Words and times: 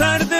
tardé 0.00 0.39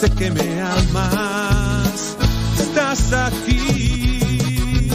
sé 0.00 0.10
que 0.12 0.30
me 0.30 0.60
amas, 0.62 2.16
estás 2.58 3.12
aquí. 3.12 4.88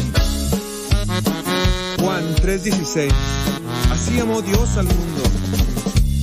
Juan 2.00 2.36
3:16. 2.42 3.14
Así 3.92 4.20
amó 4.20 4.42
Dios 4.42 4.78
al 4.78 4.86
mundo, 4.86 5.22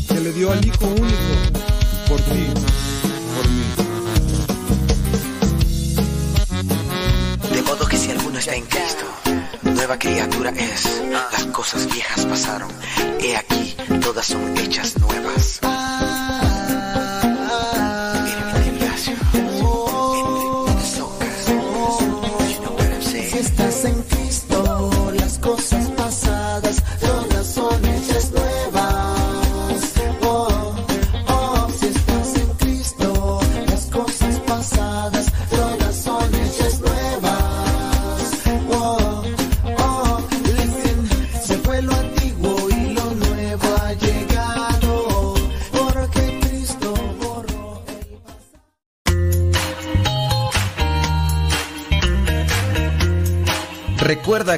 que 0.08 0.20
le 0.20 0.32
dio 0.32 0.50
al 0.50 0.64
Hijo 0.64 0.86
único 0.86 1.32
por 2.08 2.20
ti, 2.22 2.46
por 3.36 3.48
mí. 3.48 3.66
De 7.54 7.62
modo 7.62 7.86
que 7.86 7.96
si 7.96 8.10
alguno 8.10 8.38
está 8.40 8.56
en 8.56 8.64
Cristo, 8.64 9.06
nueva 9.62 9.96
criatura 9.96 10.50
es. 10.50 11.02
Las 11.30 11.44
cosas 11.58 11.86
viejas 11.86 12.26
pasaron. 12.26 12.70
He 13.20 13.36
aquí, 13.36 13.76
todas 14.00 14.26
son 14.26 14.42
hechas 14.58 14.98
nuevas. 14.98 15.60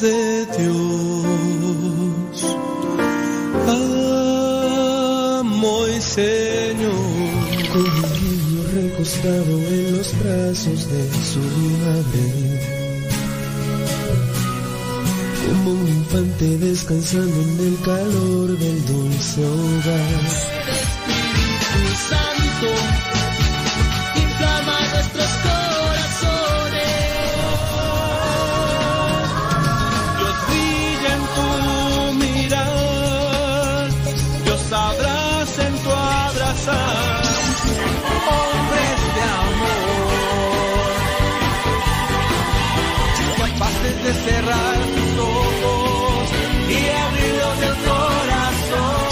De 0.00 0.46
Dios, 0.46 0.74
amo 5.38 5.86
y 5.86 6.00
Señor. 6.00 6.94
Como 7.72 7.84
un 7.84 8.12
niño 8.12 8.62
recostado 8.72 9.52
en 9.58 9.98
los 9.98 10.08
brazos 10.18 10.88
de 10.88 11.02
su 11.22 11.40
madre. 11.84 12.24
Como 15.46 15.68
un 15.72 15.88
infante 15.88 16.46
descansando 16.58 17.42
en 17.42 17.60
el 17.60 17.76
calor 17.84 18.58
del 18.58 18.86
dulce 18.86 19.44
hogar. 19.44 20.22
Santo, 22.08 22.70
cerrar 44.14 44.78
tus 44.78 45.18
ojos 45.18 46.30
y 46.68 46.88
abrirlos 46.88 47.58
corazón. 47.84 49.02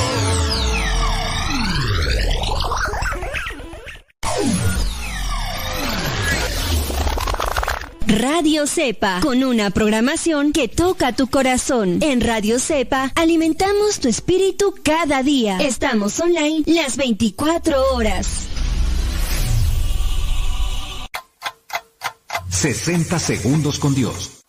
Radio 8.07 8.67
Cepa, 8.67 9.21
con 9.21 9.45
una 9.45 9.71
programación 9.71 10.53
que 10.53 10.69
toca 10.69 11.15
tu 11.15 11.29
corazón. 11.29 11.99
En 12.03 12.21
Radio 12.21 12.59
Cepa 12.59 13.13
alimentamos 13.15 14.01
tu 14.01 14.09
espíritu 14.09 14.75
cada 14.83 15.23
día. 15.23 15.59
Estamos 15.59 16.19
online 16.21 16.63
las 16.67 16.97
24 16.97 17.95
horas. 17.95 18.49
60 22.61 23.19
segundos 23.19 23.79
con 23.79 23.95
Dios. 23.95 24.40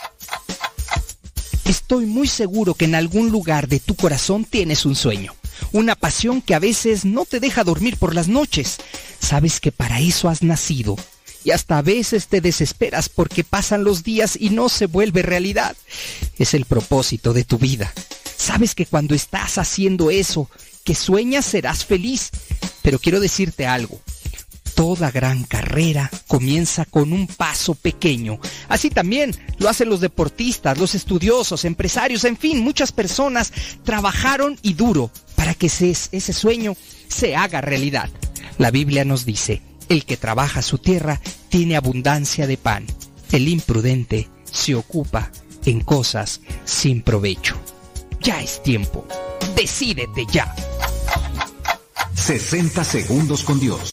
Estoy 1.71 2.06
muy 2.06 2.27
seguro 2.27 2.73
que 2.73 2.83
en 2.83 2.95
algún 2.95 3.29
lugar 3.29 3.69
de 3.69 3.79
tu 3.79 3.95
corazón 3.95 4.44
tienes 4.44 4.85
un 4.85 4.94
sueño, 4.94 5.33
una 5.71 5.95
pasión 5.95 6.41
que 6.41 6.53
a 6.53 6.59
veces 6.59 7.06
no 7.06 7.23
te 7.23 7.39
deja 7.39 7.63
dormir 7.63 7.95
por 7.95 8.13
las 8.13 8.27
noches. 8.27 8.75
Sabes 9.21 9.62
que 9.62 9.71
para 9.71 10.01
eso 10.01 10.27
has 10.27 10.44
nacido 10.44 10.97
y 11.45 11.51
hasta 11.51 11.77
a 11.77 11.81
veces 11.81 12.27
te 12.27 12.41
desesperas 12.41 13.07
porque 13.07 13.45
pasan 13.45 13.85
los 13.85 14.03
días 14.03 14.38
y 14.38 14.50
no 14.50 14.68
se 14.68 14.85
vuelve 14.85 15.21
realidad. 15.21 15.77
Es 16.38 16.53
el 16.56 16.65
propósito 16.65 17.31
de 17.31 17.45
tu 17.45 17.57
vida. 17.57 17.94
Sabes 18.35 18.75
que 18.75 18.85
cuando 18.85 19.15
estás 19.15 19.57
haciendo 19.57 20.12
eso, 20.12 20.50
que 20.83 20.94
sueñas 20.94 21.45
serás 21.45 21.85
feliz. 21.85 22.31
Pero 22.81 23.00
quiero 23.00 23.21
decirte 23.21 23.65
algo. 23.65 24.01
Toda 24.81 25.12
gran 25.12 25.44
carrera 25.44 26.10
comienza 26.25 26.86
con 26.86 27.13
un 27.13 27.28
paso 27.28 27.75
pequeño. 27.75 28.39
Así 28.68 28.89
también 28.89 29.31
lo 29.60 29.69
hacen 29.69 29.89
los 29.89 30.01
deportistas, 30.01 30.75
los 30.80 30.95
estudiosos, 30.95 31.66
empresarios, 31.66 32.24
en 32.24 32.36
fin, 32.36 32.63
muchas 32.63 32.92
personas 32.92 33.54
trabajaron 33.83 34.57
y 34.63 34.74
duro 34.74 35.12
para 35.36 35.54
que 35.54 35.68
ese, 35.68 35.92
ese 35.92 36.33
sueño 36.33 36.75
se 37.07 37.36
haga 37.36 37.62
realidad. 37.62 38.10
La 38.57 38.72
Biblia 38.72 39.06
nos 39.06 39.24
dice, 39.24 39.62
el 39.88 40.04
que 40.04 40.18
trabaja 40.18 40.63
su 40.63 40.80
tierra 40.80 41.22
tiene 41.50 41.75
abundancia 41.75 42.48
de 42.48 42.57
pan. 42.57 42.88
El 43.31 43.50
imprudente 43.50 44.30
se 44.51 44.74
ocupa 44.74 45.31
en 45.63 45.81
cosas 45.81 46.42
sin 46.66 47.04
provecho. 47.04 47.56
Ya 48.19 48.42
es 48.42 48.63
tiempo. 48.63 49.06
Decídete 49.56 50.25
ya. 50.31 50.56
60 52.16 52.83
segundos 52.83 53.44
con 53.44 53.60
Dios. 53.60 53.92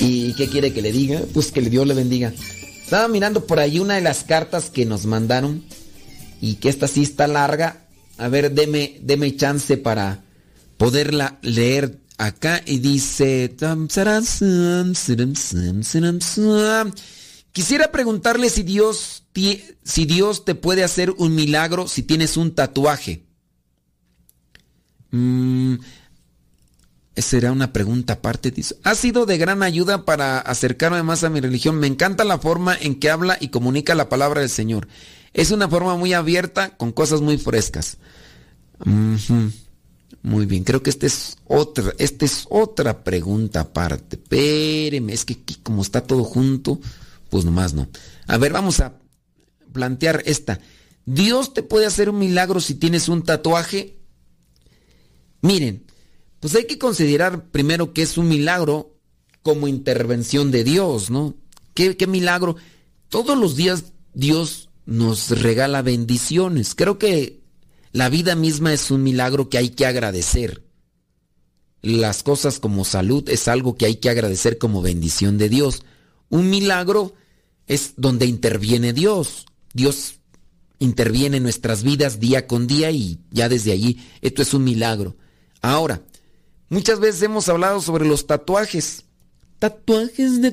¿Y 0.00 0.32
qué 0.34 0.48
quiere 0.48 0.72
que 0.72 0.82
le 0.82 0.92
diga? 0.92 1.20
Pues 1.32 1.52
que 1.52 1.60
Dios 1.60 1.86
le 1.86 1.94
bendiga. 1.94 2.32
Estaba 2.82 3.06
mirando 3.06 3.46
por 3.46 3.60
ahí 3.60 3.78
una 3.78 3.96
de 3.96 4.00
las 4.00 4.24
cartas 4.24 4.70
que 4.70 4.86
nos 4.86 5.06
mandaron 5.06 5.62
y 6.40 6.54
que 6.54 6.68
esta 6.68 6.88
sí 6.88 7.02
está 7.02 7.26
larga. 7.26 7.86
A 8.18 8.28
ver, 8.28 8.52
deme, 8.52 9.36
chance 9.36 9.76
para 9.76 10.24
poderla 10.76 11.38
leer 11.42 11.98
acá 12.18 12.62
y 12.64 12.78
dice... 12.78 13.54
Quisiera 17.52 17.90
preguntarle 17.90 18.48
si 18.48 18.62
Dios, 18.62 19.24
si 19.84 20.04
Dios 20.06 20.44
te 20.44 20.54
puede 20.54 20.84
hacer 20.84 21.10
un 21.10 21.34
milagro 21.34 21.88
si 21.88 22.02
tienes 22.02 22.36
un 22.36 22.54
tatuaje. 22.54 23.24
Mm, 25.10 25.74
será 27.22 27.52
una 27.52 27.72
pregunta 27.72 28.14
aparte. 28.14 28.52
Ha 28.84 28.94
sido 28.94 29.26
de 29.26 29.38
gran 29.38 29.62
ayuda 29.62 30.04
para 30.04 30.38
acercarme 30.38 31.02
más 31.02 31.24
a 31.24 31.30
mi 31.30 31.40
religión. 31.40 31.76
Me 31.76 31.86
encanta 31.86 32.24
la 32.24 32.38
forma 32.38 32.76
en 32.78 32.98
que 32.98 33.10
habla 33.10 33.36
y 33.40 33.48
comunica 33.48 33.94
la 33.94 34.08
palabra 34.08 34.40
del 34.40 34.50
Señor. 34.50 34.88
Es 35.32 35.50
una 35.50 35.68
forma 35.68 35.96
muy 35.96 36.12
abierta 36.12 36.76
con 36.76 36.92
cosas 36.92 37.20
muy 37.20 37.38
frescas. 37.38 37.98
Muy 40.22 40.46
bien, 40.46 40.64
creo 40.64 40.82
que 40.82 40.90
esta 40.90 41.06
es 41.06 41.38
otra, 41.46 41.92
esta 41.98 42.24
es 42.24 42.46
otra 42.50 43.02
pregunta 43.02 43.60
aparte. 43.60 44.16
Espéreme, 44.16 45.12
es 45.12 45.24
que 45.24 45.34
aquí 45.34 45.56
como 45.62 45.82
está 45.82 46.02
todo 46.02 46.24
junto, 46.24 46.80
pues 47.30 47.44
nomás 47.44 47.72
no. 47.72 47.88
A 48.26 48.36
ver, 48.36 48.52
vamos 48.52 48.80
a 48.80 48.94
plantear 49.72 50.22
esta. 50.26 50.60
¿Dios 51.06 51.54
te 51.54 51.62
puede 51.62 51.86
hacer 51.86 52.10
un 52.10 52.18
milagro 52.18 52.60
si 52.60 52.74
tienes 52.74 53.08
un 53.08 53.22
tatuaje? 53.22 53.98
Miren, 55.42 55.84
pues 56.40 56.54
hay 56.54 56.66
que 56.66 56.78
considerar 56.78 57.46
primero 57.50 57.92
que 57.92 58.02
es 58.02 58.18
un 58.18 58.28
milagro 58.28 58.96
como 59.42 59.68
intervención 59.68 60.50
de 60.50 60.64
Dios, 60.64 61.10
¿no? 61.10 61.34
¿Qué, 61.74 61.96
qué 61.96 62.06
milagro? 62.06 62.56
Todos 63.08 63.38
los 63.38 63.56
días 63.56 63.92
Dios 64.14 64.70
nos 64.86 65.30
regala 65.30 65.82
bendiciones. 65.82 66.74
Creo 66.74 66.98
que 66.98 67.40
la 67.92 68.08
vida 68.08 68.34
misma 68.34 68.72
es 68.72 68.90
un 68.90 69.02
milagro 69.02 69.48
que 69.48 69.58
hay 69.58 69.70
que 69.70 69.86
agradecer. 69.86 70.64
Las 71.82 72.22
cosas 72.22 72.58
como 72.58 72.84
salud 72.84 73.28
es 73.28 73.48
algo 73.48 73.76
que 73.76 73.86
hay 73.86 73.96
que 73.96 74.10
agradecer 74.10 74.58
como 74.58 74.82
bendición 74.82 75.38
de 75.38 75.48
Dios. 75.48 75.82
Un 76.28 76.50
milagro 76.50 77.14
es 77.66 77.94
donde 77.96 78.26
interviene 78.26 78.92
Dios. 78.92 79.46
Dios 79.72 80.16
interviene 80.78 81.38
en 81.38 81.42
nuestras 81.42 81.82
vidas 81.82 82.20
día 82.20 82.46
con 82.46 82.66
día 82.66 82.90
y 82.90 83.20
ya 83.30 83.48
desde 83.48 83.72
allí 83.72 84.00
esto 84.20 84.42
es 84.42 84.54
un 84.54 84.64
milagro. 84.64 85.16
Ahora, 85.62 86.02
muchas 86.70 86.98
veces 86.98 87.20
hemos 87.22 87.50
hablado 87.50 87.82
sobre 87.82 88.06
los 88.06 88.26
tatuajes. 88.26 89.04
Tatuajes 89.58 90.40
de... 90.40 90.52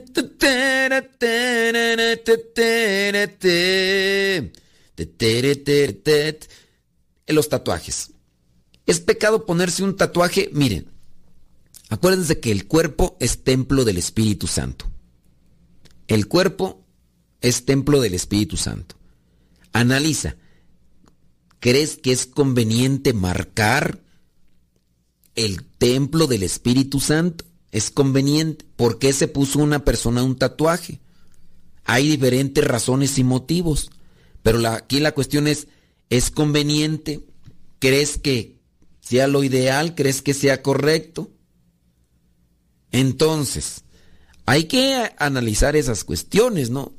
Los 7.28 7.48
tatuajes. 7.48 8.12
¿Es 8.86 9.00
pecado 9.00 9.46
ponerse 9.46 9.84
un 9.84 9.96
tatuaje? 9.96 10.50
Miren, 10.54 10.90
acuérdense 11.90 12.40
que 12.40 12.52
el 12.52 12.68
cuerpo 12.68 13.16
es 13.20 13.44
templo 13.44 13.86
del 13.86 13.98
Espíritu 13.98 14.48
Santo. 14.48 14.92
El 16.08 16.28
cuerpo 16.28 16.86
es 17.42 17.66
templo 17.66 18.02
del 18.02 18.14
Espíritu 18.14 18.58
Santo. 18.58 18.96
Analiza. 19.74 20.36
¿Crees 21.60 21.98
que 21.98 22.12
es 22.12 22.26
conveniente 22.26 23.14
marcar 23.14 24.02
el 25.38 25.64
templo 25.64 26.28
del 26.28 26.44
Espíritu 26.44 27.00
Santo? 27.00 27.46
es 27.72 27.92
conveniente. 27.92 28.66
¿Por 28.76 29.00
qué 29.00 29.14
se 29.14 29.28
puso 29.28 29.60
una 29.60 29.86
persona 29.86 30.24
un 30.24 30.38
tatuaje? 30.38 31.00
Hay 31.86 32.10
diferentes 32.10 32.64
razones 32.64 33.18
y 33.18 33.24
motivos, 33.24 33.92
pero 34.44 34.66
aquí 34.68 35.00
la 35.00 35.14
cuestión 35.14 35.48
es, 35.48 35.68
¿es 36.10 36.32
conveniente? 36.32 37.26
¿Crees 37.80 38.18
que 38.18 38.58
sea 39.00 39.28
lo 39.28 39.44
ideal? 39.44 39.96
¿Crees 39.96 40.22
que 40.22 40.34
sea 40.34 40.62
correcto? 40.62 41.32
Entonces, 42.92 43.84
hay 44.46 44.66
que 44.66 45.12
analizar 45.18 45.76
esas 45.76 46.04
cuestiones, 46.04 46.70
¿no? 46.70 46.94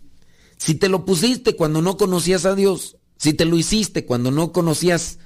Si 0.57 0.75
te 0.75 0.89
lo 0.89 1.05
pusiste 1.05 1.55
cuando 1.55 1.83
no 1.83 1.97
conocías 1.97 2.45
a 2.45 2.55
Dios, 2.55 2.97
si 3.17 3.33
te 3.35 3.45
lo 3.45 3.57
hiciste 3.59 4.07
cuando 4.07 4.31
no 4.31 4.53
conocías 4.53 5.19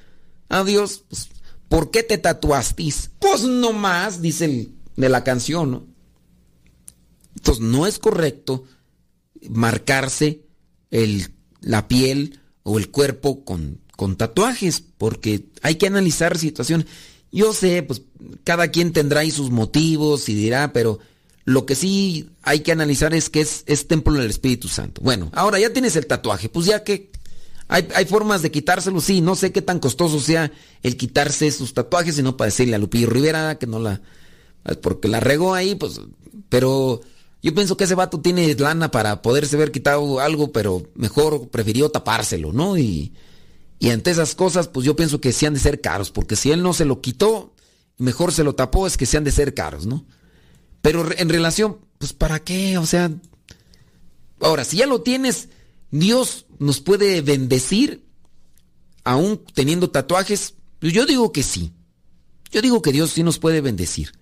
a 0.48 0.64
Dios, 0.64 1.04
pues, 1.08 1.28
¿por 1.72 1.90
qué 1.90 2.02
te 2.02 2.18
tatuaste? 2.18 2.92
Pues 3.18 3.44
no 3.44 3.72
más, 3.72 4.20
dice 4.20 4.44
el 4.44 4.74
de 4.94 5.08
la 5.08 5.24
canción, 5.24 5.70
¿no? 5.70 5.86
Entonces 7.34 7.64
no 7.64 7.86
es 7.86 7.98
correcto 7.98 8.64
marcarse 9.48 10.44
el, 10.90 11.32
la 11.62 11.88
piel 11.88 12.40
o 12.62 12.78
el 12.78 12.90
cuerpo 12.90 13.46
con, 13.46 13.80
con 13.96 14.16
tatuajes, 14.16 14.84
porque 14.98 15.46
hay 15.62 15.76
que 15.76 15.86
analizar 15.86 16.36
situación. 16.36 16.84
Yo 17.30 17.54
sé, 17.54 17.82
pues 17.82 18.02
cada 18.44 18.68
quien 18.68 18.92
tendrá 18.92 19.20
ahí 19.20 19.30
sus 19.30 19.50
motivos 19.50 20.28
y 20.28 20.34
dirá, 20.34 20.74
pero 20.74 20.98
lo 21.46 21.64
que 21.64 21.74
sí 21.74 22.28
hay 22.42 22.60
que 22.60 22.72
analizar 22.72 23.14
es 23.14 23.30
que 23.30 23.40
es, 23.40 23.64
es 23.64 23.88
templo 23.88 24.12
del 24.20 24.28
Espíritu 24.28 24.68
Santo. 24.68 25.00
Bueno, 25.00 25.30
ahora 25.32 25.58
ya 25.58 25.72
tienes 25.72 25.96
el 25.96 26.06
tatuaje, 26.06 26.50
pues 26.50 26.66
ya 26.66 26.84
que 26.84 27.10
hay, 27.72 27.88
hay, 27.94 28.04
formas 28.04 28.42
de 28.42 28.50
quitárselo, 28.50 29.00
sí, 29.00 29.20
no 29.20 29.34
sé 29.34 29.50
qué 29.50 29.62
tan 29.62 29.78
costoso 29.78 30.20
sea 30.20 30.52
el 30.82 30.96
quitarse 30.96 31.50
sus 31.50 31.72
tatuajes, 31.72 32.16
sino 32.16 32.36
para 32.36 32.50
decirle 32.50 32.76
a 32.76 32.78
Lupillo 32.78 33.08
Rivera 33.08 33.58
que 33.58 33.66
no 33.66 33.78
la, 33.78 34.02
porque 34.82 35.08
la 35.08 35.20
regó 35.20 35.54
ahí, 35.54 35.74
pues, 35.74 36.00
pero 36.48 37.00
yo 37.42 37.54
pienso 37.54 37.76
que 37.76 37.84
ese 37.84 37.94
vato 37.94 38.20
tiene 38.20 38.54
lana 38.54 38.90
para 38.90 39.22
poderse 39.22 39.56
haber 39.56 39.72
quitado 39.72 40.20
algo, 40.20 40.52
pero 40.52 40.82
mejor 40.94 41.48
prefirió 41.48 41.90
tapárselo, 41.90 42.52
¿no? 42.52 42.76
Y, 42.76 43.14
y 43.78 43.90
ante 43.90 44.10
esas 44.10 44.34
cosas, 44.34 44.68
pues 44.68 44.86
yo 44.86 44.94
pienso 44.94 45.20
que 45.20 45.32
sí 45.32 45.46
han 45.46 45.54
de 45.54 45.60
ser 45.60 45.80
caros, 45.80 46.10
porque 46.10 46.36
si 46.36 46.52
él 46.52 46.62
no 46.62 46.72
se 46.72 46.84
lo 46.84 47.00
quitó, 47.00 47.54
mejor 47.98 48.32
se 48.32 48.44
lo 48.44 48.54
tapó, 48.54 48.86
es 48.86 48.96
que 48.96 49.06
se 49.06 49.16
han 49.16 49.24
de 49.24 49.32
ser 49.32 49.54
caros, 49.54 49.86
¿no? 49.86 50.04
Pero 50.82 51.06
en 51.16 51.28
relación, 51.28 51.78
pues 51.98 52.12
¿para 52.12 52.40
qué? 52.40 52.76
O 52.78 52.86
sea, 52.86 53.10
ahora, 54.40 54.64
si 54.64 54.76
ya 54.76 54.86
lo 54.86 55.00
tienes, 55.00 55.48
Dios 55.92 56.46
nos 56.58 56.80
puede 56.80 57.20
bendecir 57.20 58.04
aún 59.04 59.44
teniendo 59.54 59.90
tatuajes. 59.90 60.54
Yo 60.80 61.06
digo 61.06 61.30
que 61.32 61.44
sí. 61.44 61.72
Yo 62.50 62.60
digo 62.62 62.82
que 62.82 62.92
Dios 62.92 63.12
sí 63.12 63.22
nos 63.22 63.38
puede 63.38 63.60
bendecir. 63.60 64.12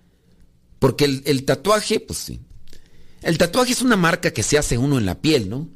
Porque 0.79 1.05
el, 1.05 1.45
tatuaje, 1.45 1.99
pues 1.99 2.19
sí. 2.19 2.41
El 3.21 3.37
tatuaje 3.37 3.71
es 3.71 3.81
una 3.81 3.95
marca 3.95 4.31
que 4.31 4.43
se 4.43 4.57
hace 4.57 4.77
uno 4.77 4.97
en 4.97 5.05
la 5.05 5.21
piel, 5.21 5.49
¿no? 5.49 5.69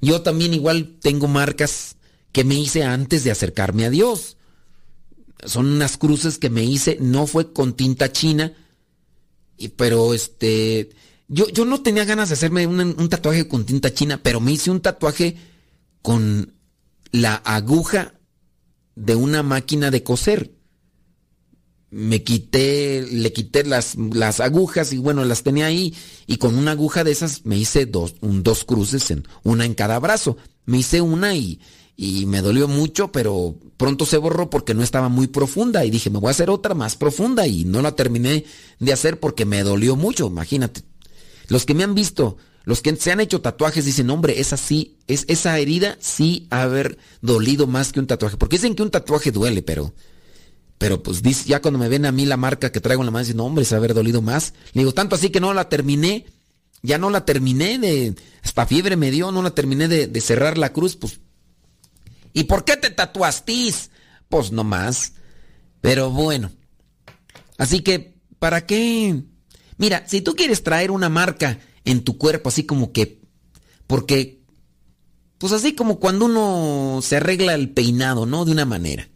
Yo 0.00 0.22
también 0.22 0.52
igual 0.52 0.98
tengo 1.00 1.26
marcas 1.26 1.96
que 2.32 2.44
me 2.44 2.54
hice 2.54 2.84
antes 2.84 3.24
de 3.24 3.30
acercarme 3.30 3.86
a 3.86 3.90
Dios. 3.90 4.36
son 5.44 5.66
unas 5.66 5.96
cruces 5.96 6.38
que 6.38 6.50
me 6.50 6.64
hice, 6.64 6.98
no 7.00 7.26
fue 7.26 7.52
con 7.52 7.74
tinta 7.74 8.12
china, 8.12 8.52
pero 9.76 10.12
este, 10.12 10.90
yo, 11.28 11.48
yo 11.48 11.64
no 11.64 11.82
tenía 11.82 12.04
ganas 12.04 12.28
de 12.28 12.34
hacerme 12.34 12.66
un, 12.66 12.80
un 12.80 13.08
tatuaje 13.08 13.48
con 13.48 13.64
tinta 13.64 13.92
china, 13.92 14.20
pero 14.22 14.40
me 14.40 14.52
hice 14.52 14.70
un 14.70 14.80
tatuaje 14.80 15.36
con 16.02 16.54
la 17.12 17.36
aguja 17.36 18.14
de 18.94 19.14
una 19.14 19.42
máquina 19.42 19.90
de 19.90 20.02
coser. 20.02 20.52
Me 21.90 22.22
quité, 22.22 23.02
le 23.02 23.32
quité 23.34 23.64
las, 23.64 23.96
las 23.96 24.40
agujas 24.40 24.94
y 24.94 24.98
bueno, 24.98 25.24
las 25.24 25.42
tenía 25.42 25.66
ahí 25.66 25.94
y 26.26 26.38
con 26.38 26.56
una 26.56 26.70
aguja 26.70 27.04
de 27.04 27.12
esas 27.12 27.44
me 27.44 27.58
hice 27.58 27.84
dos, 27.84 28.14
dos 28.20 28.64
cruces, 28.64 29.10
en, 29.10 29.28
una 29.42 29.66
en 29.66 29.74
cada 29.74 29.98
brazo. 29.98 30.38
Me 30.64 30.78
hice 30.78 31.02
una 31.02 31.34
y, 31.34 31.60
y 31.94 32.24
me 32.24 32.40
dolió 32.40 32.66
mucho, 32.66 33.12
pero 33.12 33.56
pronto 33.76 34.06
se 34.06 34.16
borró 34.16 34.48
porque 34.48 34.72
no 34.72 34.82
estaba 34.82 35.10
muy 35.10 35.26
profunda 35.26 35.84
y 35.84 35.90
dije, 35.90 36.08
me 36.08 36.18
voy 36.18 36.28
a 36.28 36.30
hacer 36.30 36.48
otra 36.48 36.74
más 36.74 36.96
profunda 36.96 37.46
y 37.46 37.66
no 37.66 37.82
la 37.82 37.94
terminé 37.94 38.44
de 38.78 38.92
hacer 38.92 39.20
porque 39.20 39.44
me 39.44 39.62
dolió 39.62 39.94
mucho, 39.94 40.28
imagínate. 40.28 40.82
Los 41.52 41.66
que 41.66 41.74
me 41.74 41.84
han 41.84 41.94
visto, 41.94 42.38
los 42.64 42.80
que 42.80 42.96
se 42.96 43.12
han 43.12 43.20
hecho 43.20 43.42
tatuajes 43.42 43.84
dicen, 43.84 44.08
hombre, 44.08 44.40
esa 44.40 44.56
sí, 44.56 44.96
es, 45.06 45.26
esa 45.28 45.58
herida 45.58 45.98
sí 46.00 46.46
haber 46.48 46.96
dolido 47.20 47.66
más 47.66 47.92
que 47.92 48.00
un 48.00 48.06
tatuaje. 48.06 48.38
Porque 48.38 48.56
dicen 48.56 48.74
que 48.74 48.82
un 48.82 48.90
tatuaje 48.90 49.32
duele, 49.32 49.60
pero, 49.60 49.92
pero 50.78 51.02
pues 51.02 51.20
ya 51.44 51.60
cuando 51.60 51.78
me 51.78 51.90
ven 51.90 52.06
a 52.06 52.10
mí 52.10 52.24
la 52.24 52.38
marca 52.38 52.72
que 52.72 52.80
traigo 52.80 53.02
en 53.02 53.06
la 53.06 53.10
mano, 53.10 53.26
dicen, 53.26 53.40
hombre, 53.40 53.64
es 53.64 53.72
haber 53.74 53.92
dolido 53.92 54.22
más. 54.22 54.54
Le 54.72 54.80
digo, 54.80 54.94
tanto 54.94 55.14
así 55.14 55.28
que 55.28 55.40
no 55.40 55.52
la 55.52 55.68
terminé, 55.68 56.24
ya 56.80 56.96
no 56.96 57.10
la 57.10 57.26
terminé 57.26 57.78
de, 57.78 58.14
hasta 58.42 58.64
fiebre 58.64 58.96
me 58.96 59.10
dio, 59.10 59.30
no 59.30 59.42
la 59.42 59.50
terminé 59.50 59.88
de, 59.88 60.06
de 60.06 60.20
cerrar 60.22 60.56
la 60.56 60.72
cruz, 60.72 60.96
pues 60.96 61.20
¿Y 62.32 62.44
por 62.44 62.64
qué 62.64 62.78
te 62.78 62.88
tatuastís? 62.88 63.90
Pues 64.30 64.52
no 64.52 64.64
más. 64.64 65.12
Pero 65.82 66.10
bueno. 66.10 66.50
Así 67.58 67.80
que, 67.80 68.14
¿para 68.38 68.64
qué? 68.64 69.22
Mira, 69.78 70.04
si 70.06 70.20
tú 70.20 70.34
quieres 70.34 70.62
traer 70.62 70.90
una 70.90 71.08
marca 71.08 71.58
en 71.84 72.02
tu 72.02 72.18
cuerpo, 72.18 72.48
así 72.48 72.64
como 72.64 72.92
que. 72.92 73.20
Porque. 73.86 74.40
Pues 75.38 75.52
así 75.52 75.74
como 75.74 75.98
cuando 75.98 76.26
uno 76.26 77.00
se 77.02 77.16
arregla 77.16 77.54
el 77.54 77.70
peinado, 77.70 78.26
¿no? 78.26 78.44
De 78.44 78.52
una 78.52 78.64
manera. 78.64 79.08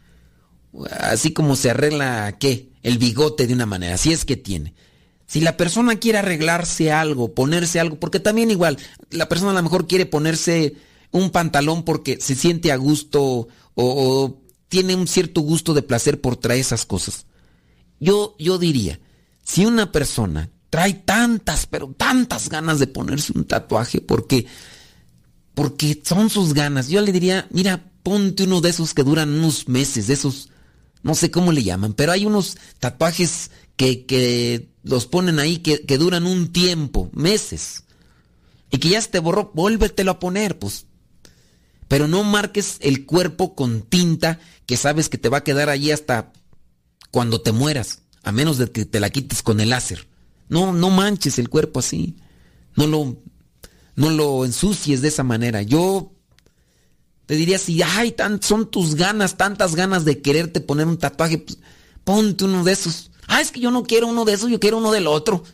Así 1.00 1.32
como 1.32 1.54
se 1.54 1.70
arregla, 1.70 2.36
¿qué? 2.38 2.70
El 2.82 2.98
bigote 2.98 3.46
de 3.46 3.54
una 3.54 3.66
manera. 3.66 3.94
Así 3.94 4.12
es 4.12 4.24
que 4.24 4.36
tiene. 4.36 4.74
Si 5.26 5.40
la 5.40 5.56
persona 5.56 5.96
quiere 5.96 6.18
arreglarse 6.18 6.92
algo, 6.92 7.34
ponerse 7.34 7.80
algo, 7.80 7.98
porque 7.98 8.20
también 8.20 8.50
igual, 8.50 8.78
la 9.10 9.28
persona 9.28 9.50
a 9.50 9.54
lo 9.54 9.62
mejor 9.62 9.88
quiere 9.88 10.06
ponerse 10.06 10.74
un 11.10 11.30
pantalón 11.30 11.84
porque 11.84 12.18
se 12.20 12.36
siente 12.36 12.70
a 12.70 12.76
gusto 12.76 13.48
o, 13.74 14.40
tiene 14.68 14.94
un 14.94 15.06
cierto 15.06 15.40
gusto 15.42 15.74
de 15.74 15.82
placer 15.82 16.20
por 16.20 16.36
traer 16.36 16.60
esas 16.60 16.86
cosas. 16.86 17.26
Yo, 17.98 18.36
yo 18.38 18.58
diría, 18.58 19.00
si 19.46 19.64
una 19.64 19.92
persona 19.92 20.50
trae 20.70 20.92
tantas, 20.92 21.66
pero 21.66 21.94
tantas 21.96 22.48
ganas 22.48 22.80
de 22.80 22.88
ponerse 22.88 23.32
un 23.32 23.44
tatuaje 23.44 24.00
porque, 24.00 24.46
porque 25.54 26.02
son 26.04 26.30
sus 26.30 26.52
ganas, 26.52 26.88
yo 26.88 27.00
le 27.00 27.12
diría, 27.12 27.46
mira, 27.50 27.92
ponte 28.02 28.42
uno 28.42 28.60
de 28.60 28.70
esos 28.70 28.92
que 28.92 29.04
duran 29.04 29.30
unos 29.30 29.68
meses, 29.68 30.08
de 30.08 30.14
esos, 30.14 30.48
no 31.04 31.14
sé 31.14 31.30
cómo 31.30 31.52
le 31.52 31.62
llaman, 31.62 31.94
pero 31.94 32.10
hay 32.10 32.26
unos 32.26 32.58
tatuajes 32.80 33.52
que, 33.76 34.04
que 34.04 34.68
los 34.82 35.06
ponen 35.06 35.38
ahí 35.38 35.58
que, 35.58 35.82
que 35.82 35.96
duran 35.96 36.26
un 36.26 36.52
tiempo, 36.52 37.08
meses. 37.12 37.84
Y 38.72 38.78
que 38.78 38.88
ya 38.88 39.00
se 39.00 39.10
te 39.10 39.20
borró, 39.20 39.52
vuélvetelo 39.54 40.10
a 40.10 40.18
poner, 40.18 40.58
pues. 40.58 40.86
Pero 41.86 42.08
no 42.08 42.24
marques 42.24 42.78
el 42.80 43.06
cuerpo 43.06 43.54
con 43.54 43.82
tinta 43.82 44.40
que 44.66 44.76
sabes 44.76 45.08
que 45.08 45.18
te 45.18 45.28
va 45.28 45.38
a 45.38 45.44
quedar 45.44 45.68
allí 45.68 45.92
hasta 45.92 46.32
cuando 47.12 47.40
te 47.40 47.52
mueras, 47.52 48.00
a 48.26 48.32
menos 48.32 48.58
de 48.58 48.70
que 48.72 48.84
te 48.84 48.98
la 48.98 49.08
quites 49.08 49.40
con 49.40 49.60
el 49.60 49.70
láser. 49.70 50.08
No, 50.48 50.72
no 50.72 50.90
manches 50.90 51.38
el 51.38 51.48
cuerpo 51.48 51.78
así. 51.78 52.16
No 52.74 52.88
lo, 52.88 53.16
no 53.94 54.10
lo 54.10 54.44
ensucies 54.44 55.00
de 55.00 55.08
esa 55.08 55.22
manera. 55.22 55.62
Yo 55.62 56.12
te 57.26 57.36
diría 57.36 57.56
si 57.56 57.80
ay, 57.82 58.10
tan, 58.10 58.42
son 58.42 58.68
tus 58.68 58.96
ganas, 58.96 59.36
tantas 59.36 59.76
ganas 59.76 60.04
de 60.04 60.20
quererte 60.22 60.60
poner 60.60 60.88
un 60.88 60.98
tatuaje, 60.98 61.38
pues, 61.38 61.58
ponte 62.02 62.44
uno 62.44 62.64
de 62.64 62.72
esos. 62.72 63.12
Ah, 63.28 63.40
es 63.40 63.52
que 63.52 63.60
yo 63.60 63.70
no 63.70 63.84
quiero 63.84 64.08
uno 64.08 64.24
de 64.24 64.32
esos, 64.32 64.50
yo 64.50 64.58
quiero 64.58 64.78
uno 64.78 64.90
del 64.90 65.06
otro. 65.06 65.44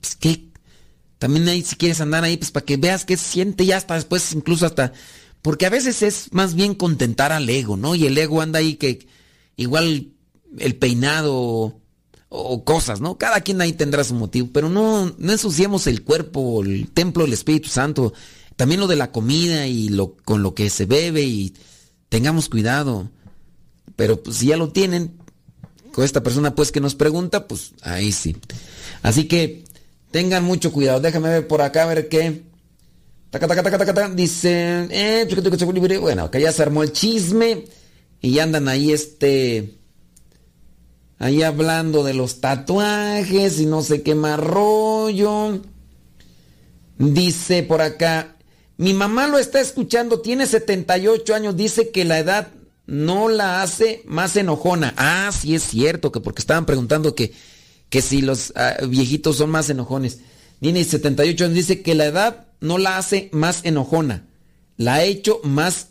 Pues 0.00 0.14
qué 0.14 0.52
también 1.18 1.48
ahí 1.48 1.62
si 1.62 1.74
quieres 1.74 2.00
andar 2.00 2.22
ahí, 2.22 2.36
pues 2.36 2.52
para 2.52 2.64
que 2.64 2.76
veas 2.76 3.04
qué 3.04 3.16
siente 3.16 3.66
ya 3.66 3.76
hasta 3.76 3.94
después, 3.94 4.32
incluso 4.34 4.66
hasta... 4.66 4.92
Porque 5.42 5.66
a 5.66 5.70
veces 5.70 6.02
es 6.02 6.32
más 6.32 6.54
bien 6.54 6.76
contentar 6.76 7.32
al 7.32 7.48
ego, 7.48 7.76
¿no? 7.76 7.96
Y 7.96 8.06
el 8.06 8.16
ego 8.16 8.40
anda 8.40 8.60
ahí 8.60 8.76
que 8.76 9.08
igual 9.56 10.13
el 10.58 10.76
peinado 10.76 11.80
o, 12.28 12.64
cosas, 12.64 13.00
¿no? 13.00 13.16
Cada 13.16 13.40
quien 13.40 13.60
ahí 13.60 13.72
tendrá 13.72 14.02
su 14.04 14.14
motivo, 14.14 14.48
pero 14.52 14.68
no, 14.68 15.14
no 15.18 15.32
ensuciemos 15.32 15.86
el 15.86 16.02
cuerpo, 16.02 16.62
el 16.62 16.90
templo 16.90 17.24
del 17.24 17.32
Espíritu 17.32 17.68
Santo. 17.68 18.12
También 18.56 18.80
lo 18.80 18.86
de 18.86 18.96
la 18.96 19.12
comida 19.12 19.66
y 19.66 19.88
lo 19.88 20.16
con 20.16 20.42
lo 20.42 20.54
que 20.54 20.70
se 20.70 20.86
bebe 20.86 21.22
y 21.22 21.54
tengamos 22.08 22.48
cuidado. 22.48 23.10
Pero 23.96 24.22
pues, 24.22 24.38
si 24.38 24.46
ya 24.46 24.56
lo 24.56 24.70
tienen, 24.70 25.16
con 25.92 26.04
esta 26.04 26.22
persona 26.22 26.54
pues 26.54 26.72
que 26.72 26.80
nos 26.80 26.94
pregunta, 26.94 27.46
pues 27.46 27.72
ahí 27.82 28.10
sí. 28.12 28.36
Así 29.02 29.28
que 29.28 29.64
Tengan 30.14 30.44
mucho 30.44 30.70
cuidado. 30.70 31.00
Déjame 31.00 31.28
ver 31.28 31.48
por 31.48 31.60
acá, 31.60 31.82
a 31.82 31.86
ver 31.86 32.08
qué. 32.08 32.42
Dice. 34.14 34.86
Eh, 34.88 35.98
bueno, 36.00 36.22
acá 36.22 36.38
ya 36.38 36.52
se 36.52 36.62
armó 36.62 36.84
el 36.84 36.92
chisme. 36.92 37.64
Y 38.20 38.38
andan 38.38 38.68
ahí 38.68 38.92
este. 38.92 39.74
Ahí 41.18 41.42
hablando 41.42 42.04
de 42.04 42.14
los 42.14 42.40
tatuajes 42.40 43.60
y 43.60 43.66
no 43.66 43.82
sé 43.82 44.02
qué 44.02 44.14
más 44.14 44.38
rollo. 44.38 45.60
Dice 46.98 47.62
por 47.62 47.82
acá. 47.82 48.36
Mi 48.76 48.92
mamá 48.92 49.28
lo 49.28 49.38
está 49.38 49.60
escuchando, 49.60 50.20
tiene 50.20 50.46
78 50.46 51.34
años, 51.34 51.56
dice 51.56 51.90
que 51.90 52.04
la 52.04 52.18
edad 52.18 52.48
no 52.86 53.28
la 53.28 53.62
hace 53.62 54.02
más 54.06 54.36
enojona. 54.36 54.92
Ah, 54.96 55.30
sí 55.32 55.54
es 55.54 55.62
cierto, 55.62 56.10
que 56.10 56.20
porque 56.20 56.40
estaban 56.40 56.66
preguntando 56.66 57.14
que 57.14 57.32
que 57.94 58.02
si 58.02 58.22
los 58.22 58.52
ah, 58.56 58.76
viejitos 58.88 59.36
son 59.36 59.50
más 59.50 59.70
enojones. 59.70 60.18
Tiene 60.60 60.82
78 60.82 61.44
años, 61.44 61.54
dice 61.54 61.80
que 61.80 61.94
la 61.94 62.06
edad 62.06 62.46
no 62.60 62.76
la 62.76 62.96
hace 62.96 63.28
más 63.32 63.60
enojona, 63.64 64.26
la 64.76 64.94
ha 64.94 65.04
hecho 65.04 65.40
más, 65.44 65.90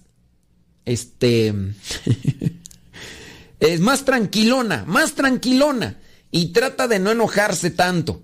este, 0.84 1.54
es 3.72 3.80
más 3.80 4.06
tranquilona, 4.06 4.84
más 4.88 5.14
tranquilona, 5.14 6.00
y 6.32 6.48
trata 6.48 6.88
de 6.88 7.00
no 7.00 7.12
enojarse 7.12 7.70
tanto, 7.70 8.24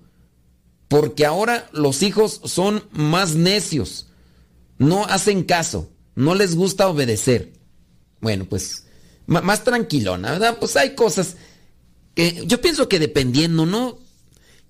porque 0.88 1.24
ahora 1.24 1.68
los 1.72 2.02
hijos 2.02 2.40
son 2.44 2.84
más 2.92 3.34
necios, 3.34 4.08
no 4.78 5.04
hacen 5.04 5.44
caso, 5.44 5.90
no 6.14 6.34
les 6.34 6.54
gusta 6.54 6.88
obedecer. 6.88 7.52
Bueno, 8.20 8.44
pues, 8.44 8.86
más 9.26 9.64
tranquilona, 9.64 10.32
¿verdad? 10.32 10.58
Pues 10.58 10.76
hay 10.76 10.94
cosas 10.94 11.36
yo 12.46 12.60
pienso 12.60 12.88
que 12.88 12.98
dependiendo, 12.98 13.66
¿no? 13.66 13.98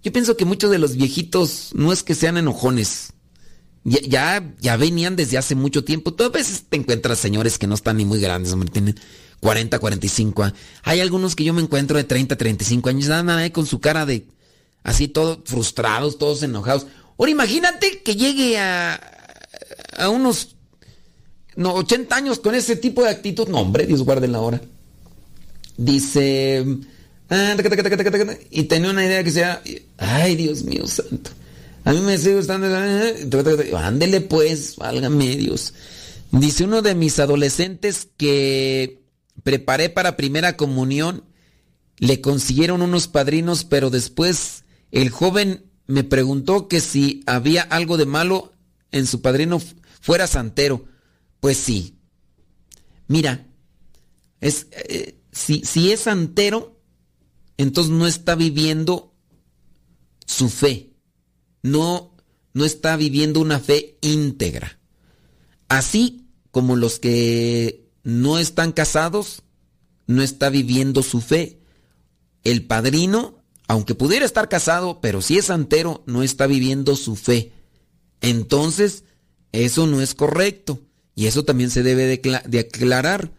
Yo 0.03 0.13
pienso 0.13 0.37
que 0.37 0.45
muchos 0.45 0.71
de 0.71 0.79
los 0.79 0.97
viejitos 0.97 1.71
no 1.75 1.93
es 1.93 2.03
que 2.03 2.15
sean 2.15 2.37
enojones. 2.37 3.13
Ya, 3.83 4.55
ya, 4.61 4.77
venían 4.77 5.17
desde 5.17 5.39
hace 5.39 5.55
mucho 5.55 5.85
tiempo. 5.85 6.13
Todas 6.13 6.33
veces 6.33 6.65
te 6.69 6.77
encuentras 6.77 7.19
señores 7.19 7.59
que 7.59 7.67
no 7.67 7.75
están 7.75 7.97
ni 7.97 8.05
muy 8.05 8.21
grandes, 8.21 8.53
hombre, 8.53 8.71
tienen 8.71 8.99
40, 9.41 9.79
45 9.79 10.43
años. 10.43 10.59
Hay 10.83 11.01
algunos 11.01 11.35
que 11.35 11.45
yo 11.45 11.53
me 11.53 11.63
encuentro 11.63 11.97
de 11.97 12.05
30, 12.05 12.37
35 12.37 12.89
años, 12.89 13.09
nada, 13.09 13.37
ahí 13.39 13.51
con 13.51 13.67
su 13.67 13.81
cara 13.81 14.07
de 14.07 14.27
así 14.83 15.09
todos 15.09 15.39
frustrados, 15.45 16.19
todos 16.19 16.43
enojados. 16.43 16.87
Ahora 17.19 17.31
imagínate 17.31 18.03
que 18.03 18.17
llegue 18.17 18.59
a, 18.59 19.01
a 19.97 20.09
unos 20.09 20.57
no, 21.57 21.75
80 21.75 22.15
años 22.17 22.39
con 22.39 22.55
ese 22.55 22.77
tipo 22.77 23.03
de 23.03 23.11
actitud. 23.11 23.49
No, 23.49 23.61
hombre, 23.61 23.87
Dios 23.87 24.03
guarde 24.03 24.29
la 24.29 24.41
hora. 24.41 24.61
Dice 25.77 26.65
Ah, 27.31 27.57
y 28.51 28.65
tenía 28.65 28.91
una 28.91 29.07
idea 29.07 29.23
que 29.23 29.31
sea, 29.31 29.63
ay 29.99 30.35
Dios 30.35 30.65
mío 30.65 30.85
santo. 30.89 31.31
A 31.85 31.93
mí 31.93 32.01
me 32.01 32.19
sigue 32.19 32.37
gustando. 32.37 32.67
Ándele 33.77 34.21
pues, 34.21 34.75
válgame 34.77 35.37
Dios. 35.37 35.73
Dice 36.33 36.65
uno 36.65 36.83
de 36.83 36.97
mis 36.97 37.21
adolescentes 37.21 38.09
que 38.17 39.00
preparé 39.43 39.91
para 39.91 40.17
primera 40.17 40.57
comunión, 40.57 41.25
le 41.99 42.21
consiguieron 42.21 42.83
unos 42.83 43.09
padrinos, 43.09 43.65
pero 43.65 43.91
después 43.91 44.65
el 44.91 45.11
joven 45.11 45.71
me 45.87 46.05
preguntó 46.05 46.69
que 46.69 46.81
si 46.81 47.23
había 47.27 47.63
algo 47.63 47.97
de 47.97 48.07
malo 48.07 48.53
en 48.93 49.07
su 49.07 49.21
padrino 49.23 49.61
fuera 50.01 50.27
santero. 50.27 50.85
Pues 51.41 51.57
sí. 51.57 51.99
Mira, 53.09 53.47
es, 54.41 54.69
eh, 54.73 55.21
si, 55.33 55.63
si 55.65 55.93
es 55.93 56.01
santero, 56.01 56.81
entonces 57.57 57.93
no 57.93 58.07
está 58.07 58.35
viviendo 58.35 59.15
su 60.27 60.49
fe. 60.49 60.95
No, 61.63 62.17
no 62.55 62.65
está 62.65 62.97
viviendo 62.97 63.41
una 63.41 63.61
fe 63.61 63.99
íntegra. 64.01 64.79
Así 65.69 66.29
como 66.51 66.77
los 66.77 66.99
que 66.99 67.90
no 68.03 68.39
están 68.39 68.73
casados 68.73 69.43
no 70.11 70.23
está 70.23 70.51
viviendo 70.51 71.03
su 71.03 71.21
fe. 71.21 71.61
El 72.43 72.67
padrino, 72.67 73.43
aunque 73.69 73.95
pudiera 73.95 74.27
estar 74.27 74.49
casado, 74.49 75.01
pero 75.01 75.23
si 75.23 75.39
es 75.39 75.47
santero, 75.47 76.03
no 76.07 76.23
está 76.23 76.47
viviendo 76.47 76.97
su 76.97 77.17
fe. 77.17 77.53
Entonces, 78.21 79.05
eso 79.53 79.87
no 79.87 80.01
es 80.01 80.15
correcto. 80.15 80.81
Y 81.15 81.27
eso 81.27 81.45
también 81.45 81.71
se 81.71 81.83
debe 81.83 82.19
de, 82.19 82.59
aclarar. 82.59 83.33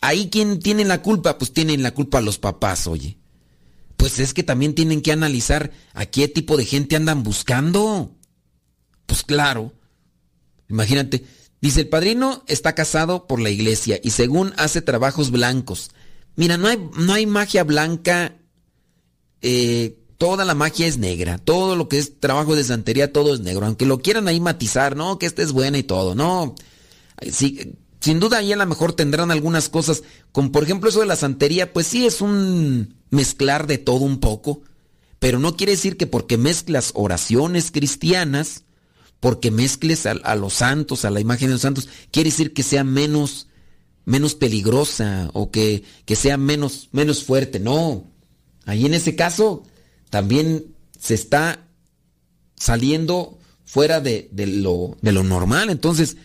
Ahí 0.00 0.30
quién 0.30 0.60
tiene 0.60 0.84
la 0.84 1.02
culpa, 1.02 1.38
pues 1.38 1.52
tienen 1.52 1.82
la 1.82 1.92
culpa 1.92 2.20
los 2.20 2.38
papás, 2.38 2.86
oye. 2.86 3.18
Pues 3.96 4.18
es 4.18 4.34
que 4.34 4.42
también 4.42 4.74
tienen 4.74 5.02
que 5.02 5.12
analizar 5.12 5.72
a 5.92 6.06
qué 6.06 6.28
tipo 6.28 6.56
de 6.56 6.64
gente 6.64 6.94
andan 6.94 7.22
buscando. 7.22 8.14
Pues 9.06 9.22
claro. 9.22 9.72
Imagínate, 10.68 11.24
dice 11.62 11.80
el 11.80 11.88
padrino 11.88 12.44
está 12.46 12.74
casado 12.74 13.26
por 13.26 13.40
la 13.40 13.48
iglesia 13.48 13.98
y 14.02 14.10
según 14.10 14.52
hace 14.58 14.82
trabajos 14.82 15.30
blancos. 15.30 15.92
Mira, 16.36 16.58
no 16.58 16.68
hay, 16.68 16.78
no 16.98 17.14
hay 17.14 17.24
magia 17.24 17.64
blanca. 17.64 18.36
Eh, 19.40 19.98
toda 20.18 20.44
la 20.44 20.54
magia 20.54 20.86
es 20.86 20.98
negra. 20.98 21.38
Todo 21.38 21.74
lo 21.76 21.88
que 21.88 21.98
es 21.98 22.20
trabajo 22.20 22.54
de 22.54 22.64
santería, 22.64 23.12
todo 23.12 23.32
es 23.32 23.40
negro. 23.40 23.64
Aunque 23.64 23.86
lo 23.86 24.00
quieran 24.00 24.28
ahí 24.28 24.40
matizar, 24.40 24.96
no, 24.96 25.18
que 25.18 25.26
esta 25.26 25.42
es 25.42 25.52
buena 25.52 25.78
y 25.78 25.82
todo. 25.82 26.14
No. 26.14 26.54
Sin 28.02 28.18
duda 28.18 28.38
ahí 28.38 28.52
a 28.52 28.56
lo 28.56 28.66
mejor 28.66 28.94
tendrán 28.94 29.30
algunas 29.30 29.68
cosas, 29.68 30.02
como 30.32 30.50
por 30.50 30.64
ejemplo 30.64 30.90
eso 30.90 31.00
de 31.00 31.06
la 31.06 31.14
santería, 31.14 31.72
pues 31.72 31.86
sí 31.86 32.04
es 32.04 32.20
un 32.20 32.96
mezclar 33.10 33.68
de 33.68 33.78
todo 33.78 34.00
un 34.00 34.18
poco, 34.18 34.62
pero 35.20 35.38
no 35.38 35.56
quiere 35.56 35.72
decir 35.72 35.96
que 35.96 36.08
porque 36.08 36.36
mezclas 36.36 36.90
oraciones 36.94 37.70
cristianas, 37.70 38.64
porque 39.22 39.52
mezcles 39.52 40.04
a, 40.06 40.34
los 40.34 40.54
santos, 40.54 41.04
a 41.04 41.10
la 41.10 41.20
imagen 41.20 41.46
de 41.46 41.52
los 41.52 41.62
santos, 41.62 41.88
quiere 42.10 42.30
decir 42.30 42.52
que 42.52 42.64
sea 42.64 42.82
menos, 42.82 43.46
menos 44.04 44.34
peligrosa 44.34 45.30
o 45.32 45.52
que, 45.52 45.84
que 46.06 46.16
sea 46.16 46.36
menos, 46.36 46.88
menos 46.90 47.22
fuerte. 47.22 47.60
No, 47.60 48.10
ahí 48.66 48.84
en 48.84 48.94
ese 48.94 49.14
caso 49.14 49.62
también 50.10 50.74
se 50.98 51.14
está 51.14 51.68
saliendo 52.56 53.38
fuera 53.64 54.00
de, 54.00 54.28
de, 54.32 54.48
lo, 54.48 54.98
de 55.02 55.12
lo 55.12 55.22
normal. 55.22 55.70
Entonces, 55.70 56.16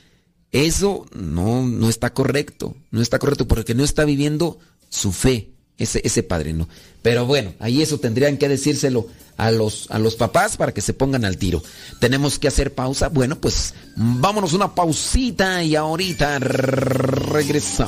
eso 0.52 1.06
no, 1.14 1.68
no 1.68 1.90
está 1.90 2.16
correcto, 2.16 2.76
no 2.90 3.04
está 3.04 3.20
correcto 3.20 3.48
porque 3.48 3.76
no 3.76 3.84
está 3.84 4.06
viviendo 4.06 4.58
su 4.90 5.12
fe, 5.12 5.52
ese, 5.78 6.02
ese 6.04 6.24
padre, 6.24 6.54
¿no? 6.54 6.68
Pero 7.02 7.26
bueno, 7.26 7.54
ahí 7.60 7.82
eso 7.82 8.00
tendrían 8.00 8.38
que 8.38 8.50
decírselo 8.50 9.08
a 9.38 9.52
los, 9.52 9.90
a 9.92 10.00
los 10.00 10.16
papás 10.16 10.58
para 10.58 10.74
que 10.74 10.82
se 10.82 10.94
pongan 10.94 11.24
al 11.24 11.38
tiro. 11.38 11.64
Tenemos 12.00 12.40
que 12.40 12.48
hacer 12.48 12.74
pausa. 12.74 13.10
Bueno, 13.10 13.40
pues 13.40 13.74
vámonos 13.96 14.54
una 14.54 14.74
pausita 14.74 15.64
y 15.64 15.76
ahorita 15.76 16.40
regresamos. 16.40 17.88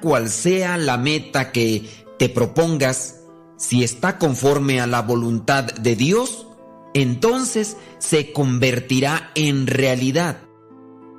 Cual 0.00 0.28
sea 0.30 0.76
la 0.76 0.96
meta 0.98 1.52
que 1.52 1.88
te 2.18 2.28
propongas, 2.28 3.20
si 3.56 3.82
está 3.82 4.18
conforme 4.18 4.80
a 4.80 4.86
la 4.86 5.02
voluntad 5.02 5.64
de 5.64 5.96
Dios, 5.96 6.46
entonces 6.94 7.76
se 7.98 8.32
convertirá 8.32 9.30
en 9.34 9.66
realidad. 9.66 10.38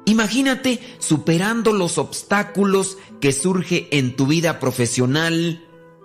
Imagínate 0.06 0.80
superando 1.00 1.74
los 1.74 1.98
obstáculos 1.98 2.98
que 3.22 3.32
surge 3.32 3.88
en 3.92 4.16
tu 4.16 4.26
vida 4.26 4.60
profesional, 4.60 5.64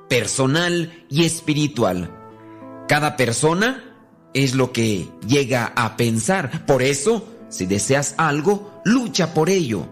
personal 0.08 1.04
y 1.08 1.24
espiritual. 1.24 2.10
Cada 2.88 3.16
persona 3.16 3.94
es 4.34 4.54
lo 4.54 4.72
que 4.72 5.08
llega 5.26 5.72
a 5.74 5.96
pensar. 5.96 6.66
Por 6.66 6.82
eso, 6.82 7.26
si 7.48 7.66
deseas 7.66 8.14
algo, 8.18 8.82
lucha 8.84 9.32
por 9.32 9.48
ello. 9.48 9.88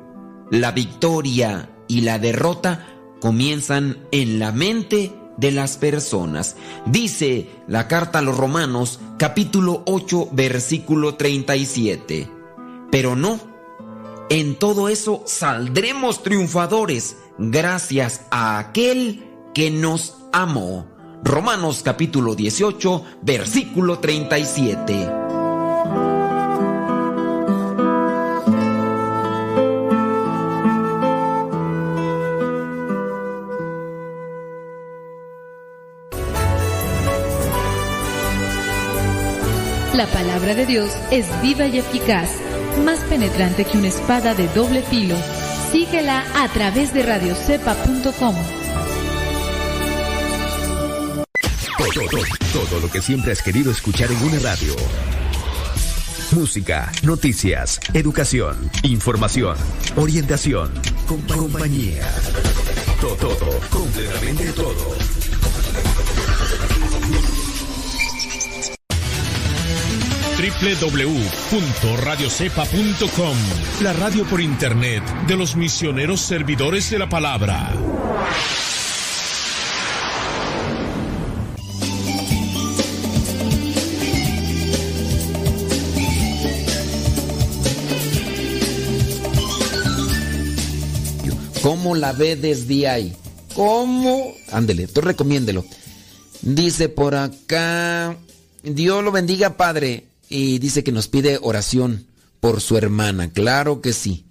La 0.50 0.72
victoria 0.72 1.70
y 1.92 2.00
la 2.00 2.18
derrota 2.18 2.86
comienzan 3.20 3.98
en 4.12 4.38
la 4.38 4.50
mente 4.50 5.12
de 5.36 5.50
las 5.50 5.76
personas. 5.76 6.56
Dice 6.86 7.50
la 7.68 7.86
carta 7.86 8.20
a 8.20 8.22
los 8.22 8.34
Romanos 8.34 8.98
capítulo 9.18 9.82
8 9.84 10.30
versículo 10.32 11.16
37. 11.16 12.30
Pero 12.90 13.14
no, 13.14 13.38
en 14.30 14.54
todo 14.58 14.88
eso 14.88 15.22
saldremos 15.26 16.22
triunfadores 16.22 17.18
gracias 17.36 18.22
a 18.30 18.58
aquel 18.58 19.26
que 19.52 19.70
nos 19.70 20.16
amó. 20.32 20.86
Romanos 21.22 21.82
capítulo 21.84 22.34
18 22.34 23.04
versículo 23.20 23.98
37. 23.98 25.41
La 39.94 40.06
palabra 40.06 40.54
de 40.54 40.64
Dios 40.64 40.90
es 41.10 41.26
viva 41.42 41.66
y 41.66 41.78
eficaz, 41.78 42.30
más 42.82 42.98
penetrante 43.00 43.66
que 43.66 43.76
una 43.76 43.88
espada 43.88 44.34
de 44.34 44.48
doble 44.48 44.82
filo. 44.82 45.14
Síguela 45.70 46.24
a 46.42 46.48
través 46.48 46.94
de 46.94 47.02
radiocepa.com. 47.02 48.34
Todo, 51.76 52.68
todo, 52.68 52.80
lo 52.80 52.90
que 52.90 53.02
siempre 53.02 53.32
has 53.32 53.42
querido 53.42 53.70
escuchar 53.70 54.10
en 54.10 54.22
una 54.22 54.38
radio. 54.38 54.74
Música, 56.30 56.90
noticias, 57.02 57.78
educación, 57.92 58.70
información, 58.84 59.58
orientación, 59.96 60.72
compañía. 61.06 62.08
Todo, 62.98 63.16
todo, 63.16 63.60
completamente 63.68 64.52
todo. 64.52 65.21
www.radiocepa.com, 70.42 73.36
la 73.80 73.92
radio 73.92 74.24
por 74.24 74.40
internet 74.40 75.04
de 75.28 75.36
los 75.36 75.54
misioneros 75.54 76.20
servidores 76.20 76.90
de 76.90 76.98
la 76.98 77.08
palabra. 77.08 77.72
¿Cómo 91.62 91.94
la 91.94 92.12
ve 92.12 92.34
desde 92.34 92.88
ahí? 92.88 93.16
¿Cómo? 93.54 94.34
Ándele, 94.50 94.88
tú 94.88 95.02
recomiéndelo. 95.02 95.64
Dice 96.40 96.88
por 96.88 97.14
acá, 97.14 98.16
Dios 98.64 99.04
lo 99.04 99.12
bendiga, 99.12 99.56
Padre 99.56 100.10
y 100.32 100.58
dice 100.58 100.82
que 100.82 100.92
nos 100.92 101.08
pide 101.08 101.38
oración 101.42 102.06
por 102.40 102.60
su 102.60 102.76
hermana. 102.76 103.30
Claro 103.30 103.80
que 103.80 103.92
sí. 103.92 104.24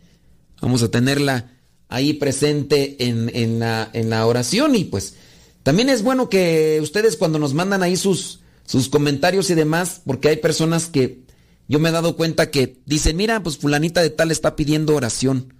Vamos 0.59 0.81
a 0.83 0.89
tenerla 0.89 1.51
ahí 1.87 2.13
presente 2.13 3.07
en, 3.07 3.59
la, 3.59 3.89
en 3.93 4.09
la, 4.09 4.25
oración 4.25 4.75
y 4.75 4.85
pues 4.85 5.15
también 5.63 5.89
es 5.89 6.01
bueno 6.01 6.29
que 6.29 6.79
ustedes 6.81 7.17
cuando 7.17 7.37
nos 7.37 7.53
mandan 7.53 7.83
ahí 7.83 7.95
sus, 7.95 8.39
sus 8.65 8.89
comentarios 8.89 9.49
y 9.49 9.55
demás, 9.55 10.01
porque 10.05 10.29
hay 10.29 10.37
personas 10.37 10.87
que 10.87 11.21
yo 11.67 11.79
me 11.79 11.89
he 11.89 11.91
dado 11.91 12.15
cuenta 12.15 12.49
que 12.49 12.77
dicen, 12.85 13.17
mira, 13.17 13.43
pues 13.43 13.57
fulanita 13.57 14.01
de 14.01 14.09
tal 14.09 14.31
está 14.31 14.55
pidiendo 14.55 14.95
oración 14.95 15.53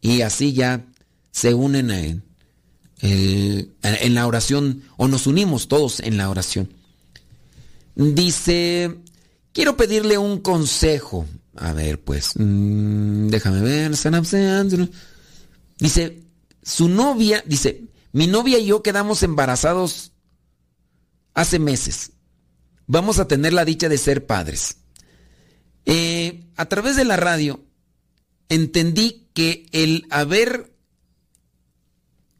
y 0.00 0.22
así 0.22 0.52
ya 0.52 0.86
se 1.30 1.54
unen 1.54 1.90
en, 1.90 2.22
en 3.00 4.14
la 4.14 4.26
oración 4.26 4.82
o 4.96 5.06
nos 5.06 5.26
unimos 5.26 5.68
todos 5.68 6.00
en 6.00 6.16
la 6.16 6.28
oración. 6.30 6.74
Dice 7.94 8.96
Quiero 9.52 9.76
pedirle 9.76 10.18
un 10.18 10.40
consejo. 10.40 11.26
A 11.56 11.72
ver, 11.72 12.00
pues, 12.00 12.32
mm, 12.36 13.28
déjame 13.28 13.60
ver. 13.62 13.92
Dice, 15.78 16.22
su 16.62 16.88
novia, 16.88 17.42
dice, 17.46 17.84
mi 18.12 18.26
novia 18.26 18.58
y 18.58 18.66
yo 18.66 18.82
quedamos 18.82 19.22
embarazados 19.22 20.12
hace 21.34 21.58
meses. 21.58 22.12
Vamos 22.86 23.18
a 23.18 23.28
tener 23.28 23.52
la 23.52 23.64
dicha 23.64 23.88
de 23.88 23.98
ser 23.98 24.26
padres. 24.26 24.78
Eh, 25.84 26.44
a 26.56 26.66
través 26.66 26.96
de 26.96 27.04
la 27.04 27.16
radio 27.16 27.64
entendí 28.48 29.28
que 29.34 29.66
el 29.72 30.06
haber 30.10 30.74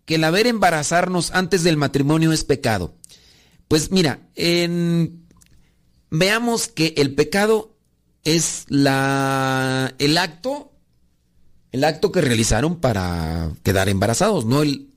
que 0.04 0.14
el 0.14 0.24
haber 0.24 0.46
embarazarnos 0.46 1.30
antes 1.32 1.62
del 1.64 1.76
matrimonio 1.76 2.32
es 2.32 2.42
pecado. 2.44 2.96
Pues 3.68 3.90
mira, 3.90 4.26
veamos 6.10 6.68
que 6.68 6.94
el 6.96 7.14
pecado 7.14 7.76
es 8.24 8.64
la 8.68 9.94
el 9.98 10.18
acto 10.18 10.72
el 11.72 11.84
acto 11.84 12.12
que 12.12 12.20
realizaron 12.20 12.80
para 12.80 13.52
quedar 13.62 13.88
embarazados, 13.88 14.46
no 14.46 14.62
el 14.62 14.88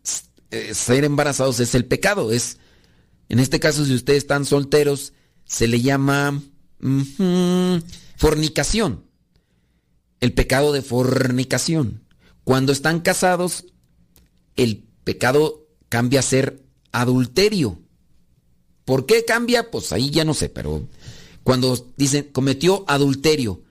eh, 0.52 0.74
ser 0.74 1.04
embarazados 1.04 1.60
es 1.60 1.76
el 1.76 1.86
pecado, 1.86 2.32
es 2.32 2.58
en 3.30 3.40
este 3.40 3.60
caso 3.60 3.86
si 3.86 3.94
ustedes 3.94 4.20
están 4.20 4.46
solteros 4.46 5.14
se 5.46 5.68
le 5.68 5.82
llama 5.82 6.42
fornicación. 8.18 9.06
El 10.20 10.34
pecado 10.34 10.72
de 10.72 10.82
fornicación. 10.82 12.04
Cuando 12.44 12.72
están 12.72 13.02
casados 13.02 13.66
el 14.56 14.88
pecado 15.04 15.68
cambia 15.90 16.20
a 16.20 16.24
ser 16.24 16.64
adulterio. 16.92 17.81
¿Por 18.86 19.06
qué 19.06 19.26
cambia? 19.26 19.72
Pues 19.72 19.92
ahí 19.92 20.10
ya 20.10 20.24
no 20.24 20.34
sé, 20.34 20.50
pero 20.50 20.88
cuando 21.44 21.88
dicen 21.98 22.30
cometió 22.32 22.84
adulterio 22.88 23.62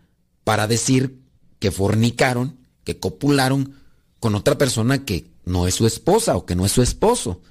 para 0.45 0.67
decir 0.67 1.21
que 1.59 1.71
fornicaron, 1.71 2.59
que 2.85 2.99
copularon 2.99 3.75
con 4.19 4.35
otra 4.35 4.59
persona 4.59 5.05
que 5.05 5.31
no 5.45 5.67
es 5.67 5.75
su 5.75 5.87
esposa 5.87 6.37
o 6.37 6.47
que 6.47 6.57
no 6.57 6.67
es 6.67 6.73
su 6.73 6.83
esposo. 6.83 7.43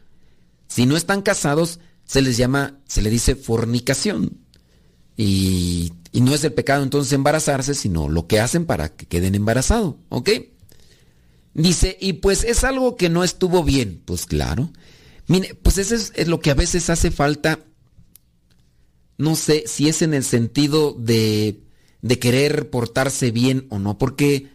Si 0.67 0.86
no 0.86 0.98
están 0.98 1.22
casados, 1.22 1.80
se 2.06 2.22
les 2.22 2.38
llama, 2.38 2.80
se 2.88 3.02
le 3.02 3.10
dice 3.10 3.36
fornicación. 3.36 4.38
Y, 5.17 5.93
y 6.12 6.22
no 6.22 6.34
es 6.34 6.43
el 6.43 6.54
pecado 6.54 6.84
entonces 6.84 7.12
embarazarse, 7.13 7.76
sino 7.76 8.08
lo 8.08 8.28
que 8.28 8.39
hacen 8.39 8.65
para 8.65 8.89
que 8.95 9.06
queden 9.06 9.36
embarazados, 9.36 9.95
¿ok? 10.10 10.30
Dice, 11.54 11.98
y 12.00 12.13
pues 12.13 12.43
es 12.43 12.63
algo 12.63 12.95
que 12.95 13.10
no 13.10 13.24
estuvo 13.24 13.63
bien. 13.63 14.02
Pues 14.06 14.26
claro. 14.26 14.72
Mire, 15.30 15.56
pues 15.56 15.78
eso 15.78 15.96
es, 15.96 16.28
lo 16.28 16.42
que 16.42 16.52
a 16.52 16.56
veces 16.56 16.89
hace 16.89 17.12
falta. 17.12 17.60
No 19.18 19.36
sé 19.36 19.63
si 19.68 19.88
es 19.88 20.02
en 20.02 20.13
el 20.13 20.26
sentido 20.26 20.94
de, 20.94 21.62
de 22.02 22.20
querer 22.20 22.70
portarse 22.70 23.32
bien 23.32 23.65
o 23.70 23.80
no, 23.80 23.98
porque 23.98 24.50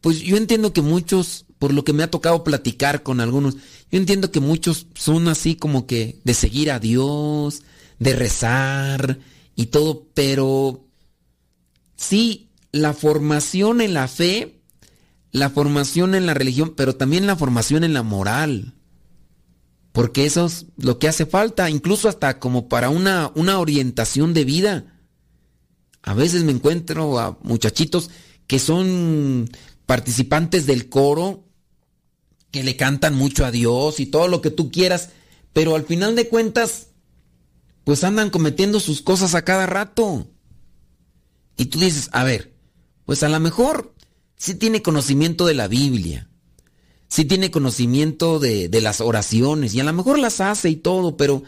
pues 0.00 0.20
yo 0.20 0.36
entiendo 0.36 0.72
que 0.72 0.80
muchos, 0.80 1.44
por 1.58 1.74
lo 1.74 1.84
que 1.84 1.92
me 1.92 2.02
ha 2.02 2.10
tocado 2.10 2.44
platicar 2.44 3.02
con 3.02 3.20
algunos, 3.20 3.56
yo 3.90 3.98
entiendo 3.98 4.30
que 4.30 4.40
muchos 4.40 4.86
son 4.94 5.28
así 5.28 5.54
como 5.54 5.86
que 5.86 6.20
de 6.24 6.34
seguir 6.34 6.70
a 6.70 6.78
Dios, 6.78 7.62
de 7.98 8.14
rezar 8.14 9.18
y 9.54 9.66
todo, 9.66 10.08
pero 10.14 10.84
sí, 11.96 12.48
la 12.72 12.94
formación 12.94 13.80
en 13.80 13.94
la 13.94 14.08
fe 14.08 14.62
la 15.32 15.48
formación 15.48 16.14
en 16.14 16.26
la 16.26 16.34
religión, 16.34 16.74
pero 16.76 16.94
también 16.94 17.26
la 17.26 17.36
formación 17.36 17.84
en 17.84 17.94
la 17.94 18.02
moral. 18.02 18.74
Porque 19.92 20.24
eso 20.24 20.46
es 20.46 20.66
lo 20.78 20.98
que 20.98 21.08
hace 21.08 21.26
falta, 21.26 21.68
incluso 21.68 22.08
hasta 22.08 22.38
como 22.38 22.68
para 22.68 22.88
una, 22.88 23.30
una 23.34 23.58
orientación 23.58 24.32
de 24.32 24.44
vida. 24.44 24.98
A 26.02 26.14
veces 26.14 26.44
me 26.44 26.52
encuentro 26.52 27.18
a 27.18 27.38
muchachitos 27.42 28.10
que 28.46 28.58
son 28.58 29.50
participantes 29.86 30.66
del 30.66 30.88
coro, 30.88 31.44
que 32.50 32.64
le 32.64 32.76
cantan 32.76 33.14
mucho 33.14 33.44
a 33.44 33.50
Dios 33.50 34.00
y 34.00 34.06
todo 34.06 34.28
lo 34.28 34.40
que 34.40 34.50
tú 34.50 34.70
quieras, 34.70 35.10
pero 35.52 35.74
al 35.74 35.84
final 35.84 36.16
de 36.16 36.28
cuentas, 36.28 36.88
pues 37.84 38.04
andan 38.04 38.30
cometiendo 38.30 38.80
sus 38.80 39.02
cosas 39.02 39.34
a 39.34 39.44
cada 39.44 39.66
rato. 39.66 40.28
Y 41.56 41.66
tú 41.66 41.78
dices, 41.78 42.08
a 42.12 42.24
ver, 42.24 42.54
pues 43.04 43.22
a 43.22 43.28
lo 43.28 43.38
mejor 43.40 43.94
si 44.36 44.54
tiene 44.54 44.82
conocimiento 44.82 45.46
de 45.46 45.54
la 45.54 45.68
Biblia, 45.68 46.28
si 47.12 47.26
tiene 47.26 47.50
conocimiento 47.50 48.38
de, 48.38 48.70
de 48.70 48.80
las 48.80 49.02
oraciones 49.02 49.74
y 49.74 49.80
a 49.80 49.84
lo 49.84 49.92
mejor 49.92 50.18
las 50.18 50.40
hace 50.40 50.70
y 50.70 50.76
todo, 50.76 51.18
pero 51.18 51.42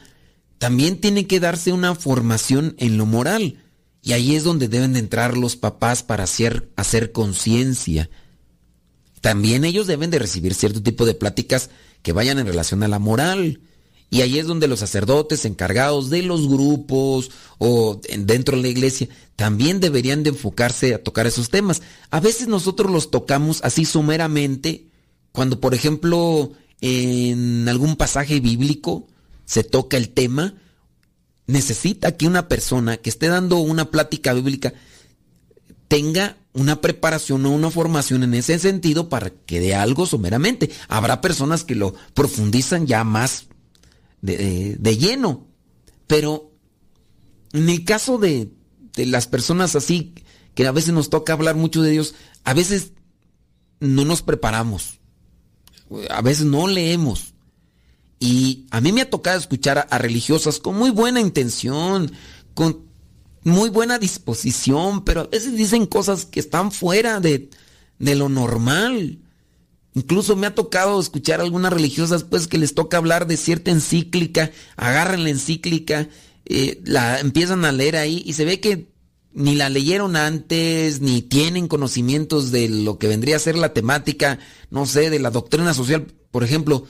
también 0.59 1.00
tiene 1.00 1.27
que 1.27 1.40
darse 1.40 1.72
una 1.72 1.94
formación 1.94 2.74
en 2.77 2.98
lo 2.98 3.07
moral. 3.07 3.62
Y 4.03 4.12
ahí 4.12 4.35
es 4.35 4.44
donde 4.44 4.68
deben 4.68 4.92
de 4.92 4.98
entrar 4.98 5.38
los 5.38 5.57
papás 5.57 6.03
para 6.03 6.24
hacer, 6.24 6.70
hacer 6.77 7.12
conciencia. 7.12 8.11
También 9.22 9.64
ellos 9.64 9.87
deben 9.87 10.11
de 10.11 10.18
recibir 10.18 10.53
cierto 10.53 10.83
tipo 10.83 11.07
de 11.07 11.14
pláticas 11.14 11.70
que 12.03 12.12
vayan 12.12 12.38
en 12.38 12.46
relación 12.46 12.83
a 12.83 12.88
la 12.88 12.98
moral. 12.98 13.62
Y 14.11 14.20
ahí 14.20 14.38
es 14.38 14.46
donde 14.46 14.68
los 14.68 14.81
sacerdotes 14.81 15.46
encargados 15.46 16.11
de 16.11 16.24
los 16.24 16.46
grupos 16.46 17.31
o 17.57 18.03
dentro 18.18 18.59
de 18.59 18.64
la 18.64 18.68
iglesia 18.68 19.09
también 19.35 19.81
deberían 19.81 20.24
de 20.24 20.29
enfocarse 20.29 20.92
a 20.92 21.03
tocar 21.03 21.27
esos 21.27 21.48
temas. 21.48 21.81
A 22.11 22.20
veces 22.20 22.48
nosotros 22.48 22.92
los 22.92 23.11
tocamos 23.11 23.61
así 23.64 23.87
sumeramente 23.87 24.90
cuando, 25.34 25.58
por 25.58 25.74
ejemplo, 25.74 26.52
en 26.80 27.68
algún 27.68 27.96
pasaje 27.96 28.38
bíblico 28.38 29.08
se 29.44 29.64
toca 29.64 29.96
el 29.96 30.10
tema, 30.10 30.54
necesita 31.48 32.16
que 32.16 32.28
una 32.28 32.46
persona 32.46 32.98
que 32.98 33.10
esté 33.10 33.26
dando 33.26 33.58
una 33.58 33.90
plática 33.90 34.32
bíblica 34.32 34.74
tenga 35.88 36.36
una 36.52 36.80
preparación 36.80 37.44
o 37.46 37.50
una 37.50 37.68
formación 37.72 38.22
en 38.22 38.34
ese 38.34 38.60
sentido 38.60 39.08
para 39.08 39.30
que 39.30 39.58
dé 39.58 39.74
algo 39.74 40.06
sumeramente. 40.06 40.70
Habrá 40.86 41.20
personas 41.20 41.64
que 41.64 41.74
lo 41.74 41.96
profundizan 42.14 42.86
ya 42.86 43.02
más 43.02 43.46
de, 44.22 44.96
lleno. 44.96 45.48
Pero 46.06 46.52
en 47.52 47.68
el 47.70 47.84
caso 47.84 48.18
de, 48.18 48.52
de 48.92 49.06
las 49.06 49.26
personas 49.26 49.74
así, 49.74 50.14
que 50.54 50.64
a 50.64 50.70
veces 50.70 50.94
nos 50.94 51.10
toca 51.10 51.32
hablar 51.32 51.56
mucho 51.56 51.82
de 51.82 51.90
Dios, 51.90 52.14
a 52.44 52.54
veces 52.54 52.92
no 53.80 54.04
nos 54.04 54.22
preparamos. 54.22 55.00
A 56.10 56.22
veces 56.22 56.46
no 56.46 56.66
leemos. 56.66 57.34
Y 58.18 58.66
a 58.70 58.80
mí 58.80 58.92
me 58.92 59.02
ha 59.02 59.10
tocado 59.10 59.38
escuchar 59.38 59.86
a, 59.90 59.98
religiosas 59.98 60.58
con 60.58 60.76
muy 60.76 60.90
buena 60.90 61.20
intención, 61.20 62.12
con 62.54 62.86
muy 63.42 63.68
buena 63.68 63.98
disposición, 63.98 65.04
pero 65.04 65.22
a 65.22 65.26
veces 65.26 65.56
dicen 65.56 65.86
cosas 65.86 66.24
que 66.24 66.40
están 66.40 66.72
fuera 66.72 67.20
de, 67.20 67.50
de 67.98 68.14
lo 68.14 68.28
normal. 68.28 69.18
Incluso 69.94 70.36
me 70.36 70.46
ha 70.46 70.54
tocado 70.54 70.98
escuchar 71.00 71.40
a 71.40 71.44
algunas 71.44 71.72
religiosas 71.72 72.24
pues 72.24 72.48
que 72.48 72.58
les 72.58 72.74
toca 72.74 72.96
hablar 72.96 73.26
de 73.26 73.36
cierta 73.36 73.70
encíclica, 73.70 74.50
agarran 74.76 75.24
la 75.24 75.30
encíclica, 75.30 76.08
eh, 76.46 76.80
la 76.84 77.20
empiezan 77.20 77.64
a 77.64 77.72
leer 77.72 77.96
ahí 77.96 78.22
y 78.26 78.32
se 78.32 78.44
ve 78.44 78.58
que 78.58 78.93
ni 79.34 79.56
la 79.56 79.68
leyeron 79.68 80.16
antes, 80.16 81.00
ni 81.00 81.20
tienen 81.20 81.68
conocimientos 81.68 82.52
de 82.52 82.68
lo 82.68 82.98
que 82.98 83.08
vendría 83.08 83.36
a 83.36 83.40
ser 83.40 83.56
la 83.56 83.72
temática, 83.72 84.38
no 84.70 84.86
sé, 84.86 85.10
de 85.10 85.18
la 85.18 85.30
doctrina 85.30 85.74
social, 85.74 86.06
por 86.30 86.44
ejemplo, 86.44 86.86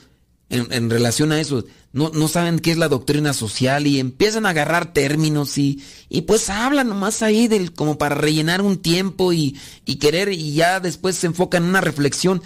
en, 0.49 0.89
relación 0.91 1.31
a 1.31 1.41
eso, 1.41 1.65
no, 1.91 2.11
no, 2.13 2.27
saben 2.27 2.59
qué 2.59 2.71
es 2.71 2.77
la 2.77 2.87
doctrina 2.87 3.33
social 3.33 3.87
y 3.87 3.99
empiezan 3.99 4.45
a 4.45 4.49
agarrar 4.49 4.93
términos 4.93 5.57
y, 5.57 5.83
y 6.07 6.21
pues 6.21 6.51
hablan 6.51 6.87
nomás 6.89 7.23
ahí 7.23 7.47
del, 7.47 7.73
como 7.73 7.97
para 7.97 8.13
rellenar 8.13 8.61
un 8.61 8.77
tiempo 8.77 9.33
y, 9.33 9.59
y 9.85 9.95
querer 9.95 10.31
y 10.31 10.53
ya 10.53 10.79
después 10.79 11.15
se 11.15 11.27
enfocan 11.27 11.63
en 11.63 11.69
una 11.69 11.81
reflexión. 11.81 12.43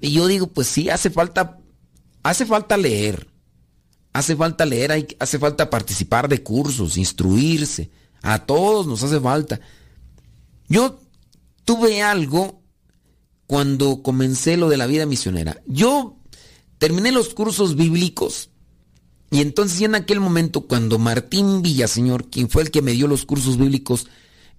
Y 0.00 0.12
yo 0.12 0.28
digo, 0.28 0.46
pues 0.46 0.68
sí, 0.68 0.90
hace 0.90 1.10
falta, 1.10 1.58
hace 2.22 2.46
falta 2.46 2.76
leer. 2.76 3.28
Hace 4.12 4.36
falta 4.36 4.66
leer, 4.66 5.16
hace 5.18 5.38
falta 5.38 5.70
participar 5.70 6.28
de 6.28 6.42
cursos, 6.42 6.98
instruirse. 6.98 7.90
A 8.22 8.46
todos 8.46 8.86
nos 8.86 9.02
hace 9.02 9.20
falta. 9.20 9.60
Yo 10.68 11.00
tuve 11.64 12.02
algo 12.02 12.62
cuando 13.46 14.02
comencé 14.02 14.56
lo 14.56 14.68
de 14.68 14.76
la 14.76 14.86
vida 14.86 15.06
misionera. 15.06 15.60
Yo 15.66 16.18
terminé 16.78 17.12
los 17.12 17.34
cursos 17.34 17.76
bíblicos 17.76 18.50
y 19.30 19.40
entonces 19.40 19.80
en 19.80 19.94
aquel 19.94 20.20
momento 20.20 20.66
cuando 20.66 20.98
Martín 20.98 21.62
Villaseñor, 21.62 22.28
quien 22.28 22.48
fue 22.48 22.62
el 22.62 22.70
que 22.70 22.82
me 22.82 22.92
dio 22.92 23.08
los 23.08 23.24
cursos 23.24 23.56
bíblicos, 23.56 24.06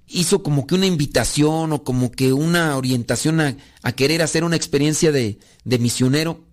hizo 0.08 0.44
como 0.44 0.68
que 0.68 0.76
una 0.76 0.86
invitación 0.86 1.72
o 1.72 1.84
como 1.84 2.12
que 2.12 2.34
una 2.34 2.76
orientación 2.76 3.40
a, 3.40 3.92
querer 3.94 4.22
hacer 4.22 4.44
una 4.44 4.56
experiencia 4.56 5.12
de, 5.12 5.40
de 5.64 5.80
misionero, 5.80 6.44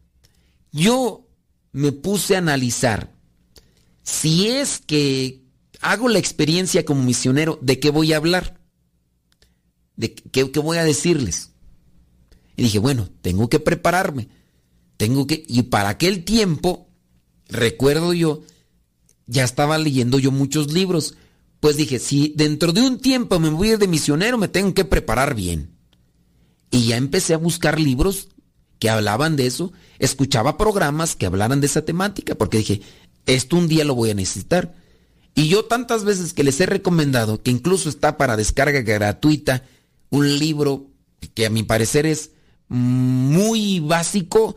yo 0.70 1.26
me 1.72 1.92
puse 1.92 2.34
a 2.34 2.38
analizar 2.38 3.14
si 4.02 4.48
es 4.48 4.80
que 4.80 5.39
hago 5.80 6.08
la 6.08 6.18
experiencia 6.18 6.84
como 6.84 7.02
misionero, 7.02 7.58
¿de 7.62 7.80
qué 7.80 7.90
voy 7.90 8.12
a 8.12 8.16
hablar? 8.16 8.60
¿De 9.96 10.14
qué, 10.14 10.44
voy 10.44 10.78
a 10.78 10.84
decirles? 10.84 11.50
Y 12.56 12.64
dije, 12.64 12.78
bueno, 12.78 13.08
tengo 13.22 13.48
que 13.48 13.60
prepararme. 13.60 14.28
Tengo 14.96 15.26
que. 15.26 15.44
Y 15.46 15.62
para 15.64 15.90
aquel 15.90 16.24
tiempo, 16.24 16.88
recuerdo 17.48 18.12
yo, 18.12 18.42
ya 19.26 19.44
estaba 19.44 19.78
leyendo 19.78 20.18
yo 20.18 20.30
muchos 20.30 20.72
libros 20.72 21.14
pues 21.60 21.76
dije, 21.76 21.98
si 21.98 22.32
dentro 22.36 22.72
de 22.72 22.80
un 22.80 22.98
tiempo 22.98 23.38
me 23.38 23.50
voy 23.50 23.68
a 23.68 23.72
ir 23.72 23.78
de 23.78 23.86
misionero, 23.86 24.38
me 24.38 24.48
tengo 24.48 24.72
que 24.72 24.86
preparar 24.86 25.34
bien. 25.34 25.70
Y 26.70 26.86
ya 26.86 26.96
empecé 26.96 27.34
a 27.34 27.38
buscar 27.38 27.78
libros 27.78 28.28
que 28.78 28.88
hablaban 28.88 29.36
de 29.36 29.46
eso, 29.46 29.72
escuchaba 29.98 30.56
programas 30.56 31.16
que 31.16 31.26
hablaran 31.26 31.60
de 31.60 31.66
esa 31.66 31.84
temática, 31.84 32.34
porque 32.34 32.58
dije, 32.58 32.80
esto 33.26 33.56
un 33.56 33.68
día 33.68 33.84
lo 33.84 33.94
voy 33.94 34.10
a 34.10 34.14
necesitar. 34.14 34.74
Y 35.34 35.48
yo 35.48 35.64
tantas 35.64 36.04
veces 36.04 36.32
que 36.32 36.44
les 36.44 36.60
he 36.60 36.66
recomendado, 36.66 37.42
que 37.42 37.50
incluso 37.50 37.88
está 37.88 38.16
para 38.16 38.36
descarga 38.36 38.82
gratuita, 38.82 39.64
un 40.10 40.38
libro 40.38 40.90
que 41.34 41.46
a 41.46 41.50
mi 41.50 41.62
parecer 41.62 42.06
es 42.06 42.32
muy 42.68 43.80
básico, 43.80 44.56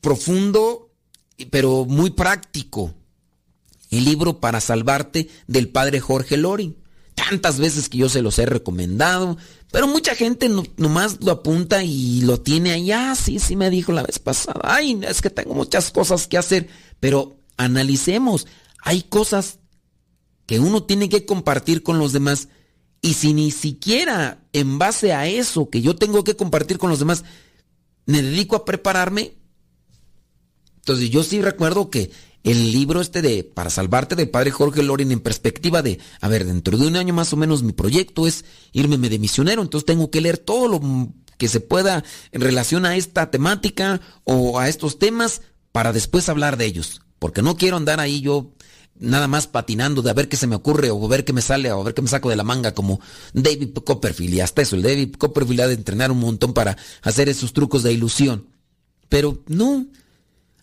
profundo, 0.00 0.92
pero 1.50 1.84
muy 1.84 2.10
práctico. 2.10 2.94
El 3.90 4.04
libro 4.04 4.40
para 4.40 4.60
salvarte 4.60 5.28
del 5.46 5.68
padre 5.68 6.00
Jorge 6.00 6.36
Lori. 6.36 6.76
Tantas 7.14 7.58
veces 7.60 7.88
que 7.88 7.98
yo 7.98 8.08
se 8.08 8.22
los 8.22 8.40
he 8.40 8.46
recomendado, 8.46 9.36
pero 9.70 9.86
mucha 9.86 10.16
gente 10.16 10.50
nomás 10.76 11.18
lo 11.20 11.30
apunta 11.30 11.84
y 11.84 12.22
lo 12.22 12.40
tiene 12.40 12.72
allá. 12.72 13.14
Sí, 13.14 13.38
sí 13.38 13.54
me 13.54 13.70
dijo 13.70 13.92
la 13.92 14.02
vez 14.02 14.18
pasada. 14.18 14.60
Ay, 14.64 15.00
es 15.08 15.22
que 15.22 15.30
tengo 15.30 15.54
muchas 15.54 15.92
cosas 15.92 16.26
que 16.26 16.38
hacer. 16.38 16.68
Pero 16.98 17.36
analicemos. 17.56 18.46
Hay 18.84 19.02
cosas 19.02 19.58
que 20.46 20.60
uno 20.60 20.84
tiene 20.84 21.08
que 21.08 21.24
compartir 21.24 21.82
con 21.82 21.98
los 21.98 22.12
demás. 22.12 22.48
Y 23.00 23.14
si 23.14 23.32
ni 23.32 23.50
siquiera 23.50 24.44
en 24.52 24.78
base 24.78 25.12
a 25.12 25.26
eso 25.26 25.70
que 25.70 25.80
yo 25.80 25.96
tengo 25.96 26.22
que 26.22 26.36
compartir 26.36 26.78
con 26.78 26.90
los 26.90 26.98
demás, 26.98 27.24
me 28.04 28.22
dedico 28.22 28.56
a 28.56 28.64
prepararme. 28.66 29.34
Entonces 30.76 31.08
yo 31.08 31.22
sí 31.22 31.40
recuerdo 31.40 31.88
que 31.88 32.10
el 32.42 32.72
libro 32.72 33.00
este 33.00 33.22
de 33.22 33.42
Para 33.42 33.70
salvarte 33.70 34.16
del 34.16 34.28
padre 34.28 34.50
Jorge 34.50 34.82
Lorin 34.82 35.12
en 35.12 35.20
perspectiva 35.20 35.80
de, 35.80 35.98
a 36.20 36.28
ver, 36.28 36.44
dentro 36.44 36.76
de 36.76 36.86
un 36.86 36.96
año 36.96 37.14
más 37.14 37.32
o 37.32 37.38
menos 37.38 37.62
mi 37.62 37.72
proyecto 37.72 38.26
es 38.26 38.44
irme 38.72 38.98
de 39.08 39.18
misionero, 39.18 39.62
entonces 39.62 39.86
tengo 39.86 40.10
que 40.10 40.20
leer 40.20 40.36
todo 40.36 40.68
lo 40.68 40.80
que 41.38 41.48
se 41.48 41.60
pueda 41.60 42.04
en 42.32 42.42
relación 42.42 42.84
a 42.84 42.96
esta 42.96 43.30
temática 43.30 44.02
o 44.24 44.58
a 44.58 44.68
estos 44.68 44.98
temas 44.98 45.40
para 45.72 45.94
después 45.94 46.28
hablar 46.28 46.58
de 46.58 46.66
ellos, 46.66 47.00
porque 47.18 47.40
no 47.40 47.56
quiero 47.56 47.78
andar 47.78 47.98
ahí 47.98 48.20
yo 48.20 48.52
nada 48.98 49.28
más 49.28 49.46
patinando 49.46 50.02
de 50.02 50.10
a 50.10 50.14
ver 50.14 50.28
qué 50.28 50.36
se 50.36 50.46
me 50.46 50.56
ocurre 50.56 50.90
o 50.90 51.08
ver 51.08 51.24
qué 51.24 51.32
me 51.32 51.42
sale 51.42 51.72
o 51.72 51.82
ver 51.82 51.94
qué 51.94 52.02
me 52.02 52.08
saco 52.08 52.30
de 52.30 52.36
la 52.36 52.44
manga 52.44 52.74
como 52.74 53.00
David 53.32 53.70
Copperfield 53.84 54.34
y 54.34 54.40
hasta 54.40 54.62
eso, 54.62 54.76
el 54.76 54.82
David 54.82 55.14
Copperfield 55.16 55.60
ha 55.60 55.66
de 55.68 55.74
entrenar 55.74 56.10
un 56.10 56.20
montón 56.20 56.54
para 56.54 56.76
hacer 57.02 57.28
esos 57.28 57.52
trucos 57.52 57.82
de 57.82 57.92
ilusión. 57.92 58.48
Pero 59.08 59.42
no, 59.46 59.86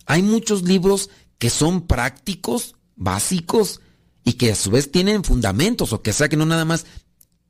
hay 0.06 0.22
muchos 0.22 0.62
libros 0.62 1.10
que 1.38 1.50
son 1.50 1.86
prácticos, 1.86 2.76
básicos 2.96 3.80
y 4.24 4.34
que 4.34 4.52
a 4.52 4.54
su 4.54 4.70
vez 4.70 4.90
tienen 4.90 5.24
fundamentos 5.24 5.92
o 5.92 6.02
que 6.02 6.12
sea 6.12 6.28
que 6.28 6.36
no 6.36 6.46
nada 6.46 6.64
más. 6.64 6.86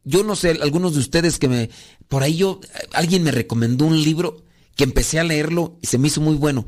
Yo 0.04 0.24
no 0.24 0.34
sé, 0.34 0.58
algunos 0.62 0.94
de 0.94 1.00
ustedes 1.00 1.38
que 1.38 1.48
me... 1.48 1.70
Por 2.08 2.22
ahí 2.22 2.36
yo, 2.36 2.60
alguien 2.92 3.22
me 3.22 3.30
recomendó 3.30 3.84
un 3.84 4.02
libro 4.02 4.44
que 4.74 4.84
empecé 4.84 5.20
a 5.20 5.24
leerlo 5.24 5.78
y 5.80 5.86
se 5.86 5.98
me 5.98 6.08
hizo 6.08 6.20
muy 6.20 6.34
bueno. 6.34 6.66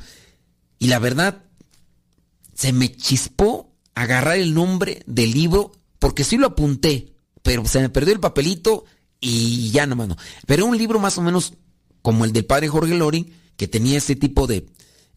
Y 0.79 0.87
la 0.88 0.98
verdad, 0.98 1.42
se 2.55 2.72
me 2.72 2.94
chispó 2.94 3.73
agarrar 3.94 4.37
el 4.37 4.54
nombre 4.54 5.02
del 5.07 5.33
libro 5.33 5.72
porque 5.98 6.24
sí 6.24 6.37
lo 6.37 6.48
apunté, 6.48 7.14
pero 7.42 7.66
se 7.66 7.80
me 7.80 7.88
perdió 7.88 8.12
el 8.14 8.20
papelito 8.20 8.85
y 9.20 9.70
ya 9.70 9.87
no, 9.87 9.96
mano. 9.96 10.16
Pero 10.46 10.66
un 10.66 10.76
libro 10.76 10.98
más 10.98 11.16
o 11.18 11.22
menos 11.22 11.54
como 12.02 12.24
el 12.24 12.33
del 12.33 12.44
padre 12.44 12.68
Jorge 12.68 12.94
Loring, 12.94 13.33
que 13.57 13.68
tenía 13.68 13.96
ese 13.98 14.16
tipo 14.16 14.46
de, 14.46 14.66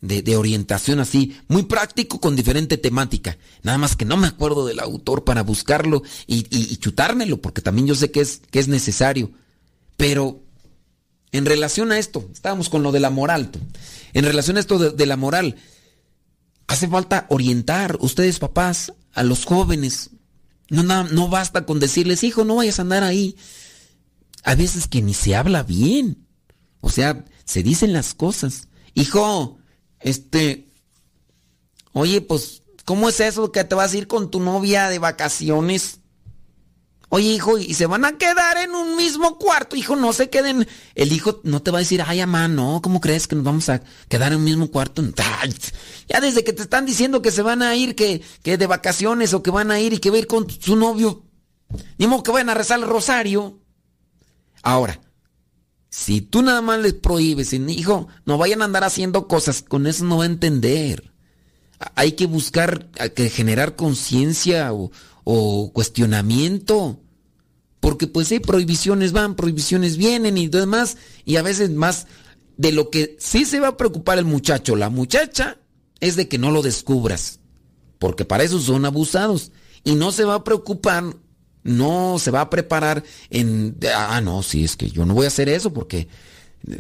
de, 0.02 0.38
orientación 0.38 1.00
así, 1.00 1.36
muy 1.48 1.64
práctico 1.64 2.20
con 2.20 2.36
diferente 2.36 2.78
temática. 2.78 3.38
Nada 3.64 3.78
más 3.78 3.96
que 3.96 4.06
no 4.06 4.16
me 4.16 4.28
acuerdo 4.28 4.66
del 4.66 4.80
autor 4.80 5.24
para 5.24 5.44
buscarlo 5.44 6.04
y, 6.28 6.78
chutármelo, 6.78 7.42
porque 7.42 7.62
también 7.62 7.88
yo 7.88 7.96
sé 7.96 8.12
que 8.12 8.22
es, 8.22 8.42
que 8.52 8.60
es 8.60 8.68
necesario. 8.68 9.32
Pero 9.98 10.42
en 11.32 11.46
relación 11.46 11.92
a 11.92 11.98
esto, 11.98 12.30
estábamos 12.32 12.70
con 12.70 12.84
lo 12.84 12.92
de 12.92 13.00
la 13.00 13.10
moral. 13.10 13.52
En 14.14 14.24
relación 14.24 14.58
a 14.58 14.60
esto 14.60 14.78
de, 14.78 15.06
la 15.06 15.18
moral, 15.18 15.56
hace 16.68 16.88
falta 16.88 17.26
orientar, 17.30 17.98
ustedes 18.00 18.40
papás, 18.40 18.94
a 19.14 19.24
los 19.24 19.46
jóvenes. 19.46 20.12
No, 20.70 20.84
no, 20.84 21.06
no 21.06 21.30
basta 21.30 21.66
con 21.66 21.80
decirles, 21.80 22.24
hijo, 22.24 22.44
no 22.44 22.56
vayas 22.56 22.80
a 22.80 22.84
andar 22.84 23.04
ahí. 23.04 23.36
A 24.44 24.56
veces 24.56 24.88
que 24.88 25.02
ni 25.02 25.14
se 25.14 25.36
habla 25.36 25.64
bien. 25.64 26.28
O 26.82 26.90
sea, 26.90 27.26
se 27.46 27.64
dicen 27.64 27.94
las 27.94 28.14
cosas. 28.14 28.68
Hijo, 28.94 29.58
este, 30.00 30.72
oye, 31.94 32.22
pues, 32.22 32.64
¿cómo 32.86 33.10
es 33.10 33.20
eso 33.20 33.52
que 33.52 33.64
te 33.64 33.76
vas 33.76 33.94
a 33.94 33.98
ir 33.98 34.08
con 34.08 34.30
tu 34.30 34.40
novia 34.40 34.90
de 34.90 35.00
vacaciones? 35.00 36.02
Oye, 37.10 37.30
hijo, 37.30 37.58
y 37.58 37.74
se 37.74 37.86
van 37.86 38.04
a 38.04 38.18
quedar 38.18 38.58
en 38.58 38.76
un 38.76 38.98
mismo 38.98 39.38
cuarto, 39.38 39.78
hijo, 39.78 39.96
no 39.96 40.12
se 40.12 40.30
queden. 40.30 40.68
El 40.94 41.14
hijo 41.14 41.40
no 41.44 41.62
te 41.62 41.72
va 41.72 41.78
a 41.78 41.82
decir, 41.82 42.04
ay, 42.06 42.20
mamá, 42.20 42.50
no, 42.50 42.82
¿cómo 42.82 43.00
crees 43.00 43.28
que 43.28 43.36
nos 43.36 43.46
vamos 43.46 43.70
a 43.70 43.82
quedar 44.10 44.34
en 44.34 44.40
un 44.40 44.44
mismo 44.44 44.68
cuarto? 44.70 45.02
ya 46.10 46.20
desde 46.20 46.44
que 46.44 46.52
te 46.52 46.64
están 46.64 46.86
diciendo 46.86 47.22
que 47.22 47.32
se 47.32 47.42
van 47.42 47.62
a 47.62 47.76
ir, 47.76 47.96
que, 47.96 48.22
que 48.44 48.58
de 48.58 48.68
vacaciones 48.68 49.34
o 49.34 49.42
que 49.42 49.52
van 49.52 49.72
a 49.72 49.80
ir 49.80 49.94
y 49.94 50.00
que 50.00 50.10
va 50.10 50.18
a 50.18 50.20
ir 50.20 50.28
con 50.28 50.50
su 50.50 50.76
novio, 50.76 51.24
ni 51.98 52.08
modo 52.08 52.24
que 52.24 52.32
vayan 52.32 52.50
a 52.50 52.56
rezar 52.56 52.80
el 52.80 52.86
rosario. 52.86 53.62
Ahora, 54.62 55.00
si 55.90 56.20
tú 56.20 56.42
nada 56.42 56.62
más 56.62 56.80
les 56.80 56.94
prohíbes, 56.94 57.54
hijo, 57.54 58.10
no 58.26 58.38
vayan 58.38 58.62
a 58.62 58.66
andar 58.66 58.84
haciendo 58.84 59.30
cosas, 59.30 59.62
con 59.62 59.88
eso 59.88 60.04
no 60.04 60.18
va 60.18 60.24
a 60.24 60.28
entender. 60.28 61.14
Hay 61.96 62.14
que 62.14 62.26
buscar, 62.26 62.90
que 63.16 63.30
generar 63.30 63.78
conciencia 63.78 64.74
o, 64.74 64.92
cuestionamiento. 65.74 67.00
Porque 67.80 68.08
pues 68.08 68.32
hay 68.32 68.40
prohibiciones 68.40 69.12
van, 69.12 69.36
prohibiciones 69.36 69.98
vienen 69.98 70.38
y 70.38 70.48
demás. 70.48 70.98
Y 71.26 71.36
a 71.36 71.42
veces 71.42 71.70
más 71.70 72.08
de 72.58 72.72
lo 72.72 72.90
que 72.90 73.16
sí 73.20 73.46
se 73.46 73.60
va 73.60 73.70
a 73.70 73.78
preocupar 73.78 74.18
el 74.18 74.26
muchacho, 74.26 74.76
la 74.76 74.90
muchacha, 74.90 75.58
es 76.00 76.16
de 76.16 76.28
que 76.28 76.38
no 76.38 76.52
lo 76.52 76.62
descubras. 76.62 77.40
Porque 78.00 78.26
para 78.26 78.44
eso 78.44 78.60
son 78.60 78.86
abusados. 78.86 79.52
Y 79.84 79.96
no 79.96 80.12
se 80.12 80.26
va 80.26 80.36
a 80.36 80.44
preocupar 80.44 81.16
no 81.68 82.18
se 82.18 82.32
va 82.32 82.42
a 82.42 82.50
preparar 82.50 83.04
en, 83.30 83.78
ah, 83.94 84.22
no, 84.22 84.42
sí, 84.42 84.64
es 84.64 84.78
que 84.78 84.90
yo 84.90 85.06
no 85.06 85.14
voy 85.14 85.26
a 85.26 85.28
hacer 85.28 85.50
eso 85.50 85.74
porque, 85.74 86.08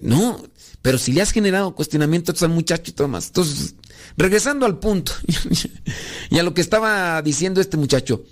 no, 0.01 0.41
pero 0.81 0.97
si 0.97 1.11
le 1.11 1.21
has 1.21 1.31
generado 1.31 1.75
cuestionamientos 1.75 2.41
al 2.41 2.49
muchacho 2.49 2.91
y 2.91 2.93
todo 2.93 3.09
más. 3.09 3.27
Entonces, 3.27 3.75
regresando 4.15 4.65
al 4.65 4.79
punto 4.79 5.11
y 6.29 6.39
a 6.39 6.43
lo 6.43 6.53
que 6.53 6.61
estaba 6.61 7.21
diciendo 7.21 7.59
este 7.59 7.75
muchacho, 7.75 8.23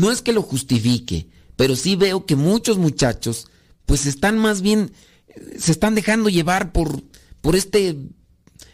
no 0.00 0.10
es 0.10 0.22
que 0.22 0.32
lo 0.32 0.42
justifique, 0.42 1.28
pero 1.56 1.76
sí 1.76 1.96
veo 1.96 2.26
que 2.26 2.36
muchos 2.36 2.78
muchachos, 2.78 3.48
pues 3.84 4.06
están 4.06 4.38
más 4.38 4.62
bien, 4.62 4.92
se 5.58 5.72
están 5.72 5.94
dejando 5.94 6.28
llevar 6.28 6.72
por, 6.72 7.02
por 7.40 7.56
este, 7.56 7.96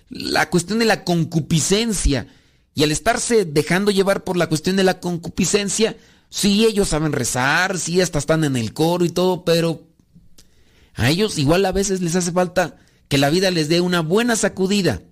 la 0.09 0.51
cuestión 0.51 0.79
de 0.79 0.85
la 0.85 1.05
concupiscencia. 1.05 2.29
Y 2.75 2.85
al 2.85 2.91
estarse 2.91 3.45
dejando 3.45 3.91
llevar 3.91 4.25
por 4.25 4.37
la 4.37 4.49
cuestión 4.49 4.77
de 4.77 4.85
la 4.85 4.99
concupiscencia, 4.99 5.97
Sí, 6.35 6.65
ellos 6.65 6.89
saben 6.89 7.13
rezar, 7.13 7.79
sí, 7.79 8.01
hasta 8.01 8.19
están 8.19 8.43
en 8.45 8.57
el 8.57 8.73
coro 8.73 9.05
y 9.05 9.11
todo, 9.11 9.45
pero 9.45 9.83
a 10.95 11.11
ellos 11.11 11.37
igual 11.37 11.67
a 11.67 11.73
veces 11.73 12.01
les 12.01 12.17
hace 12.17 12.33
falta 12.33 12.79
que 13.09 13.19
la 13.19 13.29
vida 13.29 13.51
les 13.51 13.69
dé 13.69 13.83
una 13.83 14.01
buena 14.01 14.35
sacudida. 14.35 15.03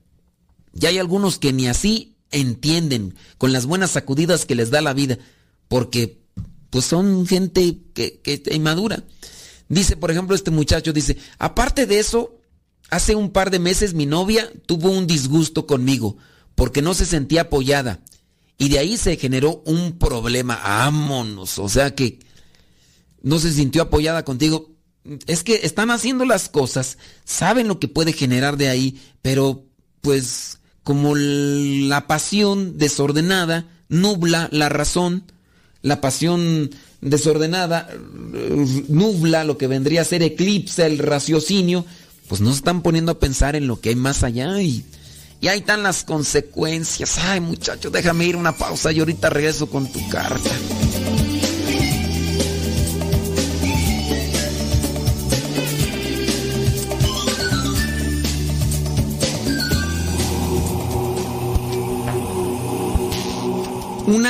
Y 0.72 0.86
hay 0.86 0.96
algunos 0.96 1.38
que 1.38 1.52
ni 1.52 1.68
así 1.68 2.16
entienden 2.30 3.16
con 3.36 3.52
las 3.52 3.66
buenas 3.66 3.90
sacudidas 3.90 4.46
que 4.46 4.54
les 4.54 4.70
da 4.70 4.80
la 4.80 4.94
vida, 4.94 5.18
porque 5.70 6.18
pues 6.68 6.85
son 6.85 7.28
gente 7.28 7.78
que, 7.94 8.18
que 8.18 8.42
inmadura. 8.50 9.04
Dice, 9.68 9.96
por 9.96 10.11
ejemplo, 10.11 10.35
este 10.35 10.50
muchacho 10.50 10.92
dice, 10.92 11.16
aparte 11.38 11.87
de 11.87 12.00
eso, 12.00 12.40
hace 12.90 13.14
un 13.14 13.30
par 13.30 13.52
de 13.52 13.61
meses 13.61 13.94
mi 13.94 14.04
novia 14.04 14.52
tuvo 14.66 14.90
un 14.90 15.06
disgusto 15.06 15.68
conmigo 15.68 16.16
porque 16.56 16.83
no 16.83 16.92
se 16.92 17.06
sentía 17.06 17.42
apoyada 17.42 18.00
y 18.59 18.68
de 18.68 18.80
ahí 18.80 18.96
se 18.96 19.16
generó 19.16 19.62
un 19.64 19.96
problema. 19.96 20.61
Vámonos. 20.61 21.61
O 21.61 21.68
sea 21.68 21.94
que 21.94 22.18
no 23.22 23.38
se 23.38 23.52
sintió 23.52 23.83
apoyada 23.83 24.24
contigo. 24.24 24.72
Es 25.28 25.44
que 25.44 25.61
están 25.62 25.92
haciendo 25.92 26.24
las 26.24 26.48
cosas, 26.48 26.98
saben 27.24 27.68
lo 27.68 27.78
que 27.78 27.87
puede 27.87 28.12
generar 28.12 28.56
de 28.56 28.68
ahí, 28.68 29.00
pero 29.22 29.66
pues 30.00 30.59
como 30.83 31.14
la 31.14 32.09
pasión 32.09 32.76
desordenada 32.76 33.68
nubla 33.88 34.48
la 34.50 34.68
razón, 34.68 35.30
la 35.82 36.00
pasión 36.00 36.70
desordenada 37.00 37.88
nubla 38.88 39.44
lo 39.44 39.56
que 39.56 39.66
vendría 39.66 40.02
a 40.02 40.04
ser 40.04 40.22
eclipse 40.22 40.86
el 40.86 40.98
raciocinio, 40.98 41.86
pues 42.28 42.40
no 42.40 42.50
se 42.50 42.56
están 42.56 42.82
poniendo 42.82 43.12
a 43.12 43.18
pensar 43.18 43.56
en 43.56 43.66
lo 43.66 43.80
que 43.80 43.90
hay 43.90 43.96
más 43.96 44.22
allá 44.22 44.60
y 44.60 44.84
y 45.40 45.48
ahí 45.48 45.60
están 45.60 45.82
las 45.82 46.04
consecuencias. 46.04 47.16
Ay, 47.18 47.40
muchachos, 47.40 47.90
déjame 47.90 48.26
ir 48.26 48.36
una 48.36 48.52
pausa 48.52 48.92
y 48.92 49.00
ahorita 49.00 49.30
regreso 49.30 49.68
con 49.68 49.90
tu 49.90 50.06
carta. 50.10 50.50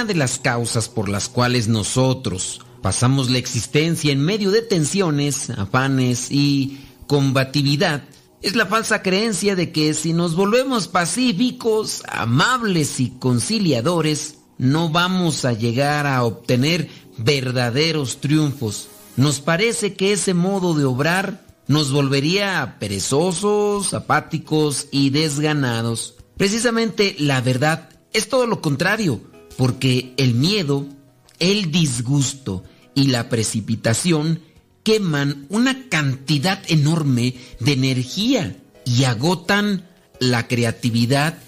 Una 0.00 0.06
de 0.06 0.14
las 0.14 0.38
causas 0.38 0.88
por 0.88 1.10
las 1.10 1.28
cuales 1.28 1.68
nosotros 1.68 2.62
pasamos 2.80 3.28
la 3.28 3.36
existencia 3.36 4.10
en 4.12 4.24
medio 4.24 4.50
de 4.50 4.62
tensiones, 4.62 5.50
afanes 5.50 6.28
y 6.30 6.80
combatividad 7.06 8.04
es 8.40 8.56
la 8.56 8.64
falsa 8.64 9.02
creencia 9.02 9.56
de 9.56 9.72
que 9.72 9.92
si 9.92 10.14
nos 10.14 10.36
volvemos 10.36 10.88
pacíficos, 10.88 12.02
amables 12.08 12.98
y 12.98 13.10
conciliadores, 13.10 14.38
no 14.56 14.88
vamos 14.88 15.44
a 15.44 15.52
llegar 15.52 16.06
a 16.06 16.24
obtener 16.24 16.88
verdaderos 17.18 18.22
triunfos. 18.22 18.88
Nos 19.18 19.40
parece 19.40 19.96
que 19.96 20.14
ese 20.14 20.32
modo 20.32 20.72
de 20.72 20.86
obrar 20.86 21.44
nos 21.66 21.92
volvería 21.92 22.78
perezosos, 22.80 23.92
apáticos 23.92 24.86
y 24.90 25.10
desganados. 25.10 26.14
Precisamente 26.38 27.16
la 27.18 27.42
verdad 27.42 27.90
es 28.14 28.30
todo 28.30 28.46
lo 28.46 28.62
contrario, 28.62 29.20
porque 29.56 30.14
el 30.16 30.34
miedo, 30.34 30.86
el 31.38 31.70
disgusto 31.70 32.64
y 32.94 33.08
la 33.08 33.28
precipitación 33.28 34.40
queman 34.82 35.46
una 35.48 35.88
cantidad 35.88 36.62
enorme 36.68 37.34
de 37.60 37.72
energía 37.72 38.56
y 38.84 39.04
agotan 39.04 39.86
la 40.18 40.48
creatividad 40.48 41.38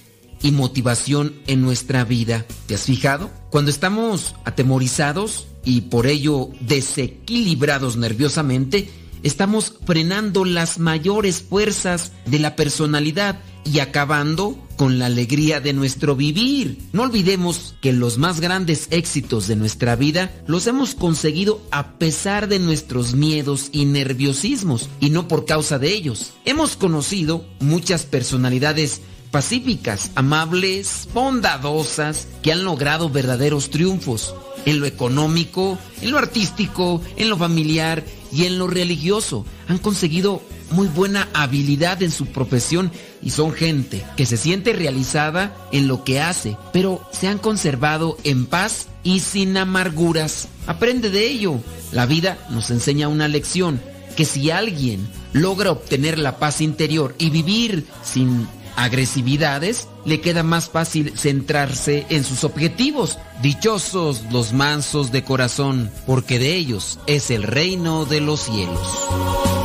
y 0.42 0.50
motivación 0.50 1.34
en 1.46 1.62
nuestra 1.62 2.04
vida. 2.04 2.44
¿Te 2.66 2.74
has 2.74 2.82
fijado? 2.82 3.30
Cuando 3.50 3.70
estamos 3.70 4.34
atemorizados 4.44 5.46
y 5.64 5.82
por 5.82 6.06
ello 6.06 6.50
desequilibrados 6.60 7.96
nerviosamente, 7.96 8.90
estamos 9.22 9.74
frenando 9.86 10.44
las 10.44 10.78
mayores 10.78 11.42
fuerzas 11.42 12.12
de 12.26 12.40
la 12.40 12.56
personalidad 12.56 13.40
y 13.64 13.79
acabando 13.79 14.57
con 14.77 14.98
la 14.98 15.07
alegría 15.07 15.61
de 15.61 15.72
nuestro 15.72 16.16
vivir. 16.16 16.79
No 16.92 17.03
olvidemos 17.03 17.75
que 17.81 17.92
los 17.92 18.18
más 18.18 18.40
grandes 18.40 18.88
éxitos 18.90 19.46
de 19.46 19.57
nuestra 19.57 19.96
vida 19.96 20.33
los 20.46 20.66
hemos 20.66 20.94
conseguido 20.94 21.61
a 21.70 21.92
pesar 21.98 22.48
de 22.48 22.59
nuestros 22.59 23.14
miedos 23.14 23.68
y 23.72 23.85
nerviosismos 23.85 24.88
y 25.01 25.11
no 25.11 25.29
por 25.29 25.44
causa 25.44 25.79
de 25.79 25.92
ellos. 25.92 26.33
Hemos 26.44 26.77
conocido 26.77 27.44
muchas 27.61 28.05
personalidades 28.05 29.03
pacíficas, 29.31 30.11
amables, 30.14 31.09
bondadosas, 31.14 32.29
que 32.42 32.53
han 32.53 32.64
logrado 32.64 33.09
verdaderos 33.09 33.70
triunfos 33.70 34.35
en 34.66 34.79
lo 34.79 34.87
económico, 34.87 35.79
en 36.01 36.12
lo 36.12 36.18
artístico, 36.18 37.01
en 37.16 37.31
lo 37.31 37.37
familiar 37.37 38.05
y 38.31 38.44
en 38.44 38.59
lo 38.59 38.66
religioso. 38.66 39.44
Han 39.68 39.79
conseguido 39.79 40.42
muy 40.72 40.88
buena 40.88 41.28
habilidad 41.35 42.02
en 42.02 42.11
su 42.11 42.26
profesión 42.26 42.90
y 43.22 43.30
son 43.30 43.52
gente 43.52 44.04
que 44.16 44.26
se 44.26 44.37
siente 44.37 44.72
realizada 44.72 45.54
en 45.70 45.87
lo 45.88 46.04
que 46.04 46.20
hace, 46.20 46.56
pero 46.72 47.06
se 47.12 47.28
han 47.28 47.38
conservado 47.38 48.16
en 48.24 48.46
paz 48.46 48.88
y 49.04 49.20
sin 49.20 49.56
amarguras. 49.56 50.48
Aprende 50.66 51.11
de 51.11 51.28
ello. 51.28 51.61
La 51.92 52.06
vida 52.06 52.38
nos 52.50 52.70
enseña 52.70 53.08
una 53.08 53.28
lección, 53.28 53.80
que 54.16 54.24
si 54.24 54.50
alguien 54.50 55.06
logra 55.32 55.70
obtener 55.70 56.18
la 56.18 56.38
paz 56.38 56.61
interior 56.61 57.14
y 57.18 57.30
vivir 57.30 57.87
sin 58.02 58.46
agresividades, 58.76 59.88
le 60.04 60.20
queda 60.20 60.42
más 60.42 60.70
fácil 60.70 61.12
centrarse 61.16 62.06
en 62.08 62.24
sus 62.24 62.44
objetivos. 62.44 63.18
Dichosos 63.42 64.22
los 64.30 64.52
mansos 64.52 65.12
de 65.12 65.24
corazón, 65.24 65.90
porque 66.06 66.38
de 66.38 66.54
ellos 66.54 66.98
es 67.06 67.30
el 67.30 67.42
reino 67.42 68.04
de 68.04 68.20
los 68.20 68.40
cielos. 68.40 69.62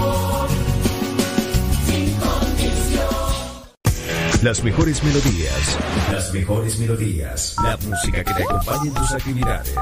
Las 4.48 4.64
mejores 4.64 5.04
melodías. 5.04 5.78
Las 6.10 6.34
mejores 6.34 6.80
melodías. 6.80 7.54
La 7.62 7.76
música 7.76 8.24
que 8.24 8.34
te 8.34 8.44
acompaña 8.44 8.86
en 8.86 8.94
tus 8.94 9.12
actividades. 9.12 9.76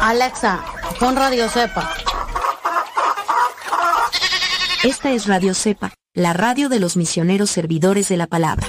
Alexa, 0.00 0.64
pon 1.00 1.16
Radio 1.16 1.48
Cepa. 1.48 1.92
Esta 4.84 5.10
es 5.10 5.26
Radio 5.26 5.52
Cepa, 5.52 5.92
la 6.14 6.32
radio 6.32 6.68
de 6.68 6.78
los 6.78 6.96
misioneros 6.96 7.50
servidores 7.50 8.08
de 8.08 8.16
la 8.16 8.28
palabra. 8.28 8.68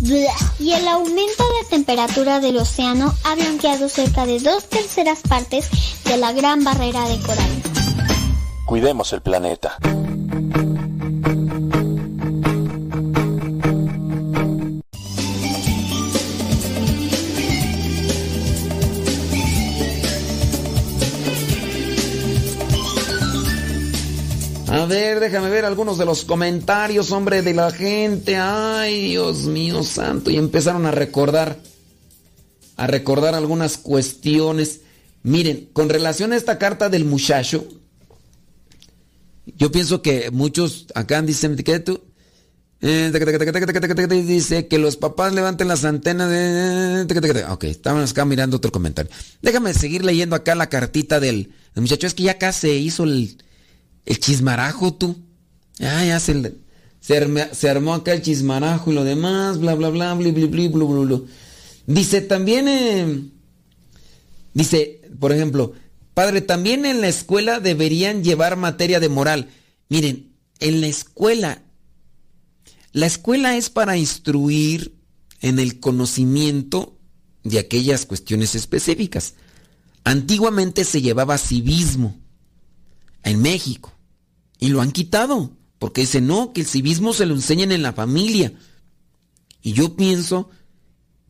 Y 0.00 0.72
el 0.72 0.88
aumento 0.88 1.44
de 1.60 1.68
temperatura 1.70 2.40
del 2.40 2.58
océano 2.58 3.14
ha 3.24 3.34
blanqueado 3.34 3.88
cerca 3.88 4.26
de 4.26 4.38
dos 4.38 4.68
terceras 4.68 5.20
partes 5.28 5.68
de 6.04 6.16
la 6.16 6.32
gran 6.32 6.62
barrera 6.62 7.08
de 7.08 7.18
coral. 7.20 7.62
Cuidemos 8.64 9.12
el 9.12 9.22
planeta. 9.22 9.76
Ver, 24.88 25.20
déjame 25.20 25.50
ver 25.50 25.64
algunos 25.64 25.98
de 25.98 26.04
los 26.04 26.24
comentarios, 26.24 27.12
hombre, 27.12 27.42
de 27.42 27.54
la 27.54 27.70
gente. 27.70 28.36
Ay, 28.36 29.10
Dios 29.10 29.44
mío 29.44 29.84
santo. 29.84 30.30
Y 30.30 30.36
empezaron 30.36 30.86
a 30.86 30.90
recordar, 30.90 31.60
a 32.76 32.86
recordar 32.86 33.34
algunas 33.34 33.78
cuestiones. 33.78 34.80
Miren, 35.22 35.68
con 35.72 35.88
relación 35.88 36.32
a 36.32 36.36
esta 36.36 36.58
carta 36.58 36.88
del 36.88 37.04
muchacho, 37.04 37.66
yo 39.56 39.70
pienso 39.70 40.02
que 40.02 40.30
muchos 40.30 40.86
acá 40.94 41.22
dicen 41.22 41.56
que 41.56 41.80
tú, 41.80 42.00
dice 42.80 44.66
que 44.68 44.78
los 44.78 44.96
papás 44.96 45.34
levanten 45.34 45.68
las 45.68 45.84
antenas 45.84 46.30
de... 46.30 47.44
Ok, 47.48 47.64
estamos 47.64 48.10
acá 48.10 48.24
mirando 48.24 48.56
otro 48.56 48.72
comentario. 48.72 49.10
Déjame 49.42 49.74
seguir 49.74 50.04
leyendo 50.04 50.36
acá 50.36 50.54
la 50.54 50.68
cartita 50.68 51.20
del, 51.20 51.52
del 51.74 51.82
muchacho. 51.82 52.06
Es 52.06 52.14
que 52.14 52.24
ya 52.24 52.32
acá 52.32 52.52
se 52.52 52.74
hizo 52.74 53.04
el 53.04 53.38
el 54.08 54.18
chismarajo, 54.18 54.94
tú. 54.94 55.16
Ah, 55.80 56.02
ya 56.02 56.18
se, 56.18 56.54
se, 57.00 57.68
armó 57.68 57.92
acá 57.92 58.14
el 58.14 58.22
chismarajo 58.22 58.90
y 58.90 58.94
lo 58.94 59.04
demás, 59.04 59.58
bla, 59.58 59.74
bla, 59.74 59.90
bla, 59.90 60.14
bla, 60.14 60.32
bla, 60.32 60.46
bla, 60.48 60.84
bla, 60.84 61.04
bla. 61.04 61.20
Dice 61.86 62.22
también, 62.22 62.68
eh, 62.68 63.24
dice, 64.54 65.02
por 65.20 65.32
ejemplo, 65.32 65.74
padre, 66.14 66.40
también 66.40 66.86
en 66.86 67.02
la 67.02 67.08
escuela 67.08 67.60
deberían 67.60 68.24
llevar 68.24 68.56
materia 68.56 68.98
de 68.98 69.10
moral. 69.10 69.50
Miren, 69.90 70.32
en 70.58 70.80
la 70.80 70.86
escuela, 70.86 71.62
la 72.92 73.06
escuela 73.06 73.58
es 73.58 73.68
para 73.68 73.98
instruir 73.98 74.94
en 75.42 75.58
el 75.58 75.80
conocimiento 75.80 76.96
de 77.44 77.58
aquellas 77.58 78.06
cuestiones 78.06 78.54
específicas. 78.54 79.34
Antiguamente 80.04 80.84
se 80.84 81.02
llevaba 81.02 81.36
civismo 81.36 82.18
en 83.22 83.42
México. 83.42 83.97
Y 84.58 84.68
lo 84.68 84.80
han 84.80 84.92
quitado, 84.92 85.52
porque 85.78 86.02
dice, 86.02 86.20
no, 86.20 86.52
que 86.52 86.62
el 86.62 86.66
civismo 86.66 87.12
se 87.12 87.26
lo 87.26 87.34
enseñan 87.34 87.72
en 87.72 87.82
la 87.82 87.92
familia. 87.92 88.52
Y 89.62 89.72
yo 89.72 89.96
pienso 89.96 90.50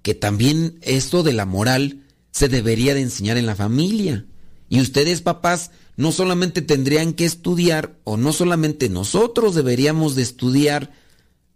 que 0.03 0.15
también 0.15 0.79
esto 0.83 1.23
de 1.23 1.33
la 1.33 1.45
moral 1.45 2.05
se 2.31 2.49
debería 2.49 2.95
de 2.95 3.03
enseñar 3.03 3.37
en 3.37 3.47
la 3.47 3.57
familia. 3.57 4.27
Y 4.69 4.81
ustedes, 4.81 5.23
papás, 5.23 5.71
no 5.97 6.13
solamente 6.13 6.63
tendrían 6.63 7.13
que 7.13 7.25
estudiar, 7.25 7.99
o 8.05 8.17
no 8.17 8.33
solamente 8.33 8.89
nosotros 8.89 9.55
deberíamos 9.55 10.15
de 10.15 10.23
estudiar 10.23 10.93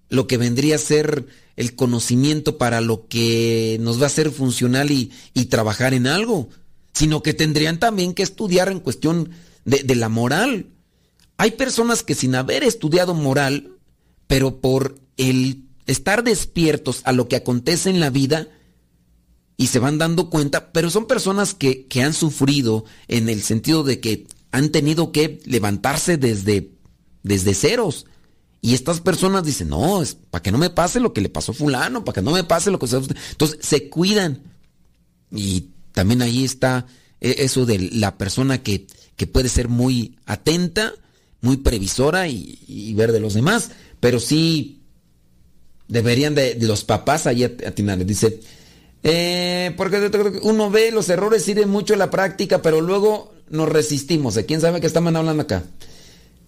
lo 0.09 0.27
que 0.27 0.37
vendría 0.37 0.77
a 0.77 0.79
ser 0.79 1.27
el 1.57 1.75
conocimiento 1.75 2.59
para 2.59 2.81
lo 2.81 3.07
que 3.09 3.79
nos 3.81 4.03
va 4.03 4.07
a 4.07 4.11
ser 4.11 4.31
funcional 4.31 4.91
y, 4.91 5.11
trabajar 5.47 5.95
en 5.95 6.07
algo, 6.07 6.49
sino 6.93 7.23
que 7.23 7.35
tendrían 7.35 7.79
también 7.79 8.15
que 8.15 8.23
estudiar 8.23 8.69
en 8.69 8.81
cuestión 8.81 9.31
de 9.65 9.95
la 9.95 10.09
moral. 10.09 10.67
Hay 11.43 11.51
personas 11.51 12.05
que 12.05 12.15
sin 12.15 12.37
haber 12.37 12.63
estudiado 12.63 13.15
moral, 13.15 13.73
pero 14.29 14.61
por 14.61 15.01
el 15.17 15.65
estar 15.87 16.23
despiertos 16.23 17.01
a 17.03 17.11
lo 17.11 17.27
que 17.27 17.35
acontece 17.35 17.91
en 17.91 17.99
la 17.99 18.11
vida, 18.11 18.47
y 19.57 19.67
se 19.67 19.81
van 19.81 19.99
dando 19.99 20.31
cuenta, 20.31 20.71
pero 20.71 20.89
son 20.89 21.09
personas 21.09 21.53
que, 21.53 21.89
que, 21.89 22.05
han 22.05 22.15
sufrido 22.15 22.85
en 23.09 23.29
el 23.29 23.43
sentido 23.43 23.83
de 23.83 23.99
que 23.99 24.29
han 24.53 24.71
tenido 24.71 25.11
que 25.11 25.41
levantarse 25.45 26.17
desde, 26.17 26.71
desde 27.25 27.55
ceros. 27.55 28.07
Y 28.61 28.75
estas 28.75 29.01
personas 29.01 29.43
dicen, 29.43 29.71
no, 29.71 30.01
es 30.01 30.15
para 30.15 30.45
que 30.45 30.53
no 30.53 30.59
me 30.59 30.71
pase 30.71 31.01
lo 31.01 31.13
que 31.13 31.23
le 31.23 31.29
pasó 31.29 31.51
a 31.51 31.57
fulano, 31.57 32.05
para 32.05 32.15
que 32.15 32.23
no 32.23 32.31
me 32.31 32.45
pase 32.45 32.71
lo 32.71 32.79
que 32.79 32.87
se... 32.87 32.99
Entonces 32.99 33.59
se 33.63 33.89
cuidan. 33.89 34.45
Y 35.33 35.71
también 35.91 36.23
ahí 36.23 36.45
está 36.45 36.87
eh, 37.21 37.35
eso 37.39 37.67
de 37.67 37.81
la 37.81 38.17
persona 38.17 38.63
que, 38.63 38.87
que 39.17 39.27
puede 39.27 39.49
ser 39.49 39.67
muy 39.67 40.19
atenta, 40.25 40.95
muy 41.43 41.59
previsora 41.59 42.29
y, 42.29 42.95
ver 42.97 43.13
de 43.13 43.21
los 43.21 43.35
demás. 43.35 43.73
Pero 44.01 44.19
sí 44.19 44.81
deberían 45.89 46.35
de, 46.35 46.57
los 46.61 46.85
papás 46.85 47.27
ahí 47.27 47.45
atinar. 47.45 48.05
Dice, 48.07 48.41
eh, 49.03 49.75
porque 49.77 50.11
uno 50.43 50.71
ve 50.71 50.91
los 50.91 51.11
errores, 51.11 51.45
sirve 51.45 51.67
mucho 51.67 51.95
la 51.97 52.11
práctica, 52.11 52.63
pero 52.63 52.81
luego 52.81 53.35
nos 53.51 53.69
resistimos. 53.69 54.35
¿De 54.35 54.47
quién 54.47 54.61
sabe 54.63 54.81
qué 54.81 54.87
estamos 54.87 55.15
hablando 55.15 55.43
acá? 55.43 55.65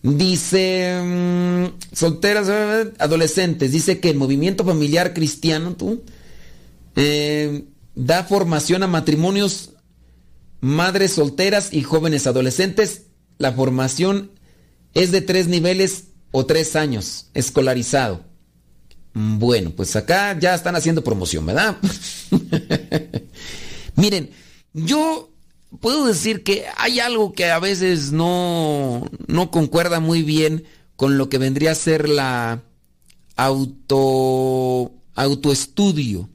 Dice, 0.02 1.00
mmm, 1.02 1.66
solteras, 1.94 2.48
adolescentes, 2.98 3.72
dice 3.72 4.00
que 4.00 4.10
el 4.10 4.16
movimiento 4.16 4.64
familiar 4.64 5.14
cristiano, 5.14 5.74
tú, 5.76 6.02
eh, 6.94 7.64
da 7.94 8.24
formación 8.24 8.82
a 8.82 8.86
matrimonios, 8.86 9.70
madres 10.60 11.12
solteras 11.12 11.72
y 11.72 11.82
jóvenes 11.82 12.26
adolescentes. 12.26 13.02
La 13.38 13.52
formación 13.52 14.30
es 14.94 15.12
de 15.12 15.20
tres 15.20 15.48
niveles 15.48 16.04
o 16.30 16.46
tres 16.46 16.76
años, 16.76 17.26
escolarizado. 17.34 18.24
Bueno, 19.12 19.70
pues 19.70 19.94
acá 19.94 20.36
ya 20.38 20.54
están 20.54 20.74
haciendo 20.74 21.04
promoción, 21.04 21.46
¿verdad? 21.46 21.76
Miren, 23.96 24.30
yo 24.72 25.30
puedo 25.80 26.06
decir 26.06 26.42
que 26.42 26.64
hay 26.76 26.98
algo 26.98 27.32
que 27.32 27.50
a 27.50 27.60
veces 27.60 28.10
no, 28.10 29.08
no 29.28 29.50
concuerda 29.50 30.00
muy 30.00 30.22
bien 30.22 30.64
con 30.96 31.18
lo 31.18 31.28
que 31.28 31.38
vendría 31.38 31.72
a 31.72 31.76
ser 31.76 32.08
la 32.08 32.62
auto 33.36 34.92
autoestudio. 35.14 36.28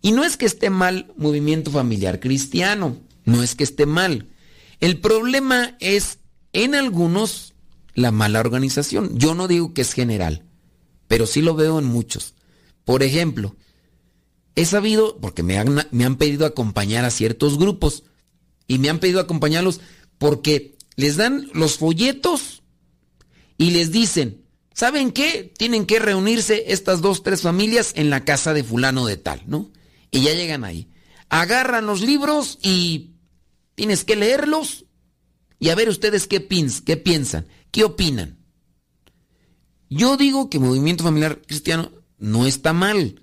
Y 0.00 0.12
no 0.12 0.24
es 0.24 0.36
que 0.36 0.46
esté 0.46 0.70
mal 0.70 1.12
movimiento 1.16 1.70
familiar 1.70 2.20
cristiano, 2.20 2.96
no 3.24 3.42
es 3.42 3.54
que 3.54 3.64
esté 3.64 3.86
mal. 3.86 4.28
El 4.80 4.98
problema 4.98 5.76
es 5.78 6.18
en 6.52 6.74
algunos 6.74 7.52
la 7.94 8.10
mala 8.10 8.40
organización. 8.40 9.18
Yo 9.18 9.34
no 9.34 9.48
digo 9.48 9.74
que 9.74 9.82
es 9.82 9.92
general, 9.92 10.44
pero 11.08 11.26
sí 11.26 11.42
lo 11.42 11.54
veo 11.54 11.78
en 11.78 11.84
muchos. 11.84 12.34
Por 12.84 13.02
ejemplo, 13.02 13.56
he 14.54 14.64
sabido, 14.64 15.18
porque 15.18 15.42
me 15.42 15.58
han, 15.58 16.16
pedido 16.16 16.46
acompañar 16.46 17.04
a 17.04 17.10
ciertos 17.10 17.58
grupos, 17.58 18.04
y 18.66 18.78
me 18.78 18.88
han 18.88 18.98
pedido 18.98 19.20
acompañarlos 19.20 19.80
porque 20.18 20.76
les 20.96 21.16
dan 21.16 21.50
los 21.52 21.78
folletos 21.78 22.62
y 23.58 23.70
les 23.70 23.90
dicen, 23.90 24.44
¿saben 24.72 25.10
qué? 25.10 25.52
Tienen 25.56 25.84
que 25.84 25.98
reunirse 25.98 26.64
estas 26.68 27.00
dos, 27.00 27.22
tres 27.22 27.42
familias 27.42 27.92
en 27.96 28.08
la 28.08 28.24
casa 28.24 28.54
de 28.54 28.64
fulano 28.64 29.04
de 29.04 29.16
tal, 29.16 29.42
¿no? 29.46 29.70
Y 30.10 30.22
ya 30.22 30.32
llegan 30.32 30.64
ahí. 30.64 30.88
Agarran 31.28 31.86
los 31.86 32.02
libros 32.02 32.58
y 32.62 33.16
tienes 33.74 34.04
que 34.04 34.16
leerlos 34.16 34.86
y 35.62 35.70
a 35.70 35.76
ver 35.76 35.88
ustedes 35.88 36.26
qué, 36.26 36.44
qué 36.84 36.96
piensan, 36.96 37.46
qué 37.70 37.84
opinan. 37.84 38.36
Yo 39.88 40.16
digo 40.16 40.50
que 40.50 40.58
movimiento 40.58 41.04
familiar 41.04 41.40
cristiano 41.40 41.92
no 42.18 42.46
está 42.46 42.72
mal. 42.72 43.22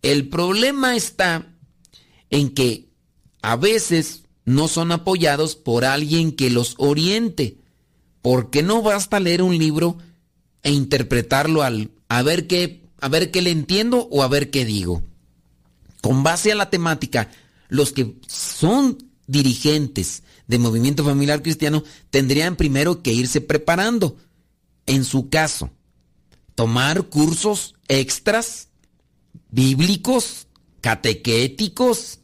El 0.00 0.28
problema 0.28 0.94
está 0.94 1.52
en 2.30 2.50
que 2.54 2.90
a 3.42 3.56
veces 3.56 4.22
no 4.44 4.68
son 4.68 4.92
apoyados 4.92 5.56
por 5.56 5.84
alguien 5.84 6.30
que 6.30 6.48
los 6.48 6.76
oriente, 6.78 7.58
porque 8.22 8.62
no 8.62 8.82
basta 8.82 9.18
leer 9.18 9.42
un 9.42 9.58
libro 9.58 9.98
e 10.62 10.70
interpretarlo 10.70 11.64
al 11.64 11.90
a 12.06 12.22
ver 12.22 12.46
qué 12.46 12.84
a 13.00 13.08
ver 13.08 13.32
qué 13.32 13.42
le 13.42 13.50
entiendo 13.50 14.06
o 14.12 14.22
a 14.22 14.28
ver 14.28 14.52
qué 14.52 14.64
digo. 14.64 15.02
Con 16.02 16.22
base 16.22 16.52
a 16.52 16.54
la 16.54 16.70
temática, 16.70 17.32
los 17.68 17.90
que 17.90 18.14
son 18.28 19.10
dirigentes 19.26 20.22
de 20.50 20.58
movimiento 20.58 21.04
familiar 21.04 21.42
cristiano 21.42 21.84
tendrían 22.10 22.56
primero 22.56 23.02
que 23.02 23.12
irse 23.12 23.40
preparando. 23.40 24.16
En 24.84 25.04
su 25.04 25.28
caso, 25.28 25.70
tomar 26.56 27.04
cursos 27.04 27.76
extras 27.86 28.66
bíblicos, 29.48 30.48
catequéticos 30.80 32.18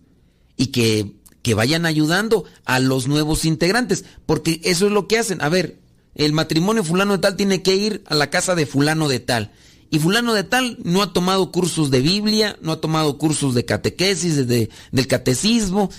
y 0.57 0.67
que, 0.67 1.15
que 1.43 1.55
vayan 1.55 1.87
ayudando 1.87 2.45
a 2.65 2.81
los 2.81 3.07
nuevos 3.07 3.45
integrantes, 3.45 4.05
porque 4.27 4.61
eso 4.65 4.87
es 4.87 4.93
lo 4.93 5.07
que 5.07 5.19
hacen. 5.19 5.41
A 5.41 5.49
ver, 5.49 5.79
el 6.17 6.33
matrimonio 6.33 6.83
fulano 6.83 7.13
de 7.13 7.19
tal 7.21 7.37
tiene 7.37 7.63
que 7.63 7.77
ir 7.77 8.03
a 8.07 8.17
la 8.17 8.29
casa 8.29 8.57
de 8.57 8.67
fulano 8.67 9.07
de 9.07 9.21
tal. 9.21 9.53
Y 9.89 10.01
fulano 10.01 10.35
de 10.35 10.43
tal 10.43 10.79
no 10.83 11.01
ha 11.01 11.13
tomado 11.13 11.53
cursos 11.53 11.93
de 11.93 12.01
Biblia, 12.01 12.59
no 12.61 12.73
ha 12.73 12.81
tomado 12.81 13.19
cursos 13.19 13.55
de 13.55 13.65
catequesis, 13.65 14.49
de, 14.49 14.69
del 14.91 15.07
catecismo. 15.07 15.91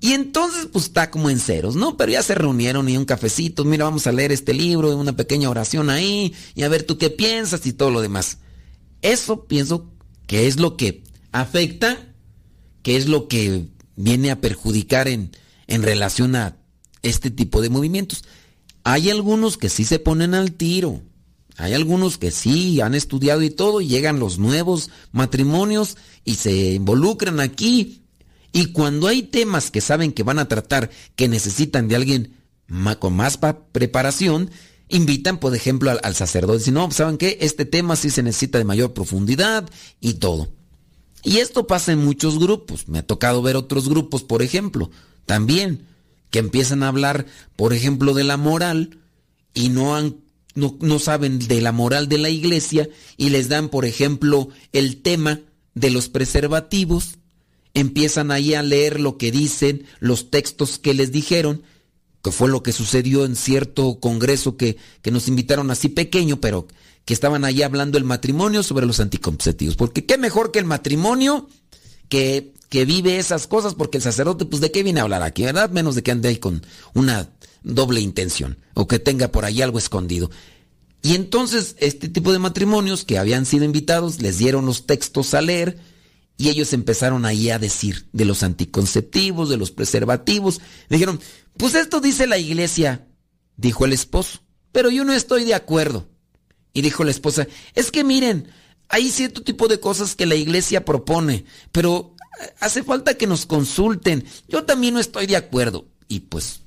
Y 0.00 0.12
entonces 0.14 0.66
pues 0.72 0.86
está 0.86 1.10
como 1.10 1.28
en 1.28 1.38
ceros, 1.38 1.76
¿no? 1.76 1.98
Pero 1.98 2.12
ya 2.12 2.22
se 2.22 2.34
reunieron 2.34 2.88
y 2.88 2.96
un 2.96 3.04
cafecito, 3.04 3.64
mira, 3.64 3.84
vamos 3.84 4.06
a 4.06 4.12
leer 4.12 4.32
este 4.32 4.54
libro, 4.54 4.96
una 4.96 5.14
pequeña 5.14 5.50
oración 5.50 5.90
ahí, 5.90 6.34
y 6.54 6.62
a 6.62 6.68
ver 6.68 6.84
tú 6.84 6.96
qué 6.96 7.10
piensas 7.10 7.66
y 7.66 7.74
todo 7.74 7.90
lo 7.90 8.00
demás. 8.00 8.38
Eso 9.02 9.44
pienso 9.44 9.92
que 10.26 10.46
es 10.46 10.58
lo 10.58 10.78
que 10.78 11.04
afecta, 11.32 12.14
que 12.82 12.96
es 12.96 13.08
lo 13.08 13.28
que 13.28 13.66
viene 13.96 14.30
a 14.30 14.40
perjudicar 14.40 15.06
en, 15.06 15.32
en 15.66 15.82
relación 15.82 16.34
a 16.34 16.56
este 17.02 17.30
tipo 17.30 17.60
de 17.60 17.68
movimientos. 17.68 18.24
Hay 18.84 19.10
algunos 19.10 19.58
que 19.58 19.68
sí 19.68 19.84
se 19.84 19.98
ponen 19.98 20.32
al 20.34 20.52
tiro, 20.52 21.02
hay 21.58 21.74
algunos 21.74 22.16
que 22.16 22.30
sí 22.30 22.80
han 22.80 22.94
estudiado 22.94 23.42
y 23.42 23.50
todo, 23.50 23.82
y 23.82 23.88
llegan 23.88 24.18
los 24.18 24.38
nuevos 24.38 24.88
matrimonios 25.12 25.98
y 26.24 26.36
se 26.36 26.72
involucran 26.72 27.38
aquí. 27.38 27.99
Y 28.52 28.72
cuando 28.72 29.06
hay 29.06 29.22
temas 29.22 29.70
que 29.70 29.80
saben 29.80 30.12
que 30.12 30.22
van 30.22 30.38
a 30.38 30.48
tratar, 30.48 30.90
que 31.16 31.28
necesitan 31.28 31.88
de 31.88 31.96
alguien 31.96 32.36
con 32.98 33.14
más 33.14 33.38
preparación, 33.72 34.50
invitan, 34.88 35.38
por 35.38 35.54
ejemplo, 35.54 35.90
al, 36.02 36.14
sacerdote. 36.14 36.64
Si 36.64 36.70
no, 36.70 36.90
¿saben 36.90 37.16
qué? 37.16 37.38
Este 37.40 37.64
tema 37.64 37.96
sí 37.96 38.10
se 38.10 38.22
necesita 38.22 38.58
de 38.58 38.64
mayor 38.64 38.92
profundidad 38.92 39.68
y 40.00 40.14
todo. 40.14 40.48
Y 41.22 41.38
esto 41.38 41.66
pasa 41.66 41.92
en 41.92 42.04
muchos 42.04 42.38
grupos. 42.38 42.88
Me 42.88 42.98
ha 42.98 43.06
tocado 43.06 43.42
ver 43.42 43.56
otros 43.56 43.88
grupos, 43.88 44.22
por 44.22 44.42
ejemplo, 44.42 44.90
también, 45.26 45.86
que 46.30 46.38
empiezan 46.38 46.82
a 46.82 46.88
hablar, 46.88 47.26
por 47.56 47.72
ejemplo, 47.72 48.14
de 48.14 48.24
la 48.24 48.36
moral 48.36 48.98
y 49.52 49.68
no 49.68 49.94
han 49.94 50.16
no, 50.54 50.98
saben 50.98 51.38
de 51.38 51.60
la 51.60 51.72
moral 51.72 52.08
de 52.08 52.18
la 52.18 52.28
iglesia 52.28 52.88
y 53.16 53.30
les 53.30 53.48
dan, 53.48 53.68
por 53.68 53.84
ejemplo, 53.84 54.48
el 54.72 55.00
tema 55.02 55.40
de 55.74 55.90
los 55.90 56.08
preservativos, 56.08 57.18
empiezan 57.74 58.30
ahí 58.30 58.54
a 58.54 58.62
leer 58.62 59.00
lo 59.00 59.16
que 59.16 59.30
dicen, 59.30 59.86
los 59.98 60.30
textos 60.30 60.78
que 60.78 60.94
les 60.94 61.12
dijeron, 61.12 61.62
que 62.22 62.32
fue 62.32 62.48
lo 62.48 62.62
que 62.62 62.72
sucedió 62.72 63.24
en 63.24 63.36
cierto 63.36 63.98
congreso 64.00 64.56
que, 64.56 64.76
que 65.02 65.10
nos 65.10 65.28
invitaron 65.28 65.70
así 65.70 65.88
pequeño, 65.88 66.40
pero 66.40 66.66
que 67.04 67.14
estaban 67.14 67.44
ahí 67.44 67.62
hablando 67.62 67.98
el 67.98 68.04
matrimonio 68.04 68.62
sobre 68.62 68.86
los 68.86 69.00
anticonceptivos. 69.00 69.76
Porque 69.76 70.04
qué 70.04 70.18
mejor 70.18 70.52
que 70.52 70.58
el 70.58 70.64
matrimonio 70.64 71.48
que, 72.08 72.52
que 72.68 72.84
vive 72.84 73.18
esas 73.18 73.46
cosas, 73.46 73.74
porque 73.74 73.98
el 73.98 74.02
sacerdote, 74.02 74.44
pues 74.44 74.60
de 74.60 74.70
qué 74.70 74.82
viene 74.82 75.00
a 75.00 75.04
hablar 75.04 75.22
aquí, 75.22 75.44
¿verdad? 75.44 75.70
Menos 75.70 75.94
de 75.94 76.02
que 76.02 76.10
ande 76.10 76.28
ahí 76.28 76.36
con 76.36 76.62
una 76.94 77.30
doble 77.62 78.00
intención 78.00 78.58
o 78.74 78.86
que 78.86 78.98
tenga 78.98 79.28
por 79.28 79.44
ahí 79.44 79.62
algo 79.62 79.78
escondido. 79.78 80.30
Y 81.02 81.14
entonces 81.14 81.76
este 81.78 82.08
tipo 82.08 82.32
de 82.32 82.38
matrimonios 82.38 83.04
que 83.04 83.18
habían 83.18 83.46
sido 83.46 83.64
invitados 83.64 84.20
les 84.20 84.38
dieron 84.38 84.66
los 84.66 84.86
textos 84.86 85.32
a 85.32 85.40
leer 85.40 85.78
y 86.40 86.48
ellos 86.48 86.72
empezaron 86.72 87.26
ahí 87.26 87.50
a 87.50 87.58
decir 87.58 88.08
de 88.14 88.24
los 88.24 88.42
anticonceptivos, 88.42 89.50
de 89.50 89.58
los 89.58 89.72
preservativos. 89.72 90.62
Dijeron, 90.88 91.20
pues 91.58 91.74
esto 91.74 92.00
dice 92.00 92.26
la 92.26 92.38
iglesia, 92.38 93.06
dijo 93.58 93.84
el 93.84 93.92
esposo, 93.92 94.40
pero 94.72 94.88
yo 94.88 95.04
no 95.04 95.12
estoy 95.12 95.44
de 95.44 95.52
acuerdo. 95.52 96.08
Y 96.72 96.80
dijo 96.80 97.04
la 97.04 97.10
esposa, 97.10 97.46
es 97.74 97.90
que 97.90 98.04
miren, 98.04 98.48
hay 98.88 99.10
cierto 99.10 99.42
tipo 99.42 99.68
de 99.68 99.80
cosas 99.80 100.16
que 100.16 100.24
la 100.24 100.34
iglesia 100.34 100.86
propone, 100.86 101.44
pero 101.72 102.16
hace 102.58 102.84
falta 102.84 103.18
que 103.18 103.26
nos 103.26 103.44
consulten. 103.44 104.24
Yo 104.48 104.64
también 104.64 104.94
no 104.94 105.00
estoy 105.00 105.26
de 105.26 105.36
acuerdo. 105.36 105.88
Y 106.08 106.20
pues 106.20 106.62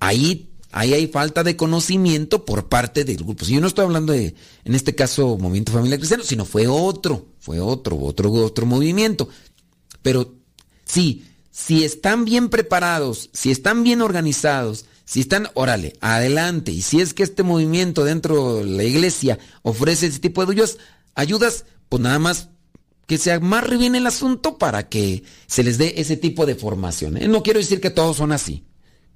ahí, 0.00 0.50
ahí 0.70 0.92
hay 0.92 1.06
falta 1.06 1.42
de 1.42 1.56
conocimiento 1.56 2.44
por 2.44 2.68
parte 2.68 3.04
del 3.04 3.16
grupo. 3.16 3.46
Si 3.46 3.54
yo 3.54 3.62
no 3.62 3.68
estoy 3.68 3.86
hablando 3.86 4.12
de, 4.12 4.34
en 4.64 4.74
este 4.74 4.94
caso, 4.94 5.38
Movimiento 5.38 5.72
Familia 5.72 5.96
Cristiano, 5.96 6.24
sino 6.24 6.44
fue 6.44 6.66
otro, 6.66 7.28
fue 7.46 7.60
otro, 7.60 7.96
otro, 8.00 8.32
otro 8.32 8.66
movimiento. 8.66 9.28
Pero 10.02 10.34
sí, 10.84 11.26
si 11.52 11.84
están 11.84 12.24
bien 12.24 12.48
preparados, 12.48 13.30
si 13.32 13.52
están 13.52 13.84
bien 13.84 14.02
organizados, 14.02 14.86
si 15.04 15.20
están, 15.20 15.50
órale, 15.54 15.92
adelante. 16.00 16.72
Y 16.72 16.82
si 16.82 17.00
es 17.00 17.14
que 17.14 17.22
este 17.22 17.44
movimiento 17.44 18.02
dentro 18.02 18.56
de 18.56 18.64
la 18.64 18.82
iglesia 18.82 19.38
ofrece 19.62 20.06
ese 20.06 20.18
tipo 20.18 20.44
de 20.44 20.54
ayudas, 20.54 20.78
ayudas, 21.14 21.66
pues 21.88 22.02
nada 22.02 22.18
más 22.18 22.48
que 23.06 23.16
se 23.16 23.30
amarre 23.30 23.76
bien 23.76 23.94
el 23.94 24.08
asunto 24.08 24.58
para 24.58 24.88
que 24.88 25.22
se 25.46 25.62
les 25.62 25.78
dé 25.78 25.94
ese 25.98 26.16
tipo 26.16 26.46
de 26.46 26.56
formación. 26.56 27.16
¿eh? 27.16 27.28
No 27.28 27.44
quiero 27.44 27.60
decir 27.60 27.80
que 27.80 27.90
todos 27.90 28.16
son 28.16 28.32
así, 28.32 28.64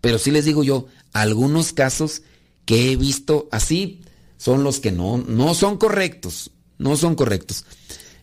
pero 0.00 0.20
sí 0.20 0.30
les 0.30 0.44
digo 0.44 0.62
yo, 0.62 0.86
algunos 1.12 1.72
casos 1.72 2.22
que 2.64 2.92
he 2.92 2.96
visto 2.96 3.48
así 3.50 4.02
son 4.36 4.62
los 4.62 4.78
que 4.78 4.92
no, 4.92 5.18
no 5.18 5.52
son 5.54 5.78
correctos, 5.78 6.52
no 6.78 6.96
son 6.96 7.16
correctos. 7.16 7.64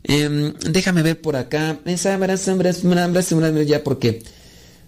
Em, 0.10 0.54
déjame 0.72 1.04
ver 1.04 1.20
por 1.20 1.36
acá, 1.36 1.80
ya 1.86 3.84
porque 3.84 4.24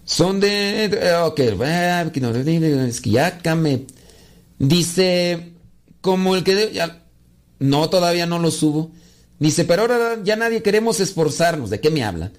son 0.04 0.40
de... 0.40 1.14
Ok, 1.24 1.40
es 2.88 3.00
que 3.02 3.10
ya 3.10 3.54
me 3.54 3.86
dice, 4.58 5.52
como 6.00 6.34
el 6.34 6.42
que... 6.42 6.70
Ya, 6.72 7.04
no, 7.58 7.90
todavía 7.90 8.24
no 8.24 8.38
lo 8.38 8.50
subo. 8.50 8.92
Dice, 9.38 9.66
pero 9.66 9.82
ahora 9.82 10.18
ya 10.24 10.36
nadie 10.36 10.62
queremos 10.62 11.00
esforzarnos. 11.00 11.68
¿De 11.68 11.80
qué 11.80 11.90
me 11.90 12.02
habla? 12.02 12.32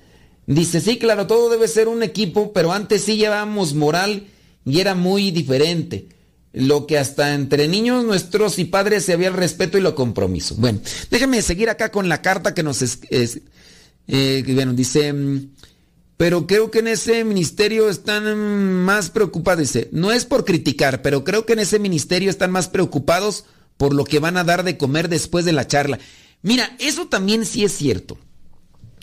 Dice, 0.47 0.81
sí, 0.81 0.97
claro, 0.97 1.27
todo 1.27 1.51
debe 1.51 1.67
ser 1.67 1.87
un 1.87 2.01
equipo, 2.01 2.51
pero 2.51 2.73
antes 2.73 3.03
sí 3.03 3.15
llevábamos 3.15 3.75
moral 3.75 4.25
y 4.65 4.79
era 4.79 4.95
muy 4.95 5.29
diferente. 5.29 6.09
Lo 6.53 6.85
que 6.85 6.97
hasta 6.97 7.33
entre 7.33 7.67
niños 7.67 8.03
nuestros 8.03 8.59
y 8.59 8.65
padres 8.65 9.05
se 9.05 9.13
había 9.13 9.29
el 9.29 9.35
respeto 9.35 9.77
y 9.77 9.81
lo 9.81 9.95
compromiso. 9.95 10.55
Bueno, 10.55 10.79
déjeme 11.09 11.41
seguir 11.41 11.69
acá 11.69 11.91
con 11.91 12.09
la 12.09 12.21
carta 12.21 12.53
que 12.53 12.63
nos... 12.63 12.81
Es, 12.81 13.41
eh, 14.07 14.43
bueno, 14.53 14.73
dice... 14.73 15.13
Mm, 15.13 15.51
pero 16.17 16.45
creo 16.45 16.69
que 16.69 16.79
en 16.79 16.87
ese 16.87 17.23
ministerio 17.23 17.89
están 17.89 18.37
más 18.83 19.09
preocupados. 19.09 19.61
Dice, 19.61 19.89
no 19.91 20.11
es 20.11 20.25
por 20.25 20.45
criticar, 20.45 21.01
pero 21.01 21.23
creo 21.23 21.47
que 21.47 21.53
en 21.53 21.59
ese 21.59 21.79
ministerio 21.79 22.29
están 22.29 22.51
más 22.51 22.67
preocupados 22.67 23.45
por 23.77 23.95
lo 23.95 24.03
que 24.03 24.19
van 24.19 24.37
a 24.37 24.43
dar 24.43 24.63
de 24.63 24.77
comer 24.77 25.09
después 25.09 25.45
de 25.45 25.51
la 25.51 25.65
charla. 25.65 25.97
Mira, 26.43 26.75
eso 26.77 27.07
también 27.07 27.43
sí 27.45 27.63
es 27.63 27.71
cierto. 27.71 28.19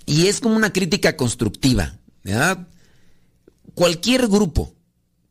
Y 0.06 0.28
es 0.28 0.38
como 0.38 0.54
una 0.54 0.72
crítica 0.72 1.16
constructiva. 1.16 1.98
¿verdad? 2.22 2.68
Cualquier 3.74 4.28
grupo, 4.28 4.74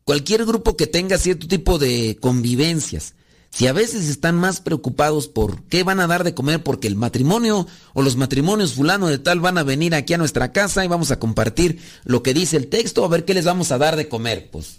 cualquier 0.08 0.46
grupo 0.46 0.78
que 0.78 0.88
tenga 0.88 1.18
cierto 1.18 1.50
tipo 1.50 1.80
de 1.80 2.18
convivencias, 2.22 3.14
si 3.50 3.68
a 3.68 3.74
veces 3.74 4.08
están 4.08 4.36
más 4.36 4.62
preocupados 4.62 5.28
por 5.28 5.64
qué 5.64 5.84
van 5.84 6.00
a 6.00 6.08
dar 6.08 6.24
de 6.24 6.34
comer 6.34 6.64
porque 6.64 6.88
el 6.88 6.96
matrimonio 6.96 7.68
o 7.94 8.02
los 8.02 8.16
matrimonios 8.16 8.74
fulano 8.74 9.08
de 9.08 9.18
tal 9.18 9.42
van 9.42 9.58
a 9.58 9.64
venir 9.64 9.94
aquí 9.94 10.14
a 10.14 10.18
nuestra 10.18 10.54
casa 10.54 10.86
y 10.86 10.88
vamos 10.88 11.12
a 11.12 11.20
compartir 11.20 11.82
lo 12.06 12.24
que 12.24 12.34
dice 12.34 12.56
el 12.56 12.70
texto, 12.70 13.04
a 13.04 13.10
ver 13.10 13.26
qué 13.26 13.34
les 13.34 13.44
vamos 13.44 13.74
a 13.74 13.78
dar 13.78 13.98
de 13.98 14.08
comer, 14.08 14.50
pues 14.50 14.78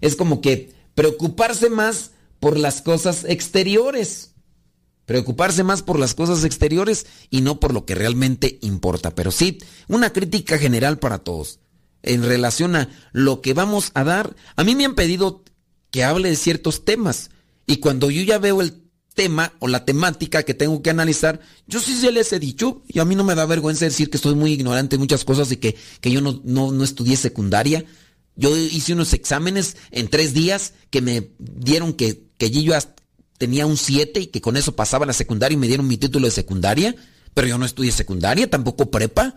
es 0.00 0.14
como 0.14 0.40
que 0.40 0.72
preocuparse 0.94 1.68
más 1.68 2.12
por 2.38 2.56
las 2.56 2.80
cosas 2.80 3.24
exteriores. 3.24 4.34
Preocuparse 5.04 5.64
más 5.64 5.82
por 5.82 5.98
las 5.98 6.14
cosas 6.14 6.44
exteriores 6.44 7.06
y 7.28 7.40
no 7.40 7.58
por 7.58 7.74
lo 7.74 7.84
que 7.84 7.96
realmente 7.96 8.60
importa. 8.62 9.16
Pero 9.16 9.32
sí, 9.32 9.58
una 9.88 10.12
crítica 10.12 10.58
general 10.58 11.00
para 11.00 11.18
todos. 11.18 11.58
En 12.02 12.22
relación 12.22 12.76
a 12.76 12.88
lo 13.12 13.40
que 13.40 13.54
vamos 13.54 13.90
a 13.94 14.04
dar, 14.04 14.36
a 14.56 14.64
mí 14.64 14.74
me 14.74 14.84
han 14.84 14.94
pedido 14.94 15.44
que 15.90 16.04
hable 16.04 16.30
de 16.30 16.36
ciertos 16.36 16.84
temas. 16.84 17.30
Y 17.66 17.76
cuando 17.76 18.10
yo 18.10 18.22
ya 18.22 18.38
veo 18.38 18.62
el 18.62 18.82
tema 19.14 19.52
o 19.58 19.68
la 19.68 19.84
temática 19.84 20.44
que 20.44 20.54
tengo 20.54 20.82
que 20.82 20.90
analizar, 20.90 21.40
yo 21.66 21.80
sí 21.80 21.94
se 21.94 22.12
les 22.12 22.32
he 22.32 22.38
dicho, 22.38 22.82
y 22.88 23.00
a 23.00 23.04
mí 23.04 23.14
no 23.14 23.24
me 23.24 23.34
da 23.34 23.44
vergüenza 23.46 23.84
decir 23.84 24.08
que 24.10 24.16
estoy 24.16 24.34
muy 24.34 24.52
ignorante 24.52 24.96
en 24.96 25.00
muchas 25.00 25.24
cosas 25.24 25.50
y 25.52 25.56
que, 25.56 25.76
que 26.00 26.10
yo 26.10 26.20
no, 26.20 26.40
no, 26.44 26.72
no 26.72 26.84
estudié 26.84 27.16
secundaria. 27.16 27.84
Yo 28.36 28.56
hice 28.56 28.94
unos 28.94 29.12
exámenes 29.12 29.76
en 29.90 30.08
tres 30.08 30.32
días 30.32 30.72
que 30.90 31.02
me 31.02 31.30
dieron 31.38 31.92
que, 31.92 32.24
que 32.38 32.50
yo 32.50 32.74
tenía 33.36 33.66
un 33.66 33.76
7 33.76 34.20
y 34.20 34.26
que 34.28 34.40
con 34.40 34.56
eso 34.56 34.76
pasaba 34.76 35.06
la 35.06 35.12
secundaria 35.12 35.54
y 35.54 35.58
me 35.58 35.66
dieron 35.66 35.86
mi 35.86 35.96
título 35.96 36.26
de 36.26 36.30
secundaria, 36.30 36.94
pero 37.34 37.48
yo 37.48 37.58
no 37.58 37.66
estudié 37.66 37.92
secundaria, 37.92 38.48
tampoco 38.48 38.90
prepa. 38.90 39.34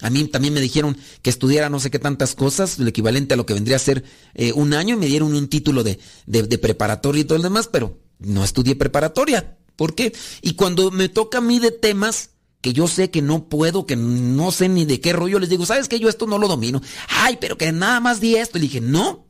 A 0.00 0.10
mí 0.10 0.24
también 0.24 0.52
me 0.52 0.60
dijeron 0.60 0.96
que 1.22 1.30
estudiara 1.30 1.70
no 1.70 1.80
sé 1.80 1.90
qué 1.90 1.98
tantas 1.98 2.34
cosas, 2.34 2.78
el 2.78 2.88
equivalente 2.88 3.34
a 3.34 3.36
lo 3.36 3.46
que 3.46 3.54
vendría 3.54 3.76
a 3.76 3.80
ser 3.80 4.04
eh, 4.34 4.52
un 4.52 4.74
año, 4.74 4.94
y 4.94 4.98
me 4.98 5.06
dieron 5.06 5.34
un 5.34 5.48
título 5.48 5.82
de, 5.82 5.98
de, 6.26 6.58
preparatoria 6.58 7.22
y 7.22 7.24
todo 7.24 7.38
lo 7.38 7.44
demás, 7.44 7.68
pero 7.68 7.98
no 8.18 8.44
estudié 8.44 8.76
preparatoria. 8.76 9.56
¿Por 9.74 9.94
qué? 9.94 10.12
Y 10.42 10.54
cuando 10.54 10.90
me 10.90 11.08
toca 11.08 11.38
a 11.38 11.42
mí 11.42 11.58
de 11.60 11.70
temas 11.70 12.30
que 12.60 12.72
yo 12.72 12.88
sé 12.88 13.10
que 13.10 13.22
no 13.22 13.48
puedo, 13.48 13.86
que 13.86 13.96
no 13.96 14.50
sé 14.50 14.68
ni 14.68 14.84
de 14.84 15.00
qué 15.00 15.12
rollo, 15.12 15.38
les 15.38 15.50
digo, 15.50 15.64
¿sabes 15.64 15.88
qué? 15.88 15.98
Yo 15.98 16.08
esto 16.08 16.26
no 16.26 16.38
lo 16.38 16.48
domino. 16.48 16.82
Ay, 17.08 17.38
pero 17.40 17.56
que 17.56 17.70
nada 17.72 18.00
más 18.00 18.20
di 18.20 18.36
esto. 18.36 18.58
Y 18.58 18.62
dije, 18.62 18.80
no, 18.80 19.26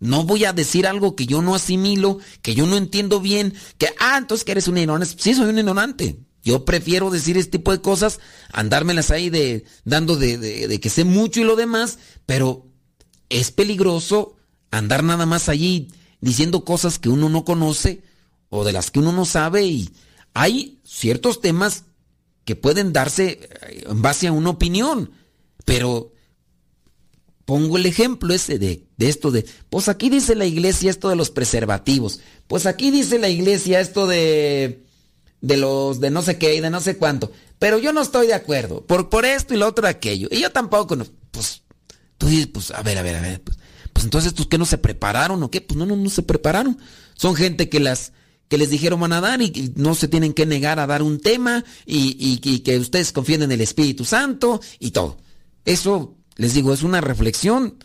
no 0.00 0.24
voy 0.24 0.44
a 0.44 0.52
decir 0.52 0.86
algo 0.86 1.16
que 1.16 1.26
yo 1.26 1.42
no 1.42 1.54
asimilo, 1.54 2.18
que 2.42 2.54
yo 2.54 2.66
no 2.66 2.76
entiendo 2.76 3.20
bien, 3.20 3.54
que, 3.78 3.88
ah, 3.98 4.18
entonces 4.18 4.44
que 4.44 4.52
eres 4.52 4.68
un 4.68 4.78
ignorante. 4.78 5.14
Sí, 5.18 5.34
soy 5.34 5.48
un 5.48 5.58
ignorante. 5.58 6.18
Yo 6.44 6.66
prefiero 6.66 7.10
decir 7.10 7.38
este 7.38 7.52
tipo 7.52 7.72
de 7.72 7.80
cosas, 7.80 8.20
andármelas 8.52 9.10
ahí 9.10 9.30
de, 9.30 9.64
dando 9.84 10.16
de, 10.16 10.78
que 10.80 10.90
sé 10.90 11.04
mucho 11.04 11.40
y 11.40 11.44
lo 11.44 11.56
demás, 11.56 11.98
pero 12.26 12.66
es 13.30 13.50
peligroso 13.50 14.36
andar 14.70 15.02
nada 15.02 15.24
más 15.24 15.48
allí 15.48 15.88
diciendo 16.20 16.64
cosas 16.64 16.98
que 16.98 17.08
uno 17.08 17.30
no 17.30 17.46
conoce 17.46 18.02
o 18.50 18.62
de 18.62 18.72
las 18.72 18.90
que 18.90 18.98
uno 18.98 19.10
no 19.10 19.24
sabe 19.24 19.64
y 19.64 19.90
hay 20.34 20.80
ciertos 20.84 21.40
temas 21.40 21.84
que 22.44 22.56
pueden 22.56 22.92
darse 22.92 23.40
eh, 23.62 23.84
en 23.88 24.02
base 24.02 24.26
a 24.26 24.32
una 24.32 24.50
opinión, 24.50 25.12
pero 25.64 26.12
pongo 27.46 27.78
el 27.78 27.86
ejemplo 27.86 28.34
ese 28.34 28.58
de, 28.58 28.86
esto 28.98 29.30
de, 29.30 29.46
pues 29.70 29.88
aquí 29.88 30.10
dice 30.10 30.34
la 30.34 30.44
iglesia 30.44 30.90
esto 30.90 31.08
de 31.08 31.16
los 31.16 31.30
preservativos, 31.30 32.20
pues 32.48 32.66
aquí 32.66 32.90
dice 32.90 33.18
la 33.18 33.30
iglesia 33.30 33.80
esto 33.80 34.06
de 34.06 34.84
de 35.44 35.58
los 35.58 36.00
de 36.00 36.10
no 36.10 36.22
sé 36.22 36.38
qué 36.38 36.54
y 36.54 36.60
de 36.60 36.70
no 36.70 36.80
sé 36.80 36.96
cuánto. 36.96 37.30
Pero 37.58 37.78
yo 37.78 37.92
no 37.92 38.00
estoy 38.00 38.26
de 38.26 38.34
acuerdo. 38.34 38.84
Por, 38.86 39.10
por 39.10 39.26
esto 39.26 39.52
y 39.52 39.58
lo 39.58 39.68
otro 39.68 39.86
aquello. 39.86 40.28
Y 40.30 40.40
yo 40.40 40.50
tampoco. 40.50 40.96
pues, 41.30 41.62
tú 42.16 42.28
dices, 42.28 42.46
pues, 42.46 42.70
a 42.70 42.82
ver, 42.82 42.96
a 42.96 43.02
ver, 43.02 43.16
a 43.16 43.20
ver. 43.20 43.42
Pues, 43.42 43.58
pues 43.92 44.04
entonces, 44.04 44.32
¿tú 44.32 44.48
qué 44.48 44.56
no 44.56 44.64
se 44.64 44.78
prepararon 44.78 45.42
o 45.42 45.50
qué? 45.50 45.60
Pues 45.60 45.76
no, 45.76 45.84
no, 45.84 45.96
no 45.96 46.08
se 46.08 46.22
prepararon. 46.22 46.78
Son 47.14 47.34
gente 47.34 47.68
que 47.68 47.78
las 47.78 48.12
que 48.48 48.56
les 48.56 48.70
dijeron 48.70 49.00
van 49.00 49.12
a 49.12 49.20
dar 49.20 49.42
y, 49.42 49.72
no 49.76 49.94
se 49.94 50.08
tienen 50.08 50.32
que 50.32 50.46
negar 50.46 50.78
a 50.78 50.86
dar 50.86 51.02
un 51.02 51.20
tema 51.20 51.62
y, 51.84 52.16
y, 52.18 52.58
que 52.60 52.78
ustedes 52.78 53.12
confíen 53.12 53.42
en 53.42 53.52
el 53.52 53.60
Espíritu 53.60 54.06
Santo 54.06 54.60
y 54.78 54.92
todo. 54.92 55.18
Eso, 55.66 56.16
les 56.36 56.54
digo, 56.54 56.72
es 56.72 56.82
una 56.82 57.02
reflexión 57.02 57.78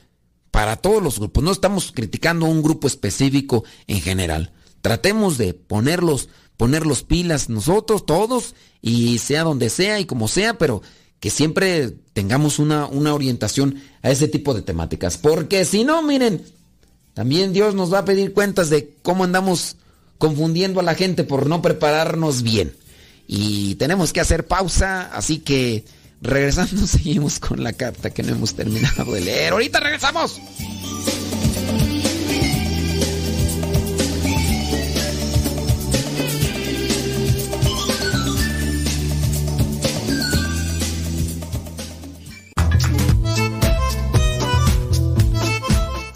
para 0.52 0.78
todos 0.78 1.04
los 1.04 1.20
grupos. 1.20 1.44
No 1.44 1.52
estamos 1.52 1.92
criticando 1.92 2.46
a 2.46 2.50
un 2.50 2.62
grupo 2.62 2.88
específico 2.88 3.66
en 3.88 4.02
general. 4.02 4.54
Tratemos 4.82 5.38
de 5.38 5.54
ponerlos 5.54 6.30
poner 6.60 6.86
los 6.86 7.04
pilas 7.04 7.48
nosotros, 7.48 8.06
todos, 8.06 8.54
y 8.82 9.20
sea 9.20 9.44
donde 9.44 9.70
sea 9.70 10.02
y 10.02 10.06
como 10.06 10.28
sea, 10.28 10.58
pero 10.58 10.82
que 11.22 11.30
siempre 11.30 11.92
tengamos 12.12 12.60
una, 12.60 12.86
una 12.86 13.14
orientación 13.14 13.82
a 14.02 14.12
ese 14.12 14.28
tipo 14.28 14.54
de 14.54 14.62
temáticas. 14.62 15.18
Porque 15.18 15.64
si 15.64 15.86
no, 15.86 16.02
miren, 16.02 16.44
también 17.14 17.54
Dios 17.54 17.76
nos 17.76 17.94
va 17.94 18.00
a 18.00 18.06
pedir 18.06 18.34
cuentas 18.34 18.70
de 18.70 18.94
cómo 19.04 19.24
andamos 19.24 19.78
confundiendo 20.18 20.82
a 20.82 20.84
la 20.84 20.96
gente 20.96 21.24
por 21.24 21.48
no 21.48 21.62
prepararnos 21.62 22.44
bien. 22.44 22.76
Y 23.26 23.76
tenemos 23.76 24.12
que 24.12 24.20
hacer 24.20 24.46
pausa, 24.46 25.10
así 25.14 25.40
que 25.40 25.86
regresando 26.22 26.86
seguimos 26.88 27.40
con 27.40 27.64
la 27.64 27.72
carta 27.72 28.10
que 28.10 28.22
no 28.22 28.34
hemos 28.34 28.54
terminado 28.54 29.14
de 29.14 29.22
leer. 29.22 29.54
Ahorita 29.54 29.80
regresamos. 29.80 30.42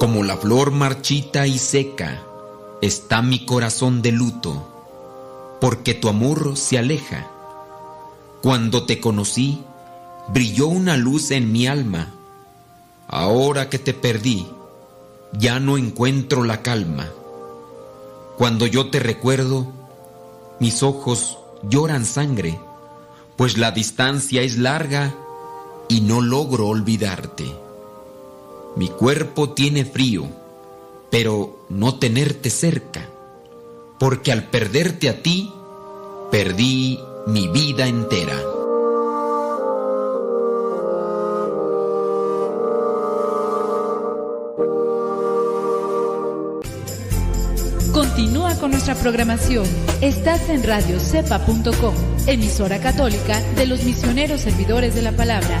Como 0.00 0.24
la 0.24 0.38
flor 0.38 0.70
marchita 0.70 1.46
y 1.46 1.58
seca, 1.58 2.22
está 2.80 3.20
mi 3.20 3.44
corazón 3.44 4.00
de 4.00 4.12
luto. 4.12 4.66
porque 5.60 5.92
tu 5.92 6.08
amor 6.08 6.56
se 6.56 6.78
aleja. 6.78 7.30
Cuando 8.40 8.86
te 8.86 8.98
conocí, 8.98 9.62
brilló 10.28 10.68
una 10.68 10.96
luz 10.96 11.30
en 11.32 11.52
mi 11.52 11.66
alma. 11.66 12.14
Ahora 13.08 13.68
que 13.68 13.78
te 13.78 13.92
perdí, 13.92 14.46
ya 15.34 15.60
no 15.60 15.76
encuentro 15.76 16.44
la 16.44 16.62
calma. 16.62 17.10
Cuando 18.38 18.66
yo 18.66 18.88
te 18.88 19.00
recuerdo, 19.00 19.70
mis 20.60 20.82
ojos 20.82 21.36
lloran 21.68 22.06
sangre, 22.06 22.58
pues 23.36 23.58
la 23.58 23.70
distancia 23.70 24.40
es 24.40 24.56
larga 24.56 25.14
y 25.90 26.00
no 26.00 26.22
logro 26.22 26.68
olvidarte. 26.68 27.54
Mi 28.76 28.88
cuerpo 28.88 29.50
tiene 29.50 29.84
frío, 29.84 30.24
pero 31.10 31.56
no 31.68 31.98
tenerte 31.98 32.50
cerca, 32.50 33.08
porque 33.98 34.32
al 34.32 34.44
perderte 34.44 35.08
a 35.08 35.22
ti, 35.22 35.52
perdí 36.30 37.00
mi 37.26 37.48
vida 37.48 37.86
entera. 37.86 38.40
Continúa 47.92 48.54
con 48.56 48.70
nuestra 48.70 48.94
programación. 48.94 49.66
Estás 50.00 50.48
en 50.48 50.62
radiocepa.com, 50.62 51.94
emisora 52.26 52.80
católica 52.80 53.40
de 53.56 53.66
los 53.66 53.82
misioneros 53.82 54.42
servidores 54.42 54.94
de 54.94 55.02
la 55.02 55.12
palabra. 55.12 55.60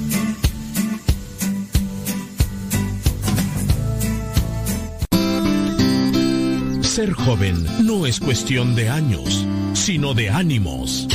Ser 7.01 7.13
joven 7.13 7.65
no 7.83 8.05
es 8.05 8.19
cuestión 8.19 8.75
de 8.75 8.87
años, 8.87 9.43
sino 9.73 10.13
de 10.13 10.29
ánimos. 10.29 11.07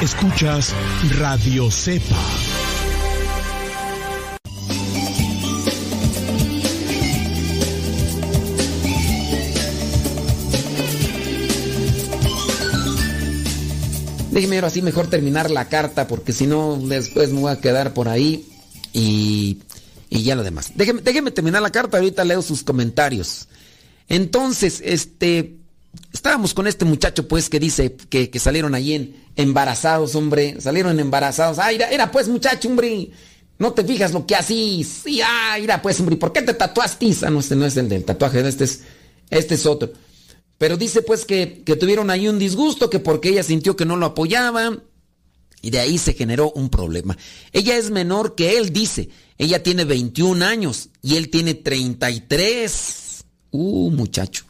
Escuchas 0.00 0.72
Radio 1.18 1.70
Cepa. 1.70 2.16
Déjeme 14.30 14.56
ahora 14.56 14.68
así 14.68 14.80
mejor 14.80 15.08
terminar 15.08 15.50
la 15.50 15.68
carta 15.68 16.08
porque 16.08 16.32
si 16.32 16.46
no 16.46 16.78
después 16.78 17.30
me 17.30 17.40
voy 17.40 17.52
a 17.52 17.60
quedar 17.60 17.92
por 17.92 18.08
ahí 18.08 18.48
y, 18.94 19.58
y 20.08 20.22
ya 20.22 20.34
lo 20.34 20.42
demás. 20.42 20.72
Déjeme, 20.76 21.02
déjeme 21.02 21.30
terminar 21.30 21.60
la 21.60 21.68
carta, 21.68 21.98
ahorita 21.98 22.24
leo 22.24 22.40
sus 22.40 22.62
comentarios. 22.62 23.48
Entonces, 24.12 24.82
este, 24.84 25.56
estábamos 26.12 26.52
con 26.52 26.66
este 26.66 26.84
muchacho 26.84 27.26
pues 27.26 27.48
que 27.48 27.58
dice 27.58 27.96
que, 27.96 28.30
salieron 28.38 28.74
allí 28.74 28.92
en, 28.92 29.16
embarazados, 29.36 30.14
hombre, 30.14 30.60
salieron 30.60 31.00
embarazados. 31.00 31.58
Ah, 31.58 31.72
era, 31.72 31.88
era 31.88 32.12
pues 32.12 32.28
muchacho, 32.28 32.68
hombre, 32.68 33.10
no 33.58 33.72
te 33.72 33.82
fijas 33.82 34.12
lo 34.12 34.26
que 34.26 34.34
así, 34.34 34.84
sí, 34.84 35.22
ah, 35.24 35.56
mira 35.58 35.80
pues, 35.80 35.98
hombre, 35.98 36.16
¿por 36.16 36.30
qué 36.30 36.42
te 36.42 36.52
tatuaste? 36.52 37.10
Ah, 37.22 37.30
no, 37.30 37.40
este 37.40 37.56
no 37.56 37.64
es 37.64 37.74
el 37.78 37.88
del 37.88 38.04
tatuaje, 38.04 38.46
este 38.46 38.64
es, 38.64 38.82
este 39.30 39.54
es 39.54 39.64
otro. 39.64 39.90
Pero 40.58 40.76
dice 40.76 41.00
pues 41.00 41.24
que, 41.24 41.62
que 41.64 41.76
tuvieron 41.76 42.10
ahí 42.10 42.28
un 42.28 42.38
disgusto, 42.38 42.90
que 42.90 42.98
porque 42.98 43.30
ella 43.30 43.42
sintió 43.42 43.76
que 43.76 43.86
no 43.86 43.96
lo 43.96 44.04
apoyaba. 44.04 44.78
Y 45.62 45.70
de 45.70 45.78
ahí 45.78 45.96
se 45.96 46.12
generó 46.12 46.50
un 46.50 46.68
problema. 46.68 47.16
Ella 47.52 47.78
es 47.78 47.90
menor 47.90 48.34
que 48.34 48.58
él, 48.58 48.72
dice. 48.72 49.08
Ella 49.38 49.62
tiene 49.62 49.84
21 49.84 50.44
años 50.44 50.88
y 51.00 51.16
él 51.16 51.30
tiene 51.30 51.54
33. 51.54 53.01
Uh, 53.52 53.90
muchacho. 53.90 54.44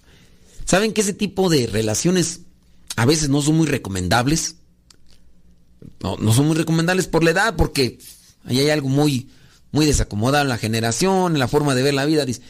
¿Saben 0.64 0.92
que 0.92 1.02
ese 1.02 1.12
tipo 1.12 1.50
de 1.50 1.66
relaciones 1.66 2.40
a 2.96 3.04
veces 3.04 3.28
no 3.28 3.42
son 3.42 3.56
muy 3.56 3.66
recomendables? 3.66 4.56
No, 6.00 6.32
son 6.32 6.46
muy 6.46 6.56
recomendables 6.56 7.08
por 7.08 7.24
la 7.24 7.32
edad, 7.32 7.56
porque 7.56 7.98
ahí 8.44 8.60
hay 8.60 8.70
algo 8.70 8.88
muy, 8.88 9.28
muy 9.72 9.84
desacomodado 9.84 10.44
en 10.44 10.48
la 10.48 10.58
generación, 10.58 11.32
en 11.32 11.38
la 11.38 11.48
forma 11.48 11.74
de 11.74 11.82
ver 11.82 11.94
la 11.94 12.06
vida. 12.06 12.24
Dice, 12.24 12.42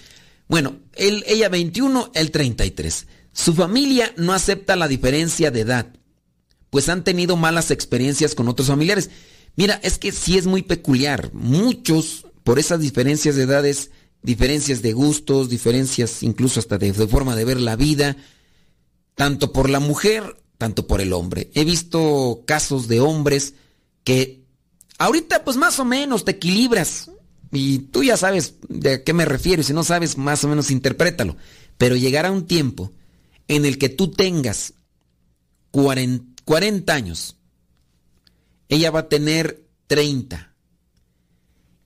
bueno, 0.49 0.77
él, 0.95 1.25
ella 1.27 1.49
21, 1.49 2.13
él 2.15 2.31
33. 2.31 3.07
Su 3.33 3.55
familia 3.55 4.13
no 4.17 4.35
acepta 4.35 4.77
la 4.77 4.89
diferencia 4.89 5.51
de 5.51 5.61
edad, 5.61 5.87
pues 6.69 6.89
han 6.91 7.05
tenido 7.05 7.37
malas 7.37 7.71
experiencias 7.71 8.35
con 8.35 8.49
otros 8.49 8.69
familiares. 8.69 9.11
Mira, 9.57 9.81
es 9.83 9.99
que 9.99 10.13
sí 10.13 10.37
es 10.37 10.47
muy 10.47 10.63
peculiar. 10.63 11.31
Muchos, 11.33 12.27
por 12.45 12.59
esas 12.59 12.81
diferencias 12.81 13.37
de 13.37 13.45
edades, 13.45 13.91
diferencias 14.23 14.83
de 14.83 14.93
gustos, 14.93 15.49
diferencias 15.49 16.23
incluso 16.23 16.61
hasta 16.61 16.79
de, 16.79 16.93
forma 16.93 17.37
de 17.37 17.45
ver 17.45 17.61
la 17.61 17.77
vida, 17.77 18.17
tanto 19.15 19.53
por 19.53 19.69
la 19.69 19.81
mujer, 19.81 20.37
tanto 20.59 20.87
por 20.87 21.01
el 21.01 21.13
hombre. 21.13 21.51
He 21.55 21.65
visto 21.65 22.45
casos 22.47 22.89
de 22.89 23.01
hombres 23.01 23.55
que 24.05 24.45
ahorita 24.99 25.45
pues 25.45 25.57
más 25.57 25.79
o 25.79 25.85
menos 25.85 26.25
te 26.25 26.33
equilibras. 26.33 27.11
Y 27.51 27.81
tú 27.81 28.03
ya 28.03 28.17
sabes 28.17 28.55
de 28.69 29.03
qué 29.03 29.13
me 29.13 29.27
refiero 29.27 29.61
y 29.61 29.65
si 29.65 29.75
no 29.75 29.85
sabes 29.85 30.17
más 30.17 30.43
o 30.45 30.49
menos 30.49 30.71
interprétalo, 30.71 31.37
pero 31.77 31.97
llegará 31.97 32.31
un 32.31 32.47
tiempo 32.47 32.93
en 33.47 33.67
el 33.67 33.77
que 33.77 33.91
tú 33.91 34.11
tengas 34.11 34.73
40, 35.73 36.43
40 36.45 36.95
años, 36.95 37.37
ella 38.69 38.91
va 38.91 39.01
a 39.01 39.09
tener 39.09 39.67
30 39.87 40.52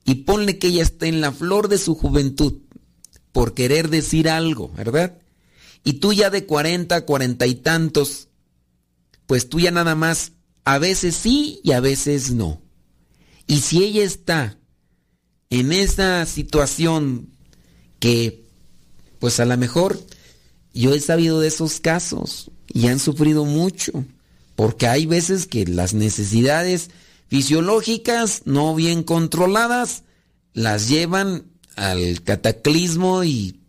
y 0.07 0.15
ponle 0.15 0.59
que 0.59 0.69
ella 0.69 0.83
esté 0.83 1.09
en 1.09 1.21
la 1.21 1.33
flor 1.33 1.69
de 1.69 1.79
su 1.79 1.95
juventud 1.95 2.63
por 3.33 3.53
querer 3.53 3.91
decir 3.91 4.31
algo, 4.31 4.71
¿verdad? 4.71 5.19
Y 5.85 5.95
tú 5.95 6.13
ya 6.13 6.31
de 6.31 6.47
40, 6.47 7.05
40 7.05 7.47
y 7.47 7.55
tantos, 7.57 8.29
pues 9.27 9.49
tú 9.49 9.61
ya 9.61 9.73
nada 9.73 9.95
más, 9.95 10.33
a 10.65 10.79
veces 10.79 11.17
sí 11.17 11.61
y 11.63 11.73
a 11.73 11.81
veces 11.81 12.31
no. 12.31 12.63
Y 13.47 13.61
si 13.61 13.85
ella 13.85 14.05
está 14.05 14.59
en 15.51 15.73
esa 15.73 16.25
situación 16.25 17.29
que, 17.99 18.45
pues 19.19 19.39
a 19.41 19.45
lo 19.45 19.57
mejor, 19.57 20.01
yo 20.73 20.95
he 20.95 21.01
sabido 21.01 21.41
de 21.41 21.49
esos 21.49 21.81
casos 21.81 22.51
y 22.69 22.87
han 22.87 22.99
sufrido 22.99 23.45
mucho, 23.45 24.05
porque 24.55 24.87
hay 24.87 25.07
veces 25.07 25.47
que 25.47 25.67
las 25.67 25.95
necesidades 25.95 26.91
fisiológicas 27.29 28.43
no 28.45 28.75
bien 28.75 29.03
controladas 29.03 30.05
las 30.53 30.89
llevan 30.89 31.45
al 31.77 32.23
cataclismo 32.23 33.25
y, 33.25 33.61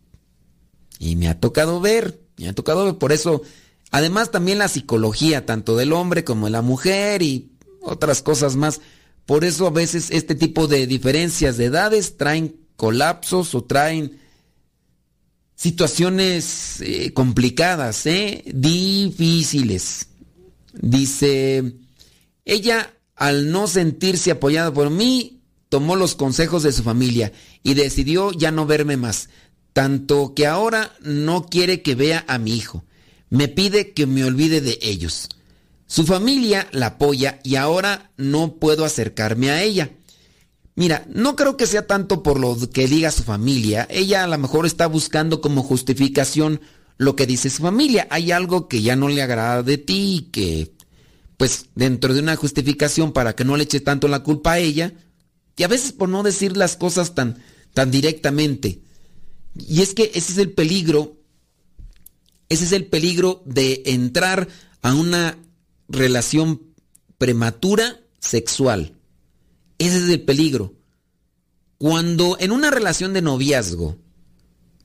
y 0.98 1.16
me 1.16 1.28
ha 1.28 1.38
tocado 1.38 1.80
ver, 1.80 2.20
me 2.38 2.48
ha 2.48 2.54
tocado 2.54 2.86
ver, 2.86 2.96
por 2.96 3.12
eso, 3.12 3.42
además 3.90 4.30
también 4.30 4.58
la 4.58 4.68
psicología, 4.68 5.44
tanto 5.44 5.76
del 5.76 5.92
hombre 5.92 6.24
como 6.24 6.46
de 6.46 6.52
la 6.52 6.62
mujer 6.62 7.22
y 7.22 7.52
otras 7.82 8.22
cosas 8.22 8.56
más, 8.56 8.80
por 9.26 9.44
eso 9.44 9.66
a 9.66 9.70
veces 9.70 10.10
este 10.10 10.34
tipo 10.34 10.66
de 10.66 10.86
diferencias 10.86 11.58
de 11.58 11.66
edades 11.66 12.16
traen 12.16 12.56
colapsos 12.76 13.54
o 13.54 13.64
traen 13.64 14.18
situaciones 15.54 16.80
eh, 16.80 17.12
complicadas, 17.12 18.06
¿eh? 18.06 18.44
difíciles. 18.46 20.06
Dice, 20.72 21.74
ella 22.44 22.94
al 23.18 23.50
no 23.50 23.66
sentirse 23.66 24.30
apoyada 24.30 24.72
por 24.72 24.90
mí, 24.90 25.40
tomó 25.68 25.96
los 25.96 26.14
consejos 26.14 26.62
de 26.62 26.72
su 26.72 26.82
familia 26.82 27.32
y 27.62 27.74
decidió 27.74 28.32
ya 28.32 28.50
no 28.50 28.64
verme 28.64 28.96
más, 28.96 29.28
tanto 29.72 30.34
que 30.34 30.46
ahora 30.46 30.92
no 31.00 31.46
quiere 31.46 31.82
que 31.82 31.94
vea 31.94 32.24
a 32.28 32.38
mi 32.38 32.56
hijo. 32.56 32.84
Me 33.30 33.48
pide 33.48 33.92
que 33.92 34.06
me 34.06 34.24
olvide 34.24 34.60
de 34.60 34.78
ellos. 34.80 35.28
Su 35.86 36.04
familia 36.04 36.68
la 36.72 36.86
apoya 36.86 37.40
y 37.42 37.56
ahora 37.56 38.10
no 38.16 38.54
puedo 38.54 38.84
acercarme 38.84 39.50
a 39.50 39.62
ella. 39.62 39.90
Mira, 40.74 41.04
no 41.12 41.34
creo 41.34 41.56
que 41.56 41.66
sea 41.66 41.86
tanto 41.86 42.22
por 42.22 42.38
lo 42.38 42.56
que 42.70 42.86
diga 42.86 43.10
su 43.10 43.24
familia. 43.24 43.86
Ella 43.90 44.22
a 44.22 44.26
lo 44.28 44.38
mejor 44.38 44.64
está 44.64 44.86
buscando 44.86 45.40
como 45.40 45.62
justificación 45.62 46.60
lo 46.98 47.16
que 47.16 47.26
dice 47.26 47.50
su 47.50 47.62
familia. 47.62 48.06
Hay 48.10 48.30
algo 48.30 48.68
que 48.68 48.80
ya 48.80 48.94
no 48.94 49.08
le 49.08 49.22
agrada 49.22 49.62
de 49.62 49.78
ti 49.78 50.16
y 50.16 50.22
que, 50.30 50.72
pues, 51.38 51.66
dentro 51.74 52.12
de 52.12 52.20
una 52.20 52.36
justificación 52.36 53.12
para 53.12 53.34
que 53.34 53.44
no 53.44 53.56
le 53.56 53.62
eche 53.62 53.80
tanto 53.80 54.08
la 54.08 54.22
culpa 54.22 54.52
a 54.52 54.58
ella, 54.58 54.92
y 55.56 55.62
a 55.62 55.68
veces 55.68 55.92
por 55.92 56.08
no 56.08 56.22
decir 56.22 56.56
las 56.56 56.76
cosas 56.76 57.14
tan, 57.14 57.42
tan 57.74 57.90
directamente. 57.90 58.82
Y 59.54 59.80
es 59.80 59.94
que 59.94 60.10
ese 60.14 60.32
es 60.32 60.38
el 60.38 60.52
peligro, 60.52 61.16
ese 62.48 62.64
es 62.64 62.72
el 62.72 62.86
peligro 62.86 63.42
de 63.46 63.82
entrar 63.86 64.48
a 64.82 64.94
una 64.94 65.38
relación 65.88 66.62
prematura 67.18 68.00
sexual. 68.18 68.94
Ese 69.78 69.98
es 69.98 70.08
el 70.08 70.22
peligro. 70.22 70.74
Cuando 71.78 72.36
en 72.40 72.50
una 72.50 72.70
relación 72.70 73.12
de 73.12 73.22
noviazgo 73.22 73.96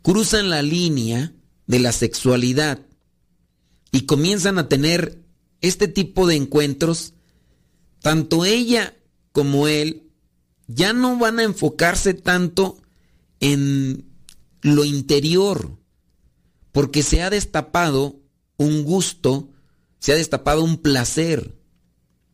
cruzan 0.03 0.51
la 0.51 0.61
línea 0.61 1.33
de 1.65 1.79
la 1.79 1.91
sexualidad 1.91 2.85
y 3.91 4.01
comienzan 4.01 4.59
a 4.59 4.69
tener 4.69 5.22
este 5.63 5.87
tipo 5.87 6.27
de 6.27 6.35
encuentros, 6.35 7.13
tanto 8.01 8.43
ella 8.43 8.95
como 9.31 9.67
él 9.67 10.11
ya 10.67 10.91
no 10.93 11.17
van 11.17 11.39
a 11.39 11.43
enfocarse 11.43 12.13
tanto 12.13 12.81
en 13.39 14.05
lo 14.61 14.83
interior, 14.83 15.77
porque 16.73 17.01
se 17.01 17.21
ha 17.21 17.29
destapado 17.29 18.19
un 18.57 18.83
gusto, 18.83 19.49
se 19.99 20.11
ha 20.11 20.15
destapado 20.15 20.63
un 20.63 20.77
placer. 20.77 21.57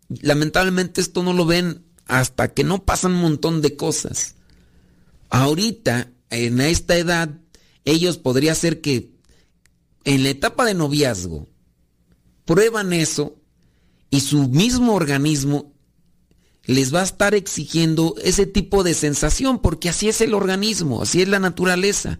Lamentablemente 0.07 0.99
esto 0.99 1.21
no 1.21 1.33
lo 1.33 1.45
ven 1.45 1.85
hasta 2.07 2.51
que 2.51 2.63
no 2.63 2.83
pasan 2.83 3.13
un 3.13 3.21
montón 3.21 3.61
de 3.61 3.75
cosas. 3.75 4.35
Ahorita, 5.29 6.11
en 6.31 6.61
esta 6.61 6.97
edad, 6.97 7.29
ellos 7.85 8.17
podría 8.17 8.55
ser 8.55 8.81
que 8.81 9.11
en 10.03 10.23
la 10.23 10.29
etapa 10.29 10.65
de 10.65 10.73
noviazgo 10.73 11.47
prueban 12.49 12.93
eso 12.93 13.35
y 14.09 14.21
su 14.21 14.47
mismo 14.47 14.95
organismo 14.95 15.71
les 16.65 16.91
va 16.91 17.01
a 17.01 17.03
estar 17.03 17.35
exigiendo 17.35 18.15
ese 18.23 18.47
tipo 18.47 18.83
de 18.83 18.95
sensación, 18.95 19.59
porque 19.59 19.87
así 19.87 20.09
es 20.09 20.19
el 20.21 20.33
organismo, 20.33 21.03
así 21.03 21.21
es 21.21 21.27
la 21.27 21.37
naturaleza. 21.37 22.19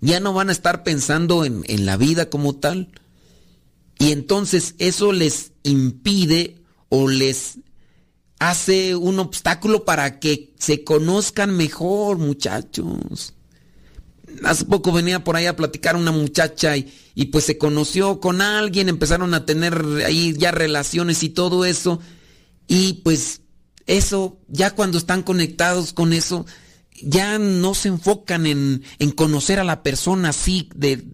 Ya 0.00 0.18
no 0.18 0.32
van 0.32 0.48
a 0.48 0.52
estar 0.52 0.82
pensando 0.82 1.44
en, 1.44 1.62
en 1.68 1.86
la 1.86 1.96
vida 1.96 2.28
como 2.28 2.56
tal. 2.56 2.90
Y 4.00 4.10
entonces 4.10 4.74
eso 4.78 5.12
les 5.12 5.52
impide 5.62 6.56
o 6.88 7.08
les 7.08 7.60
hace 8.40 8.96
un 8.96 9.20
obstáculo 9.20 9.84
para 9.84 10.18
que 10.18 10.54
se 10.58 10.82
conozcan 10.82 11.56
mejor, 11.56 12.18
muchachos. 12.18 13.35
Hace 14.44 14.64
poco 14.64 14.92
venía 14.92 15.24
por 15.24 15.36
ahí 15.36 15.46
a 15.46 15.56
platicar 15.56 15.96
una 15.96 16.12
muchacha 16.12 16.76
y, 16.76 16.92
y, 17.14 17.26
pues 17.26 17.44
se 17.44 17.58
conoció 17.58 18.20
con 18.20 18.40
alguien, 18.40 18.88
empezaron 18.88 19.34
a 19.34 19.46
tener 19.46 19.84
ahí 20.04 20.34
ya 20.36 20.50
relaciones 20.50 21.22
y 21.22 21.28
todo 21.28 21.64
eso. 21.64 22.00
Y 22.68 22.94
pues 23.04 23.42
eso, 23.86 24.38
ya 24.48 24.72
cuando 24.72 24.98
están 24.98 25.22
conectados 25.22 25.92
con 25.92 26.12
eso, 26.12 26.46
ya 27.02 27.38
no 27.38 27.74
se 27.74 27.88
enfocan 27.88 28.46
en, 28.46 28.82
en 28.98 29.10
conocer 29.10 29.60
a 29.60 29.64
la 29.64 29.82
persona 29.82 30.30
así 30.30 30.68
de, 30.74 31.04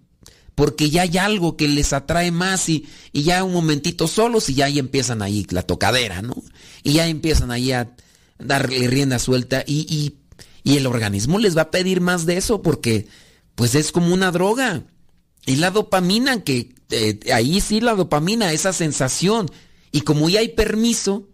porque 0.54 0.90
ya 0.90 1.02
hay 1.02 1.18
algo 1.18 1.56
que 1.56 1.68
les 1.68 1.92
atrae 1.92 2.30
más 2.30 2.68
y, 2.68 2.86
y 3.12 3.22
ya 3.24 3.44
un 3.44 3.52
momentito 3.52 4.06
solos 4.06 4.48
y 4.48 4.54
ya 4.54 4.66
ahí 4.66 4.78
empiezan 4.78 5.22
ahí 5.22 5.46
la 5.50 5.62
tocadera, 5.62 6.22
¿no? 6.22 6.34
Y 6.82 6.94
ya 6.94 7.06
empiezan 7.06 7.50
ahí 7.50 7.72
a 7.72 7.94
darle 8.38 8.86
rienda 8.86 9.18
suelta 9.18 9.64
y, 9.66 9.86
y, 9.88 10.18
y 10.64 10.76
el 10.76 10.86
organismo 10.86 11.38
les 11.38 11.56
va 11.56 11.62
a 11.62 11.70
pedir 11.70 12.00
más 12.00 12.26
de 12.26 12.36
eso 12.36 12.62
porque 12.62 13.08
pues 13.54 13.74
es 13.74 13.92
como 13.92 14.14
una 14.14 14.30
droga. 14.30 14.84
Y 15.44 15.56
la 15.56 15.70
dopamina, 15.70 16.42
que 16.44 16.74
eh, 16.90 17.18
ahí 17.32 17.60
sí 17.60 17.80
la 17.80 17.94
dopamina, 17.94 18.52
esa 18.52 18.72
sensación. 18.72 19.50
Y 19.90 20.02
como 20.02 20.28
ya 20.28 20.40
hay 20.40 20.50
permiso, 20.50 21.28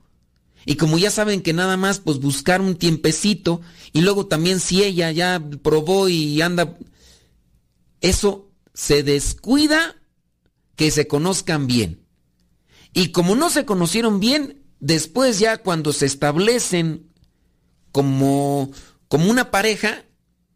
y 0.65 0.77
como 0.77 0.99
ya 0.99 1.11
saben 1.11 1.43
que 1.43 1.53
nada 1.53 1.77
más 1.77 2.01
pues 2.01 2.19
buscar 2.19 2.61
un 2.61 2.77
tiempecito, 2.77 3.61
y 3.93 4.01
luego 4.01 4.27
también 4.27 4.61
si 4.61 4.83
ella 4.83 5.11
ya 5.13 5.43
probó 5.63 6.09
y 6.09 6.41
anda, 6.41 6.77
eso 8.01 8.51
se 8.75 9.03
descuida 9.03 9.97
que 10.77 10.91
se 10.91 11.07
conozcan 11.07 11.67
bien. 11.67 12.05
Y 12.95 13.09
como 13.13 13.35
no 13.35 13.51
se 13.51 13.65
conocieron 13.65 14.21
bien, 14.21 14.63
después 14.81 15.39
ya 15.39 15.59
cuando 15.59 15.93
se 15.93 16.07
establecen 16.07 17.11
como, 17.93 18.71
como 19.09 19.31
una 19.31 19.51
pareja, 19.51 20.05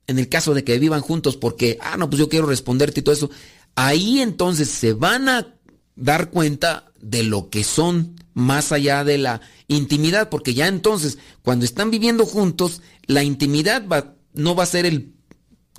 en 0.06 0.18
el 0.18 0.28
caso 0.28 0.54
de 0.54 0.64
que 0.64 0.78
vivan 0.78 1.00
juntos 1.00 1.36
porque, 1.36 1.78
ah, 1.80 1.96
no, 1.96 2.08
pues 2.08 2.20
yo 2.20 2.28
quiero 2.28 2.46
responderte 2.46 3.00
y 3.00 3.02
todo 3.02 3.14
eso, 3.14 3.30
ahí 3.74 4.20
entonces 4.20 4.68
se 4.68 4.92
van 4.92 5.28
a 5.28 5.54
dar 5.96 6.30
cuenta 6.30 6.92
de 7.00 7.22
lo 7.22 7.50
que 7.50 7.64
son 7.64 8.16
más 8.34 8.72
allá 8.72 9.04
de 9.04 9.18
la 9.18 9.40
intimidad, 9.68 10.28
porque 10.28 10.54
ya 10.54 10.68
entonces, 10.68 11.18
cuando 11.42 11.64
están 11.64 11.90
viviendo 11.90 12.24
juntos, 12.24 12.82
la 13.06 13.22
intimidad 13.22 13.84
no 14.34 14.54
va 14.54 14.62
a 14.62 14.66
ser 14.66 14.86
el 14.86 15.12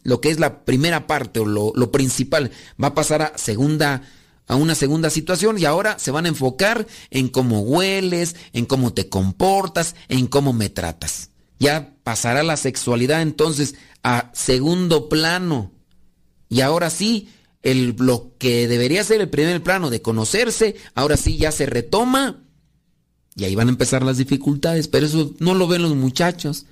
lo 0.03 0.19
que 0.19 0.30
es 0.30 0.39
la 0.39 0.65
primera 0.65 1.07
parte 1.07 1.39
o 1.39 1.45
lo, 1.45 1.71
lo, 1.76 1.91
principal 1.91 2.51
va 2.82 2.89
a 2.89 2.93
pasar 2.93 3.21
a 3.21 3.38
segunda 3.38 4.01
a 4.47 4.55
una 4.55 4.76
segunda 4.76 5.09
situación 5.09 5.57
y 5.57 5.63
ahora 5.63 5.97
se 5.97 6.11
van 6.11 6.26
a 6.26 6.30
enfocar 6.30 6.86
en 7.09 7.30
cómo 7.30 7.61
hueles, 7.61 8.36
en 8.51 8.65
cómo 8.65 8.93
te 8.93 9.07
comportas, 9.07 9.95
en 10.09 10.28
cómo 10.28 10.51
me 10.51 10.69
tratas. 10.69 11.30
Ya 11.64 11.95
pasará 12.03 12.43
la 12.43 12.57
sexualidad 12.57 13.22
entonces 13.22 13.76
a 14.03 14.32
segundo 14.34 15.07
plano. 15.07 15.72
Y 16.49 16.61
ahora 16.61 16.89
sí, 16.89 17.30
el, 17.61 17.95
lo 17.97 18.34
que 18.38 18.68
debería 18.68 19.03
ser 19.03 19.22
el 19.22 19.30
primer 19.30 19.64
plano 19.64 19.89
de 19.89 20.01
conocerse, 20.01 20.76
ahora 20.93 21.16
sí 21.16 21.38
ya 21.38 21.51
se 21.51 21.66
retoma. 21.66 22.43
Y 23.36 23.45
ahí 23.45 23.55
van 23.55 23.70
a 23.70 23.72
empezar 23.72 24.03
las 24.03 24.18
dificultades, 24.18 24.88
pero 24.88 25.05
eso 25.05 25.34
no 25.39 25.55
lo 25.55 25.68
ven 25.68 25.82
los 25.82 25.95
muchachos 25.95 26.66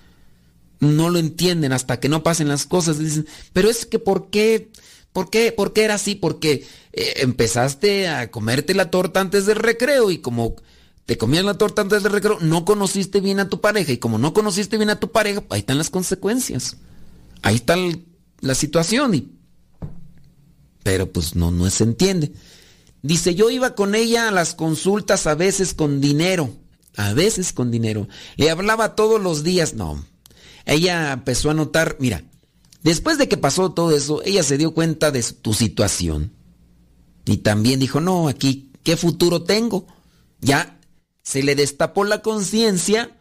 no 0.81 1.09
lo 1.09 1.19
entienden 1.19 1.71
hasta 1.71 1.99
que 1.99 2.09
no 2.09 2.23
pasen 2.23 2.49
las 2.49 2.65
cosas. 2.65 2.99
Dicen, 2.99 3.27
pero 3.53 3.69
es 3.69 3.85
que 3.85 3.99
¿por 3.99 4.29
qué? 4.29 4.71
¿Por 5.13 5.29
qué? 5.29 5.51
¿Por 5.51 5.73
qué 5.73 5.83
era 5.83 5.93
así? 5.93 6.15
Porque 6.15 6.65
eh, 6.91 7.13
empezaste 7.17 8.09
a 8.09 8.31
comerte 8.31 8.73
la 8.73 8.89
torta 8.89 9.21
antes 9.21 9.45
del 9.45 9.57
recreo 9.57 10.11
y 10.11 10.17
como 10.17 10.55
te 11.05 11.17
comías 11.17 11.43
la 11.43 11.57
torta 11.57 11.81
antes 11.81 12.03
del 12.03 12.11
recreo, 12.11 12.39
no 12.39 12.65
conociste 12.65 13.19
bien 13.21 13.39
a 13.39 13.49
tu 13.49 13.61
pareja 13.61 13.91
y 13.91 13.97
como 13.97 14.17
no 14.17 14.33
conociste 14.33 14.77
bien 14.77 14.89
a 14.89 14.99
tu 14.99 15.11
pareja, 15.11 15.43
ahí 15.49 15.59
están 15.59 15.77
las 15.77 15.89
consecuencias. 15.89 16.77
Ahí 17.41 17.55
está 17.55 17.75
la 18.39 18.55
situación 18.55 19.15
y 19.15 19.31
pero 20.83 21.11
pues 21.11 21.35
no 21.35 21.51
no 21.51 21.69
se 21.69 21.83
entiende. 21.83 22.33
Dice, 23.01 23.35
"Yo 23.35 23.49
iba 23.49 23.75
con 23.75 23.95
ella 23.95 24.27
a 24.27 24.31
las 24.31 24.53
consultas 24.53 25.27
a 25.27 25.35
veces 25.35 25.73
con 25.73 26.01
dinero, 26.01 26.55
a 26.95 27.13
veces 27.13 27.53
con 27.53 27.71
dinero. 27.71 28.07
Le 28.37 28.49
hablaba 28.49 28.95
todos 28.95 29.21
los 29.21 29.43
días, 29.43 29.73
no, 29.73 30.03
ella 30.65 31.13
empezó 31.13 31.49
a 31.49 31.53
notar, 31.53 31.97
mira, 31.99 32.23
después 32.83 33.17
de 33.17 33.27
que 33.27 33.37
pasó 33.37 33.71
todo 33.71 33.95
eso, 33.95 34.21
ella 34.23 34.43
se 34.43 34.57
dio 34.57 34.73
cuenta 34.73 35.11
de 35.11 35.23
tu 35.23 35.53
situación. 35.53 36.33
Y 37.25 37.37
también 37.37 37.79
dijo, 37.79 37.99
no, 38.01 38.27
aquí, 38.27 38.71
¿qué 38.83 38.97
futuro 38.97 39.43
tengo? 39.43 39.87
Ya 40.39 40.79
se 41.23 41.43
le 41.43 41.55
destapó 41.55 42.03
la 42.03 42.21
conciencia, 42.21 43.17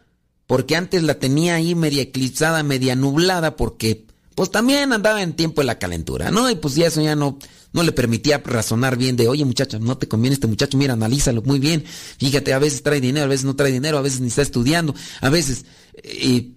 porque 0.46 0.76
antes 0.76 1.02
la 1.02 1.18
tenía 1.18 1.54
ahí 1.54 1.74
media 1.74 2.02
eclipsada, 2.02 2.62
media 2.62 2.96
nublada, 2.96 3.56
porque 3.56 4.06
pues 4.34 4.50
también 4.50 4.92
andaba 4.92 5.22
en 5.22 5.34
tiempo 5.34 5.60
de 5.60 5.66
la 5.66 5.78
calentura, 5.78 6.30
¿no? 6.30 6.50
Y 6.50 6.54
pues 6.54 6.74
ya 6.74 6.86
eso 6.86 7.02
ya 7.02 7.14
no, 7.14 7.38
no 7.72 7.82
le 7.82 7.92
permitía 7.92 8.38
razonar 8.44 8.96
bien 8.96 9.16
de, 9.16 9.28
oye 9.28 9.44
muchacha, 9.44 9.78
no 9.78 9.98
te 9.98 10.08
conviene 10.08 10.34
este 10.34 10.46
muchacho, 10.46 10.78
mira, 10.78 10.94
analízalo 10.94 11.42
muy 11.42 11.58
bien. 11.58 11.84
Fíjate, 12.18 12.52
a 12.52 12.58
veces 12.58 12.82
trae 12.82 13.00
dinero, 13.00 13.26
a 13.26 13.28
veces 13.28 13.44
no 13.44 13.54
trae 13.54 13.70
dinero, 13.70 13.98
a 13.98 14.02
veces 14.02 14.20
ni 14.20 14.28
está 14.28 14.42
estudiando, 14.42 14.94
a 15.20 15.28
veces... 15.28 15.66
Eh, 16.02 16.52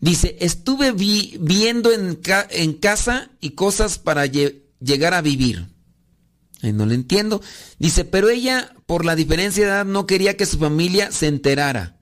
Dice, 0.00 0.36
estuve 0.40 0.92
viendo 0.92 1.90
en, 1.92 2.20
en, 2.50 2.72
casa 2.74 3.30
y 3.40 3.50
cosas 3.50 3.98
para 3.98 4.26
llegar 4.26 5.12
a 5.12 5.22
vivir. 5.22 5.66
No 6.62 6.86
lo 6.86 6.92
entiendo. 6.92 7.40
Dice, 7.78 8.04
pero 8.04 8.28
ella, 8.28 8.74
por 8.86 9.04
la 9.04 9.14
diferencia 9.16 9.64
de 9.64 9.70
edad, 9.70 9.84
no 9.84 10.06
quería 10.06 10.36
que 10.36 10.46
su 10.46 10.58
familia 10.58 11.12
se 11.12 11.26
enterara. 11.26 11.96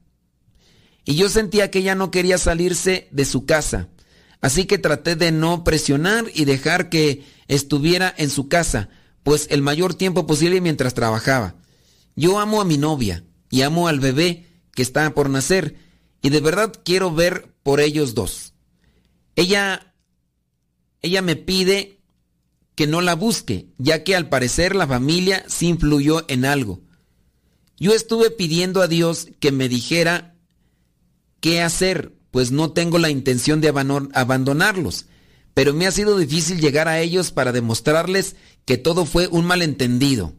Y 1.05 1.15
yo 1.15 1.29
sentía 1.29 1.71
que 1.71 1.81
ella 1.81 1.95
no 1.95 2.11
quería 2.11 2.39
salirse 2.39 3.09
de 3.13 3.25
su 3.25 3.47
casa. 3.47 3.89
Así 4.41 4.65
que 4.65 4.79
traté 4.79 5.17
de 5.17 5.33
no 5.33 5.65
presionar 5.65 6.27
y 6.35 6.45
dejar 6.45 6.89
que 6.89 7.25
estuviera 7.49 8.13
en 8.17 8.31
su 8.31 8.49
casa, 8.49 8.89
pues 9.23 9.47
el 9.51 9.63
mayor 9.63 9.95
tiempo 9.95 10.27
posible 10.27 10.61
mientras 10.61 10.95
trabajaba. 10.95 11.55
Yo 12.17 12.39
amo 12.39 12.61
a 12.61 12.65
mi 12.65 12.79
novia 12.79 13.25
y 13.51 13.63
amo 13.63 13.89
al 13.89 14.01
bebé 14.01 14.47
que 14.75 14.83
está 14.83 15.15
por 15.15 15.31
nacer 15.31 15.77
y 16.23 16.31
de 16.31 16.41
verdad 16.41 16.73
quiero 16.85 17.15
ver 17.15 17.55
por 17.63 17.81
ellos 17.81 18.15
dos. 18.15 18.55
Ella, 19.37 19.95
ella 21.03 21.23
me 21.23 21.37
pide 21.37 21.96
que 22.77 22.87
no 22.87 23.01
la 23.01 23.15
busque, 23.15 23.67
ya 23.79 24.05
que 24.05 24.15
al 24.15 24.29
parecer 24.29 24.77
la 24.77 24.87
familia 24.87 25.45
sí 25.49 25.67
influyó 25.67 26.25
en 26.29 26.45
algo. 26.45 26.81
Yo 27.79 27.93
estuve 27.93 28.31
pidiendo 28.31 28.81
a 28.83 28.87
Dios 28.87 29.29
que 29.41 29.51
me 29.51 29.69
dijera 29.69 30.37
qué 31.41 31.63
hacer, 31.63 32.15
pues 32.31 32.53
no 32.53 32.71
tengo 32.73 32.99
la 32.99 33.11
intención 33.11 33.61
de 33.61 33.69
abandonarlos, 33.69 35.07
pero 35.55 35.73
me 35.75 35.87
ha 35.87 35.91
sido 35.91 36.19
difícil 36.19 36.61
llegar 36.61 36.87
a 36.87 37.01
ellos 37.01 37.33
para 37.33 37.51
demostrarles 37.51 38.37
que 38.65 38.77
todo 38.77 39.07
fue 39.07 39.27
un 39.27 39.47
malentendido. 39.47 40.35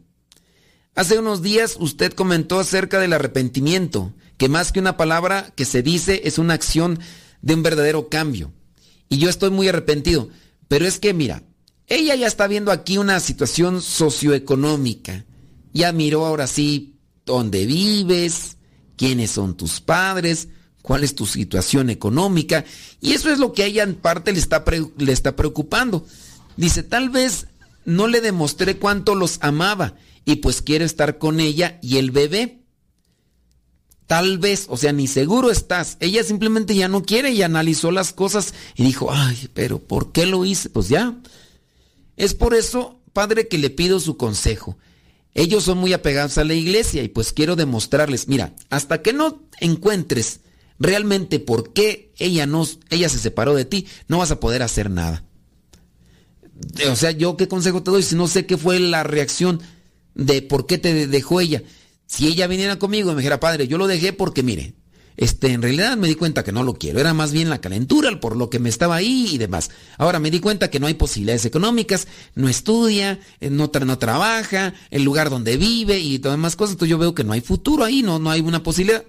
Hace 0.94 1.20
unos 1.20 1.42
días 1.42 1.76
usted 1.80 2.14
comentó 2.14 2.60
acerca 2.60 3.00
del 3.00 3.14
arrepentimiento 3.14 4.14
que 4.38 4.50
más 4.50 4.72
que 4.72 4.80
una 4.80 4.98
palabra 4.98 5.54
que 5.56 5.66
se 5.66 5.82
dice 5.82 6.22
es 6.26 6.38
una 6.38 6.54
acción 6.54 7.00
de 7.42 7.56
un 7.56 7.64
verdadero 7.64 8.10
cambio. 8.10 8.52
Y 9.10 9.18
yo 9.18 9.30
estoy 9.30 9.50
muy 9.50 9.68
arrepentido. 9.68 10.30
Pero 10.68 10.86
es 10.86 11.00
que, 11.00 11.14
mira, 11.14 11.44
ella 11.88 12.16
ya 12.16 12.28
está 12.28 12.48
viendo 12.48 12.72
aquí 12.72 12.98
una 12.98 13.20
situación 13.22 13.82
socioeconómica 13.82 15.26
Ya 15.74 15.92
miró 15.94 16.26
ahora 16.26 16.46
sí 16.48 17.00
dónde 17.26 17.66
vives, 17.66 18.58
quiénes 18.98 19.32
son 19.32 19.56
tus 19.56 19.80
padres, 19.80 20.50
cuál 20.82 21.04
es 21.04 21.16
tu 21.16 21.26
situación 21.26 21.90
económica. 21.90 22.66
Y 23.02 23.14
eso 23.14 23.30
es 23.30 23.40
lo 23.40 23.54
que 23.54 23.64
a 23.64 23.66
ella 23.68 23.84
en 23.84 23.96
parte 23.96 24.32
le 24.32 24.40
está, 24.40 24.64
le 24.98 25.12
está 25.12 25.36
preocupando. 25.36 26.06
Dice, 26.56 26.84
tal 26.84 27.10
vez 27.10 27.48
no 27.86 28.08
le 28.08 28.22
demostré 28.22 28.78
cuánto 28.78 29.16
los 29.16 29.38
amaba 29.42 29.96
y 30.26 30.38
pues 30.38 30.62
quiero 30.62 30.84
estar 30.84 31.18
con 31.20 31.40
ella 31.40 31.80
y 31.82 31.98
el 31.98 32.12
bebé. 32.12 32.64
Tal 34.08 34.38
vez, 34.38 34.68
o 34.70 34.78
sea, 34.78 34.94
ni 34.94 35.08
seguro 35.08 35.52
estás. 35.52 35.98
Ella 36.00 36.24
simplemente 36.24 36.76
ya 36.76 36.88
no 36.88 37.04
quiere 37.04 37.32
y 37.32 37.44
analizó 37.44 37.92
las 37.92 38.14
cosas 38.14 38.54
y 38.76 38.84
dijo, 38.84 39.10
ay, 39.12 39.50
pero 39.54 39.80
¿por 39.80 40.14
qué 40.14 40.26
lo 40.26 40.46
hice? 40.46 40.70
Pues 40.70 40.90
ya. 40.90 41.16
Es 42.18 42.34
por 42.34 42.54
eso, 42.54 43.00
padre, 43.14 43.48
que 43.48 43.58
le 43.58 43.70
pido 43.70 44.00
su 44.00 44.18
consejo. 44.18 44.78
Ellos 45.34 45.64
son 45.64 45.78
muy 45.78 45.94
apegados 45.94 46.38
a 46.40 46.44
la 46.44 46.56
iglesia 46.56 47.04
y 47.04 47.10
pues 47.10 47.32
quiero 47.32 47.56
demostrarles, 47.56 48.28
mira, 48.28 48.56
hasta 48.72 49.04
que 49.04 49.14
no 49.14 49.44
encuentres 49.60 50.42
realmente 50.80 51.40
por 51.40 51.74
qué 51.74 52.12
ella 52.18 52.48
no, 52.48 52.68
ella 52.90 53.08
se 53.08 53.20
separó 53.20 53.54
de 53.54 53.66
ti, 53.66 53.88
no 54.08 54.18
vas 54.18 54.32
a 54.32 54.40
poder 54.40 54.64
hacer 54.64 54.90
nada. 54.90 55.24
O 56.92 56.96
sea, 56.96 57.12
yo 57.12 57.38
qué 57.38 57.48
consejo 57.48 57.84
te 57.84 57.92
doy 57.92 58.02
si 58.02 58.16
no 58.16 58.28
sé 58.28 58.48
qué 58.48 58.58
fue 58.58 58.80
la 58.80 59.04
reacción 59.04 59.62
de 60.16 60.42
por 60.42 60.66
qué 60.66 60.80
te 60.80 61.06
dejó 61.06 61.40
ella. 61.40 61.62
Si 62.08 62.28
ella 62.28 62.48
viniera 62.48 62.80
conmigo 62.80 63.12
y 63.12 63.14
me 63.14 63.22
dijera, 63.22 63.40
padre, 63.40 63.68
yo 63.68 63.78
lo 63.78 63.86
dejé 63.86 64.14
porque, 64.14 64.42
mire, 64.42 64.74
este, 65.18 65.52
en 65.52 65.64
realidad 65.64 65.98
me 65.98 66.08
di 66.08 66.16
cuenta 66.16 66.44
que 66.44 66.52
no 66.52 66.64
lo 66.64 66.76
quiero. 66.76 67.00
Era 67.00 67.14
más 67.14 67.32
bien 67.32 67.50
la 67.50 67.60
calentura 67.60 68.20
por 68.20 68.38
lo 68.38 68.50
que 68.50 68.60
me 68.60 68.70
estaba 68.70 68.96
ahí 68.96 69.28
y 69.34 69.38
demás. 69.40 69.72
Ahora 69.98 70.20
me 70.20 70.32
di 70.32 70.40
cuenta 70.40 70.70
que 70.70 70.80
no 70.80 70.86
hay 70.86 70.94
posibilidades 70.94 71.46
económicas, 71.46 72.08
no 72.36 72.48
estudia, 72.48 73.20
eh, 73.40 73.50
no, 73.50 73.70
trabaja, 73.70 74.76
el 74.92 75.04
lugar 75.04 75.32
donde 75.32 75.58
vive 75.58 76.00
y 76.00 76.20
todas 76.20 76.38
demás 76.38 76.56
cosas. 76.56 76.74
Entonces 76.74 76.92
yo 76.92 77.00
veo 77.00 77.16
que 77.16 77.24
no 77.24 77.34
hay 77.34 77.42
futuro 77.42 77.84
ahí, 77.84 78.04
no, 78.04 78.20
no 78.20 78.30
hay 78.30 78.42
una 78.42 78.62
posibilidad. 78.62 79.04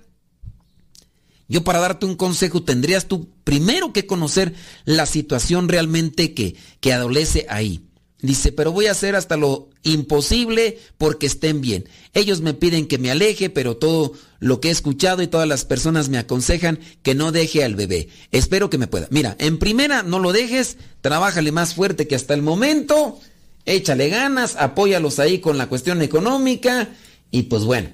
Yo 1.47 1.65
para 1.65 1.79
darte 1.79 2.07
un 2.07 2.17
consejo 2.17 2.63
tendrías 2.63 3.07
tú 3.07 3.31
primero 3.45 3.93
que 3.93 4.07
conocer 4.07 4.55
la 4.85 5.07
situación 5.07 5.69
realmente 5.69 6.35
que, 6.35 6.57
que 6.81 6.93
adolece 6.93 7.47
ahí. 7.49 7.88
Dice, 8.21 8.51
pero 8.51 8.73
voy 8.73 8.87
a 8.87 8.93
hacer 8.93 9.14
hasta 9.14 9.37
lo 9.37 9.69
imposible 9.85 10.79
porque 10.99 11.27
estén 11.27 11.61
bien. 11.61 11.89
Ellos 12.14 12.41
me 12.41 12.53
piden 12.53 12.89
que 12.89 12.99
me 12.99 13.12
aleje, 13.12 13.49
pero 13.49 13.77
todo 13.77 14.12
lo 14.41 14.61
que 14.61 14.69
he 14.69 14.73
escuchado 14.73 15.23
y 15.23 15.29
todas 15.29 15.47
las 15.47 15.64
personas 15.64 16.09
me 16.09 16.19
aconsejan 16.19 16.81
que 17.03 17.14
no 17.14 17.31
deje 17.31 17.62
al 17.62 17.77
bebé. 17.77 18.09
Espero 18.33 18.71
que 18.71 18.79
me 18.79 18.89
pueda. 18.89 19.07
Mira, 19.11 19.37
en 19.39 19.59
primera, 19.59 20.03
no 20.03 20.19
lo 20.19 20.33
dejes, 20.33 20.79
trabájale 21.01 21.53
más 21.53 21.75
fuerte 21.75 22.09
que 22.09 22.16
hasta 22.16 22.35
el 22.35 22.43
momento, 22.43 23.21
échale 23.66 24.09
ganas, 24.09 24.57
apóyalos 24.57 25.21
ahí 25.21 25.39
con 25.39 25.57
la 25.57 25.69
cuestión 25.69 26.03
económica 26.03 26.89
y 27.31 27.45
pues 27.45 27.62
bueno, 27.64 27.91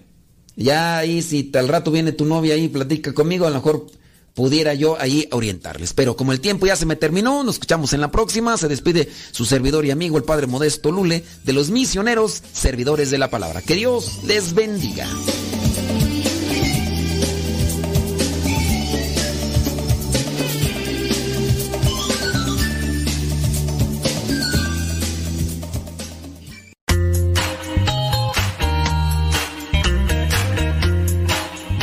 ya 0.57 0.99
ahí 0.99 1.20
si 1.20 1.45
tal 1.45 1.68
rato 1.68 1.91
viene 1.91 2.12
tu 2.12 2.25
novia 2.25 2.55
ahí 2.55 2.68
platica 2.68 3.12
conmigo, 3.12 3.47
a 3.47 3.51
lo 3.51 3.57
mejor 3.57 3.87
pudiera 4.35 4.74
yo 4.74 5.01
ahí 5.01 5.28
orientarles. 5.30 5.93
Pero 5.93 6.16
como 6.16 6.32
el 6.32 6.41
tiempo 6.41 6.66
ya 6.66 6.76
se 6.76 6.87
me 6.87 6.97
terminó, 6.97 7.43
nos 7.45 7.57
escuchamos 7.57 7.93
en 7.93 8.01
la 8.01 8.11
próxima. 8.11 8.57
Se 8.59 8.68
despide 8.68 9.11
su 9.30 9.45
servidor 9.45 9.87
y 9.87 9.91
amigo, 9.91 10.18
el 10.18 10.24
Padre 10.24 10.47
Modesto 10.47 10.91
Lule, 10.91 11.24
de 11.45 11.53
los 11.53 11.70
misioneros 11.70 12.43
servidores 12.53 13.11
de 13.11 13.18
la 13.18 13.30
palabra. 13.30 13.62
Que 13.62 13.74
Dios 13.74 14.20
les 14.24 14.55
bendiga. 14.55 15.09